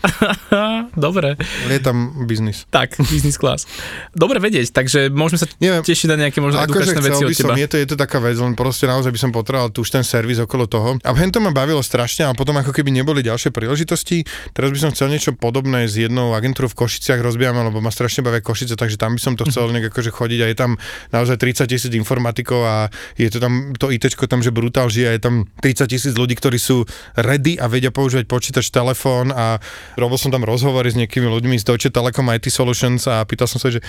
Dobre, 0.94 1.34
Je 1.66 1.80
tam 1.82 2.24
biznis. 2.30 2.62
tak, 2.70 2.94
business 3.10 3.34
class. 3.34 3.66
Dobre 4.14 4.38
vedieť, 4.38 4.70
takže 4.70 5.10
môžeme 5.10 5.42
sa 5.42 5.46
Neviem, 5.58 5.82
tešiť 5.82 6.08
na 6.12 6.16
nejaké 6.28 6.38
možno 6.38 6.62
Akože 6.62 6.94
edukačné 6.94 7.00
veci 7.02 7.24
od 7.24 7.30
by 7.30 7.34
som, 7.34 7.48
teba. 7.50 7.54
je 7.58 7.66
to, 7.66 7.76
je 7.80 7.86
to 7.88 7.96
taká 7.96 8.18
vec, 8.20 8.36
len 8.36 8.54
proste 8.54 8.84
naozaj 8.86 9.10
by 9.10 9.18
som 9.18 9.30
potreboval 9.32 9.72
tu 9.72 9.80
už 9.80 9.90
ten 9.90 10.04
servis 10.04 10.38
okolo 10.38 10.68
toho. 10.68 10.75
A 11.04 11.10
hen 11.16 11.30
to 11.32 11.40
ma 11.42 11.52
bavilo 11.52 11.80
strašne, 11.80 12.26
ale 12.28 12.36
potom 12.38 12.56
ako 12.58 12.72
keby 12.72 12.92
neboli 12.92 13.24
ďalšie 13.24 13.50
príležitosti. 13.52 14.26
Teraz 14.52 14.72
by 14.72 14.78
som 14.78 14.90
chcel 14.92 15.12
niečo 15.12 15.32
podobné 15.36 15.88
s 15.88 15.98
jednou 15.98 16.32
agentúrou 16.36 16.70
v 16.72 16.86
Košiciach 16.86 17.20
rozbijame, 17.20 17.60
lebo 17.66 17.80
ma 17.82 17.90
strašne 17.92 18.24
bavia 18.24 18.44
Košice, 18.44 18.76
takže 18.76 19.00
tam 19.00 19.16
by 19.16 19.20
som 19.20 19.34
to 19.34 19.46
chcel 19.48 19.68
nejak 19.72 19.90
akože 19.92 20.10
chodiť 20.12 20.40
a 20.42 20.46
je 20.50 20.56
tam 20.56 20.70
naozaj 21.12 21.36
30 21.38 21.70
tisíc 21.70 21.92
informatikov 21.92 22.60
a 22.64 22.76
je 23.16 23.28
to 23.32 23.38
tam, 23.38 23.72
to 23.76 23.88
IT 23.92 24.08
tam, 24.16 24.40
že 24.42 24.50
brutál 24.54 24.88
žije, 24.88 25.06
a 25.08 25.12
je 25.14 25.22
tam 25.22 25.34
30 25.62 25.86
tisíc 25.86 26.14
ľudí, 26.16 26.34
ktorí 26.36 26.58
sú 26.58 26.84
ready 27.16 27.56
a 27.56 27.68
vedia 27.70 27.94
používať 27.94 28.26
počítač, 28.26 28.68
telefón 28.72 29.32
a 29.32 29.62
robil 29.96 30.18
som 30.18 30.32
tam 30.32 30.44
rozhovory 30.44 30.92
s 30.92 30.98
nejakými 30.98 31.26
ľuďmi 31.26 31.56
z 31.56 31.64
Deutsche 31.64 31.90
Telekom 31.92 32.28
IT 32.32 32.52
Solutions 32.52 33.08
a 33.08 33.24
pýtal 33.24 33.48
som 33.48 33.62
sa, 33.62 33.72
že 33.72 33.80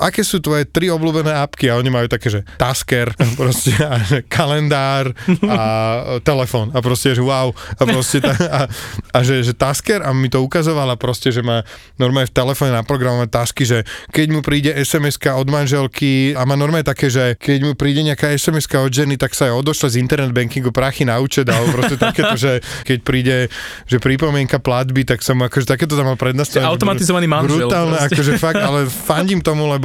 aké 0.00 0.26
sú 0.26 0.42
tvoje 0.42 0.66
tri 0.66 0.90
obľúbené 0.90 1.30
apky 1.30 1.70
a 1.70 1.78
oni 1.78 1.90
majú 1.92 2.06
také, 2.10 2.32
že 2.32 2.40
Tasker, 2.58 3.14
proste, 3.40 3.76
a 3.78 4.00
že 4.02 4.24
kalendár 4.26 5.14
a 5.46 5.60
telefón 6.26 6.74
a 6.74 6.82
proste, 6.82 7.14
že 7.14 7.22
wow 7.22 7.52
a 7.52 7.82
proste 7.86 8.18
ta, 8.18 8.34
a, 8.34 8.60
a 9.14 9.18
že, 9.22 9.44
že 9.46 9.52
Tasker 9.54 10.02
a 10.02 10.10
mi 10.10 10.32
to 10.32 10.42
ukazovala 10.42 10.98
proste, 10.98 11.30
že 11.30 11.44
má 11.44 11.62
normálne 12.00 12.28
v 12.28 12.34
telefóne 12.34 12.74
naprogramované 12.74 13.30
tasky, 13.30 13.62
že 13.62 13.86
keď 14.10 14.26
mu 14.32 14.40
príde 14.40 14.70
sms 14.74 15.22
od 15.32 15.48
manželky 15.48 16.34
a 16.34 16.42
má 16.48 16.58
normálne 16.58 16.86
také, 16.86 17.06
že 17.12 17.38
keď 17.38 17.58
mu 17.62 17.72
príde 17.78 18.02
nejaká 18.02 18.34
sms 18.34 18.66
od 18.82 18.92
ženy, 18.92 19.14
tak 19.20 19.36
sa 19.36 19.52
aj 19.52 19.62
odošle 19.62 19.94
z 19.94 19.96
internet 20.02 20.34
bankingu 20.34 20.74
prachy 20.74 21.06
na 21.06 21.22
účet 21.22 21.46
alebo 21.46 21.78
proste 21.78 21.96
takéto, 22.00 22.34
že 22.34 22.52
keď 22.82 22.98
príde, 23.02 23.36
že 23.86 24.02
pripomienka 24.02 24.58
platby, 24.58 25.06
tak 25.06 25.22
som 25.22 25.38
akože 25.38 25.68
takéto 25.68 25.94
tam 25.94 26.10
mal 26.10 26.18
prednastavené. 26.18 26.66
Automatizovaný 26.66 27.26
manžel. 27.30 27.68
Brutálne, 27.68 27.98
proste. 27.98 28.14
akože 28.18 28.32
fakt, 28.40 28.62
ale 28.62 28.88
fandím 28.88 29.40
tomu, 29.44 29.68
lebo 29.70 29.81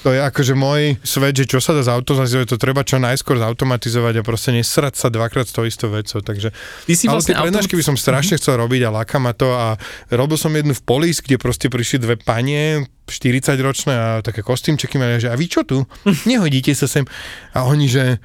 to 0.00 0.08
je 0.14 0.20
akože 0.24 0.54
môj 0.56 0.96
svet, 1.04 1.36
že 1.36 1.44
čo 1.44 1.60
sa 1.60 1.76
dá 1.76 1.84
zautomatizovať, 1.84 2.46
to 2.48 2.56
treba 2.56 2.80
čo 2.86 2.96
najskôr 2.96 3.36
zautomatizovať 3.36 4.14
a 4.20 4.22
proste 4.24 4.56
nesrať 4.56 4.96
sa 4.96 5.12
dvakrát 5.12 5.44
s 5.44 5.52
tou 5.52 5.68
istou 5.68 5.92
vecou, 5.92 6.24
takže 6.24 6.54
Ty 6.88 6.94
si 6.96 7.04
ale 7.06 7.20
vlastne 7.20 7.36
tie 7.36 7.42
prednášky 7.44 7.74
by 7.76 7.84
som 7.84 7.96
strašne 8.00 8.40
chcel 8.40 8.56
robiť 8.56 8.88
a 8.88 8.94
láka 8.94 9.20
ma 9.20 9.36
to 9.36 9.52
a 9.52 9.76
robil 10.14 10.40
som 10.40 10.54
jednu 10.54 10.72
v 10.72 10.82
Polis, 10.82 11.20
kde 11.20 11.36
proste 11.36 11.68
prišli 11.68 12.00
dve 12.00 12.16
panie, 12.16 12.88
40 13.06 13.54
ročné 13.62 13.94
a 13.94 14.08
také 14.24 14.42
kostýmčeky 14.42 14.98
mali, 14.98 15.22
že 15.22 15.30
a 15.30 15.36
vy 15.38 15.46
čo 15.46 15.62
tu? 15.62 15.86
Nehodíte 16.30 16.74
sa 16.74 16.90
sem. 16.90 17.06
A 17.54 17.68
oni, 17.68 17.86
že 17.86 18.18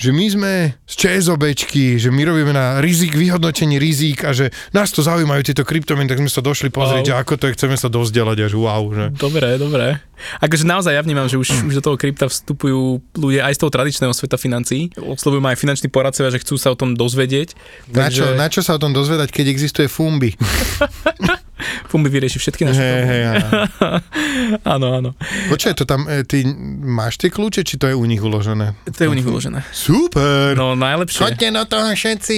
že 0.00 0.10
my 0.10 0.26
sme 0.26 0.52
z 0.80 0.94
ČSOBčky, 0.96 2.00
že 2.00 2.08
my 2.08 2.24
robíme 2.24 2.50
na 2.50 2.80
rizik, 2.80 3.12
vyhodnotení 3.12 3.76
rizik 3.76 4.24
a 4.24 4.32
že 4.32 4.48
nás 4.72 4.88
to 4.88 5.00
zaujímajú 5.00 5.44
tieto 5.44 5.60
kryptomeny, 5.60 6.08
tak 6.08 6.16
sme 6.16 6.26
sa 6.26 6.40
došli 6.40 6.68
pozrieť, 6.68 7.04
Wow. 7.04 7.10
že 7.10 7.20
ako 7.20 7.32
to 7.36 7.44
je, 7.44 7.52
chceme 7.52 7.76
sa 7.76 7.86
dozdelať 7.86 8.38
až 8.42 8.52
wow, 8.54 8.82
že 8.88 9.04
Dobre, 9.12 9.60
dobre. 9.60 10.00
Akože 10.38 10.64
naozaj 10.64 10.92
ja 10.94 11.02
vnímam, 11.02 11.24
že 11.24 11.36
už, 11.36 11.48
už 11.66 11.74
do 11.74 11.82
toho 11.82 11.96
krypta 11.96 12.26
vstupujú 12.26 13.00
ľudia 13.12 13.44
aj 13.44 13.56
z 13.56 13.60
toho 13.60 13.70
tradičného 13.70 14.12
sveta 14.12 14.36
financií. 14.36 14.88
Oslovujú 14.96 15.40
aj 15.42 15.56
finanční 15.56 15.88
poradcovia, 15.88 16.32
že 16.32 16.40
chcú 16.40 16.56
sa 16.56 16.72
o 16.72 16.76
tom 16.76 16.92
dozvedieť. 16.92 17.52
na 17.90 18.08
čo, 18.08 18.24
na 18.32 18.48
čo 18.48 18.60
sa 18.60 18.76
o 18.76 18.80
tom 18.80 18.92
dozvedať, 18.92 19.28
keď 19.30 19.48
existuje 19.48 19.84
Fumbi? 19.84 20.32
Fumbi 21.88 22.08
vyrieši 22.10 22.38
všetky 22.38 22.62
naše 22.66 22.80
Hej, 22.80 23.02
hej, 23.06 23.22
áno. 24.74 24.86
Áno. 25.00 25.10
Počkaj, 25.52 25.74
to 25.76 25.84
tam, 25.88 26.04
e, 26.06 26.22
ty 26.26 26.44
máš 26.82 27.20
tie 27.20 27.30
kľúče, 27.30 27.64
či 27.64 27.78
to 27.80 27.88
je 27.88 27.94
u 27.94 28.04
nich 28.04 28.20
uložené? 28.20 28.76
To 28.86 29.00
je 29.00 29.08
u 29.08 29.14
nich 29.16 29.26
uložené. 29.26 29.64
Super! 29.70 30.56
No 30.56 30.74
najlepšie. 30.74 31.20
Choďte 31.20 31.48
do 31.54 31.62
toho 31.64 31.92
všetci! 31.92 32.36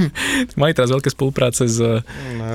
Mali 0.60 0.72
teraz 0.72 0.90
veľké 0.90 1.10
spolupráce 1.12 1.68
s, 1.68 1.78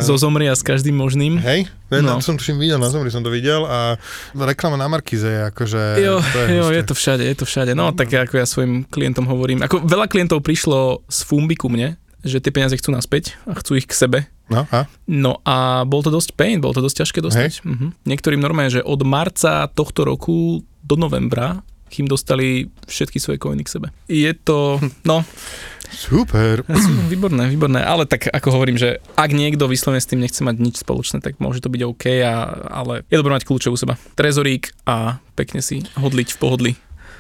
so 0.04 0.16
Zomri 0.18 0.48
a 0.50 0.56
s 0.56 0.64
každým 0.64 0.96
možným. 0.96 1.40
Hej, 1.42 1.70
no. 1.92 2.18
No. 2.18 2.24
som 2.24 2.36
tuším 2.36 2.60
videl, 2.60 2.80
na 2.82 2.92
Zomri 2.92 3.12
som 3.12 3.24
to 3.24 3.32
videl 3.32 3.64
a 3.68 3.96
reklama 4.36 4.76
na 4.76 4.88
Markize 4.92 5.28
je 5.28 5.42
akože... 5.52 5.82
Jo, 6.04 6.20
to 6.20 6.38
je 6.44 6.48
jo, 6.56 6.66
je 6.72 6.84
to 6.84 6.94
všade, 6.96 7.24
je 7.24 7.36
to 7.36 7.46
všade. 7.48 7.72
No, 7.76 7.92
tak 7.96 8.12
ako 8.12 8.40
ja 8.40 8.46
svojim 8.48 8.84
klientom 8.88 9.28
hovorím, 9.28 9.64
ako 9.64 9.84
veľa 9.84 10.08
klientov 10.12 10.44
prišlo 10.44 11.04
z 11.08 11.20
Fumbi 11.24 11.56
ku 11.56 11.72
mne, 11.72 11.96
že 12.26 12.44
tie 12.44 12.52
peniaze 12.52 12.76
chcú 12.76 12.92
naspäť 12.92 13.38
a 13.48 13.56
chcú 13.56 13.80
ich 13.80 13.88
k 13.88 13.94
sebe. 13.96 14.20
No 14.48 14.64
a? 14.72 14.88
No 15.08 15.44
a 15.44 15.84
bol 15.84 16.04
to 16.04 16.12
dosť 16.12 16.36
pain, 16.40 16.64
bol 16.64 16.72
to 16.72 16.84
dosť 16.84 17.04
ťažké 17.04 17.20
dostať. 17.20 17.68
Mhm. 17.68 17.88
Niektorým 18.08 18.40
normálne, 18.40 18.72
že 18.72 18.86
od 18.86 19.04
marca 19.04 19.68
tohto 19.72 20.08
roku 20.08 20.64
do 20.84 20.96
novembra 20.96 21.64
kým 21.88 22.04
dostali 22.04 22.68
všetky 22.84 23.16
svoje 23.16 23.40
coiny 23.40 23.64
k 23.64 23.80
sebe. 23.80 23.88
Je 24.12 24.28
to, 24.36 24.80
no, 25.08 25.24
Super. 25.88 26.68
výborné, 27.08 27.48
výborné, 27.48 27.80
ale 27.80 28.04
tak 28.04 28.28
ako 28.28 28.60
hovorím, 28.60 28.76
že 28.76 29.00
ak 29.16 29.32
niekto 29.32 29.72
vyslovene 29.72 30.04
s 30.04 30.10
tým 30.10 30.20
nechce 30.20 30.44
mať 30.44 30.60
nič 30.60 30.76
spoločné, 30.84 31.24
tak 31.24 31.40
môže 31.40 31.64
to 31.64 31.72
byť 31.72 31.82
OK, 31.88 32.06
a, 32.28 32.36
ale 32.68 33.08
je 33.08 33.16
dobré 33.16 33.32
mať 33.32 33.48
kľúče 33.48 33.72
u 33.72 33.78
seba. 33.80 33.96
Trezorík 34.20 34.76
a 34.84 35.24
pekne 35.40 35.64
si 35.64 35.88
hodliť 35.96 36.36
v 36.36 36.38
pohodli. 36.38 36.72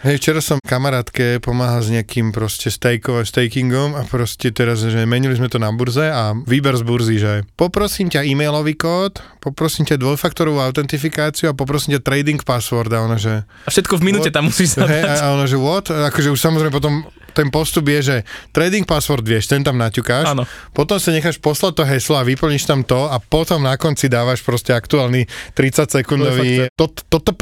Hej, 0.06 0.22
včera 0.22 0.46
som 0.46 0.62
kamarátke 0.62 1.42
pomáhal 1.42 1.82
s 1.82 1.90
nejakým 1.90 2.30
proste 2.30 2.70
stejkov, 2.70 3.26
stakingom 3.26 3.98
a 3.98 4.06
proste 4.06 4.54
teraz, 4.54 4.86
že 4.86 5.10
menili 5.10 5.34
sme 5.34 5.50
to 5.50 5.58
na 5.58 5.74
burze 5.74 6.06
a 6.06 6.38
výber 6.38 6.78
z 6.78 6.84
burzy, 6.86 7.18
že 7.18 7.42
poprosím 7.58 8.06
ťa 8.06 8.22
e-mailový 8.22 8.78
kód, 8.78 9.18
poprosím 9.42 9.90
ťa 9.90 9.98
dvojfaktorovú 9.98 10.62
autentifikáciu 10.62 11.50
a 11.50 11.58
poprosím 11.58 11.98
ťa 11.98 12.06
trading 12.06 12.38
password 12.46 12.94
a 12.94 13.10
ona, 13.10 13.18
že... 13.18 13.42
A 13.66 13.70
všetko 13.74 13.98
v 13.98 14.14
minúte 14.14 14.30
What? 14.30 14.38
tam 14.38 14.46
musíš 14.54 14.78
Hej, 14.78 14.86
zabrať. 14.86 15.18
a 15.18 15.26
ona, 15.34 15.46
že 15.50 15.58
what? 15.58 15.90
Akože 15.90 16.30
už 16.30 16.40
samozrejme 16.46 16.70
potom 16.70 17.02
ten 17.38 17.54
postup 17.54 17.86
je, 17.86 18.00
že 18.02 18.16
trading 18.50 18.82
password 18.90 19.22
vieš, 19.22 19.46
ten 19.46 19.62
tam 19.62 19.78
naťukáš, 19.78 20.34
Áno. 20.34 20.50
potom 20.74 20.98
sa 20.98 21.14
necháš 21.14 21.38
poslať 21.38 21.78
to 21.78 21.84
heslo 21.86 22.18
a 22.18 22.26
vyplníš 22.26 22.66
tam 22.66 22.82
to 22.82 23.06
a 23.06 23.22
potom 23.22 23.62
na 23.62 23.78
konci 23.78 24.10
dávaš 24.10 24.42
proste 24.42 24.74
aktuálny 24.74 25.30
30 25.54 26.02
sekundový 26.02 26.66
TOTP. 26.74 27.42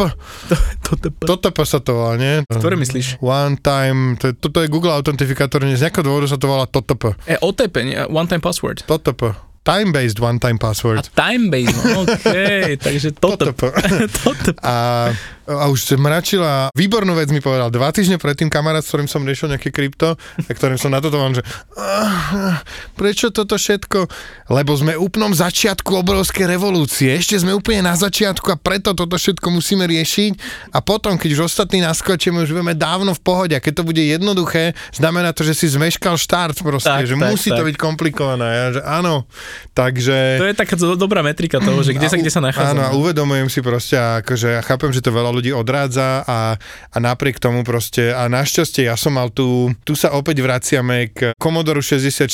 TOTP. 1.24 1.58
Sa 1.64 1.80
to 1.80 1.98
volá, 1.98 2.14
nie? 2.20 2.44
Ktoré 2.46 2.76
myslíš? 2.76 3.24
One 3.24 3.56
time, 3.58 4.20
to, 4.20 4.36
toto 4.36 4.62
je 4.62 4.68
Google 4.68 4.94
autentifikátor, 4.94 5.64
z 5.64 5.82
nejakého 5.82 6.06
dôvodu 6.06 6.28
sa 6.30 6.38
to 6.38 6.46
volá 6.46 6.68
TOTP. 6.68 7.16
E, 7.26 7.40
OTP, 7.40 8.06
one 8.12 8.28
time 8.28 8.44
password. 8.44 8.84
TOTP. 8.84 9.55
Time-based 9.66 10.22
one-time 10.22 10.56
A 10.56 10.62
password. 10.62 11.10
time 11.12 11.50
based, 11.50 11.74
no, 11.84 12.06
OK, 12.06 12.30
takže 12.86 13.10
toto. 13.12 13.50
Toto. 14.22 14.54
A, 14.62 15.10
a 15.44 15.66
už 15.68 15.94
mračila, 15.96 16.70
výbornú 16.72 17.14
vec 17.14 17.30
mi 17.30 17.38
povedal, 17.38 17.70
dva 17.70 17.90
týždne 17.90 18.16
predtým 18.16 18.46
kamarát, 18.46 18.82
s 18.82 18.90
ktorým 18.90 19.06
som 19.06 19.22
riešil 19.22 19.50
nejaké 19.50 19.70
krypto, 19.70 20.14
a 20.16 20.52
ktorým 20.52 20.78
som 20.78 20.90
na 20.90 21.02
toto 21.02 21.18
mal, 21.18 21.34
že 21.34 21.42
"Ah, 21.74 22.62
prečo 22.94 23.30
toto 23.30 23.54
všetko? 23.54 24.06
Lebo 24.48 24.72
sme 24.74 24.94
úplnom 24.96 25.30
začiatku 25.32 25.92
obrovskej 25.96 26.46
revolúcie, 26.48 27.10
ešte 27.12 27.34
sme 27.36 27.52
úplne 27.52 27.82
na 27.82 27.94
začiatku 27.94 28.46
a 28.48 28.58
preto 28.58 28.94
toto 28.94 29.16
všetko 29.16 29.50
musíme 29.50 29.86
riešiť 29.86 30.32
a 30.72 30.80
potom, 30.80 31.18
keď 31.18 31.30
už 31.34 31.42
ostatní 31.48 31.82
naskočíme, 31.82 32.38
už 32.40 32.52
budeme 32.52 32.74
dávno 32.74 33.12
v 33.12 33.22
pohode 33.22 33.54
a 33.54 33.62
keď 33.62 33.82
to 33.82 33.84
bude 33.84 34.02
jednoduché, 34.02 34.74
znamená 34.92 35.30
to, 35.30 35.42
že 35.42 35.54
si 35.56 35.66
zmeškal 35.68 36.14
štart 36.16 36.62
proste, 36.62 36.90
Tak, 36.92 37.06
že 37.06 37.16
tak, 37.16 37.26
musí 37.28 37.50
to 37.50 37.62
tak. 37.62 37.68
byť 37.70 37.78
komplikované. 37.78 38.46
Ja, 38.48 38.68
že 38.72 38.82
áno, 38.82 39.26
takže... 39.74 40.42
To 40.42 40.48
je 40.48 40.56
taká 40.56 40.76
do- 40.76 41.00
dobrá 41.00 41.26
metrika 41.26 41.58
toho, 41.60 41.82
že 41.82 41.96
kde 41.96 42.08
sa, 42.08 42.18
kde 42.20 42.32
sa 42.32 42.42
nachádzame. 42.44 42.78
Áno, 42.78 42.82
a 42.86 42.90
uvedomujem 42.96 43.48
si 43.50 43.60
proste, 43.64 43.96
akože 43.96 44.60
ja 44.60 44.62
chápem, 44.62 44.92
že 44.92 45.02
to 45.02 45.12
veľa 45.12 45.32
ľudí 45.32 45.52
odrádza 45.56 46.24
a, 46.28 46.58
a 46.92 46.98
napriek 46.98 47.40
tomu 47.40 47.64
proste, 47.64 48.12
a 48.12 48.28
našťastie 48.28 48.88
ja 48.88 48.96
som 49.00 49.16
mal 49.16 49.32
tu, 49.32 49.72
tu 49.88 49.94
sa 49.96 50.14
opäť 50.14 50.44
vraciame 50.44 51.12
k 51.12 51.32
Commodore 51.40 51.82
64, 51.82 52.28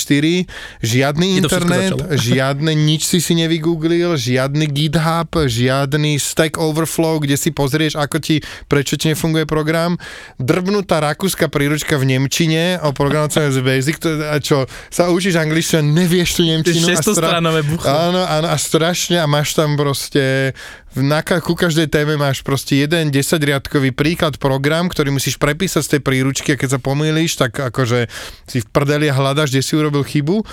žiadny 0.82 1.40
internet, 1.40 1.98
žiadne 2.30 2.72
nič 2.74 3.08
si 3.08 3.20
si 3.24 3.34
nevygooglil, 3.38 4.18
žiadny 4.18 4.66
GitHub, 4.68 5.30
žiadny 5.32 6.18
Stack 6.18 6.58
Overflow, 6.58 7.22
kde 7.22 7.38
si 7.38 7.54
pozrieš, 7.54 7.98
ako 7.98 8.18
ti, 8.18 8.42
prečo 8.66 8.98
ti 8.98 9.14
nefunguje 9.14 9.46
program, 9.46 9.96
drbnutá 10.42 11.00
rakúska 11.02 11.48
príručka 11.48 12.00
v 12.00 12.16
Nemčine 12.16 12.82
o 12.82 12.92
programovaní 12.92 13.62
Basic, 13.62 13.98
to, 14.02 14.10
a 14.26 14.38
čo, 14.42 14.66
sa 14.90 15.12
učíš 15.14 15.38
angličtinu, 15.38 15.86
nevieš 15.86 16.40
tu 16.40 16.42
Nemčinu. 16.48 16.88
a 16.92 17.02
600 17.14 17.20
stranové 17.20 17.62
bucho. 17.68 17.88
Áno, 17.88 18.24
áno, 18.24 18.48
a 18.48 18.58
strašne 18.58 19.20
a 19.20 19.28
máš 19.28 19.54
tam 19.58 19.76
proste, 19.76 20.56
v, 20.96 21.04
na, 21.04 21.24
ku 21.24 21.54
každej 21.56 21.88
téme 21.88 22.20
máš 22.20 22.44
proste 22.44 22.80
jeden 22.84 23.12
10-riadkový 23.12 23.96
príklad 23.96 24.36
program, 24.40 24.88
ktorý 24.88 25.16
musíš 25.16 25.40
prepísať 25.40 25.82
z 25.84 25.92
tej 25.98 26.02
príručky 26.04 26.50
a 26.56 26.60
keď 26.60 26.78
sa 26.78 26.80
pomýliš, 26.80 27.40
tak 27.40 27.56
akože 27.56 28.12
si 28.48 28.60
v 28.60 28.68
prdeli 28.68 29.08
a 29.08 29.16
hľadaš, 29.16 29.56
kde 29.56 29.62
si 29.64 29.74
urobil 29.76 30.04
chybu 30.04 30.44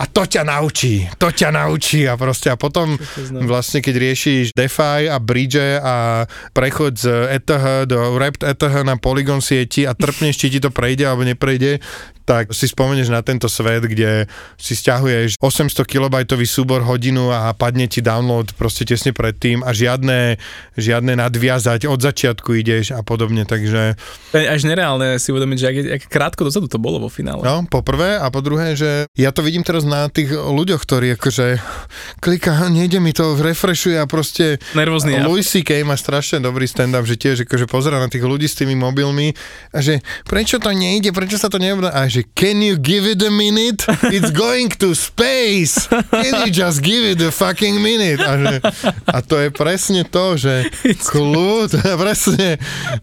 a 0.00 0.04
to 0.06 0.22
ťa 0.26 0.42
naučí, 0.46 1.06
to 1.18 1.28
ťa 1.30 1.50
naučí 1.50 2.06
a 2.06 2.14
proste 2.14 2.52
a 2.52 2.56
potom 2.58 2.94
vlastne 3.42 3.82
keď 3.82 3.94
riešiš 3.98 4.44
DeFi 4.54 5.10
a 5.10 5.16
bridge 5.18 5.58
a 5.60 6.24
prechod 6.54 6.98
z 6.98 7.06
ETH 7.40 7.88
do 7.90 8.14
Wrapped 8.14 8.46
ETH 8.46 8.86
na 8.86 8.94
Polygon 8.94 9.42
sieti 9.42 9.84
a 9.86 9.96
trpneš, 9.96 10.38
či 10.38 10.46
ti 10.54 10.58
to 10.62 10.70
prejde 10.70 11.06
alebo 11.06 11.26
neprejde, 11.26 11.82
tak 12.30 12.54
si 12.54 12.70
spomenieš 12.70 13.10
na 13.10 13.26
tento 13.26 13.50
svet, 13.50 13.82
kde 13.90 14.30
si 14.54 14.78
stiahuješ 14.78 15.34
800 15.42 15.82
KB 15.82 16.14
súbor 16.46 16.86
hodinu 16.86 17.34
a 17.34 17.50
padne 17.50 17.90
ti 17.90 17.98
download 17.98 18.54
proste 18.54 18.86
tesne 18.86 19.10
predtým 19.10 19.66
a 19.66 19.74
žiadne, 19.74 20.38
žiadne 20.78 21.18
nadviazať, 21.18 21.90
od 21.90 21.98
začiatku 21.98 22.54
ideš 22.54 22.94
a 22.94 23.02
podobne, 23.02 23.42
takže 23.42 23.98
až 24.30 24.60
nereálne 24.62 25.18
si 25.18 25.34
uvedomiť, 25.34 25.58
že 25.58 25.66
ak, 25.66 25.76
ak 25.98 26.02
krátko 26.06 26.46
dozadu 26.46 26.70
to 26.70 26.78
bolo 26.78 27.02
vo 27.02 27.10
finále. 27.10 27.42
no, 27.42 27.66
po 27.66 27.82
prvé 27.82 28.14
a 28.14 28.30
po 28.30 28.38
druhé, 28.46 28.78
že 28.78 29.10
ja 29.18 29.34
to 29.34 29.42
vidím 29.42 29.66
teraz 29.66 29.82
na 29.82 30.06
tých 30.06 30.30
ľuďoch, 30.30 30.86
ktorí 30.86 31.18
akože 31.18 31.58
klika, 32.22 32.70
nejde 32.70 33.02
mi 33.02 33.10
to, 33.10 33.34
refreshuje 33.34 33.98
a 33.98 34.06
proste 34.06 34.62
Nervózny. 34.78 35.18
Louis 35.26 35.42
C.K. 35.42 35.82
má 35.82 35.98
strašne 35.98 36.38
dobrý 36.38 36.70
stand-up, 36.70 37.02
že 37.02 37.18
tiež 37.18 37.42
akože 37.42 37.66
pozera 37.66 37.98
na 37.98 38.06
tých 38.06 38.22
ľudí 38.22 38.46
s 38.46 38.54
tými 38.54 38.78
mobilmi 38.78 39.34
a 39.74 39.82
že 39.82 39.98
prečo 40.30 40.62
to 40.62 40.70
nejde, 40.70 41.10
prečo 41.10 41.34
sa 41.34 41.50
to 41.50 41.58
neobdá 41.58 41.90
a 41.90 42.06
že 42.06 42.19
can 42.34 42.60
you 42.60 42.76
give 42.76 43.04
it 43.04 43.20
a 43.20 43.30
minute? 43.30 43.84
It's 44.08 44.30
going 44.30 44.68
to 44.78 44.94
space! 44.94 45.86
Can 46.10 46.46
you 46.46 46.50
just 46.50 46.80
give 46.80 47.04
it 47.04 47.20
a 47.20 47.30
fucking 47.30 47.78
minute? 47.78 48.18
A, 48.18 48.32
že, 48.36 48.54
a 49.06 49.18
to 49.20 49.36
je 49.36 49.48
presne 49.50 50.02
to, 50.02 50.34
že 50.34 50.72
kľud, 51.04 51.70
presne, 52.02 52.56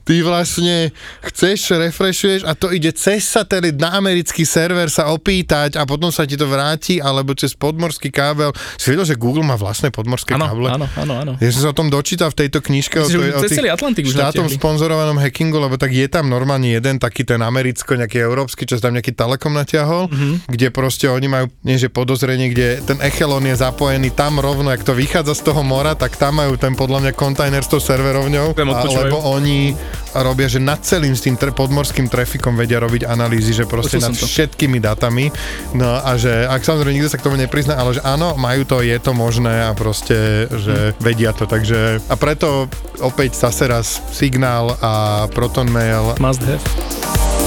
ty 0.03 0.19
vlastne 0.19 0.89
chceš, 1.23 1.77
refreshuješ 1.77 2.41
a 2.43 2.51
to 2.51 2.69
ide 2.69 2.91
cez 2.91 3.23
satelit 3.23 3.77
na 3.77 3.93
americký 3.93 4.43
server 4.43 4.89
sa 4.89 5.09
opýtať 5.09 5.77
a 5.77 5.85
potom 5.85 6.09
sa 6.09 6.25
ti 6.25 6.35
to 6.35 6.45
vráti, 6.45 6.97
alebo 6.97 7.31
cez 7.31 7.53
podmorský 7.53 8.09
kábel. 8.09 8.51
Si 8.75 8.89
vedel, 8.89 9.05
že 9.05 9.15
Google 9.15 9.45
má 9.45 9.55
vlastné 9.55 9.93
podmorské 9.93 10.33
Áno, 10.33 10.49
káble? 10.49 10.67
áno, 10.73 10.85
áno, 10.97 11.13
áno. 11.15 11.31
Ja 11.37 11.49
som 11.53 11.61
sa 11.63 11.69
o 11.71 11.77
tom 11.77 11.87
dočítal 11.87 12.33
v 12.33 12.43
tejto 12.43 12.59
knižke 12.59 12.97
o, 12.97 13.05
Myslíš, 13.05 13.13
že 13.13 13.21
tej- 13.21 13.31
o 13.31 13.41
tých 13.43 13.57
celý 13.57 13.69
Atlantik 13.69 14.03
už 14.03 14.13
štátom 14.17 14.45
sponzorovanom 14.49 15.21
hackingu, 15.21 15.55
lebo 15.55 15.77
tak 15.77 15.93
je 15.93 16.09
tam 16.09 16.27
normálne 16.27 16.67
jeden 16.67 16.97
taký 16.97 17.21
ten 17.21 17.39
americko, 17.39 17.93
nejaký 17.93 18.19
európsky, 18.19 18.65
čo 18.65 18.75
sa 18.75 18.89
tam 18.89 18.96
nejaký 18.97 19.11
telekom 19.11 19.51
natiahol, 19.51 20.07
Mhm. 20.07 20.47
kde 20.47 20.67
proste 20.69 21.05
oni 21.05 21.27
majú, 21.27 21.45
nie 21.61 21.75
že 21.75 21.87
podozrenie, 21.87 22.49
kde 22.49 22.81
ten 22.81 22.97
echelon 22.99 23.43
je 23.43 23.55
zapojený 23.55 24.09
tam 24.11 24.37
rovno, 24.37 24.67
ak 24.67 24.81
to 24.81 24.91
vychádza 24.91 25.33
z 25.33 25.43
toho 25.43 25.61
mora, 25.61 25.93
tak 25.93 26.15
tam 26.15 26.37
majú 26.37 26.55
ten 26.55 26.73
podľa 26.73 26.99
mňa 26.99 27.13
kontajner 27.13 27.61
s 27.61 27.67
tou 27.67 27.79
serverovňou, 27.79 28.51
Tam 28.51 28.67
a, 28.67 28.73
odpočúvajú. 28.75 29.05
lebo 29.05 29.17
oni 29.23 29.77
robia, 30.15 30.47
že 30.47 30.57
nad 30.57 30.81
celým 30.81 31.13
s 31.13 31.21
tým 31.21 31.35
tre- 31.35 31.49
podmorským 31.49 32.07
trafikom 32.07 32.53
vedia 32.53 32.77
robiť 32.77 33.05
analýzy, 33.05 33.51
že 33.51 33.65
proste 33.65 33.97
Počul 33.97 34.05
nad 34.07 34.15
všetkými 34.15 34.77
datami. 34.79 35.29
No 35.73 35.95
a 35.95 36.15
že, 36.15 36.43
ak 36.43 36.59
samozrejme 36.59 36.93
nikto 36.93 37.07
sa 37.07 37.17
k 37.17 37.25
tomu 37.25 37.35
neprizná, 37.35 37.73
ale 37.73 37.93
že 37.93 38.01
áno, 38.01 38.33
majú 38.35 38.61
to, 38.63 38.79
je 38.79 38.97
to 38.97 39.11
možné 39.11 39.63
a 39.63 39.73
proste, 39.73 40.17
že 40.49 40.97
vedia 40.97 41.31
to. 41.31 41.45
Takže 41.45 42.01
a 42.03 42.15
preto 42.15 42.65
opäť 42.99 43.37
zase 43.39 43.65
raz 43.65 44.01
signál 44.09 44.73
a 44.79 44.93
Proton 45.27 45.67
Mail 45.67 46.17
Must 46.17 46.41
have. 46.43 47.46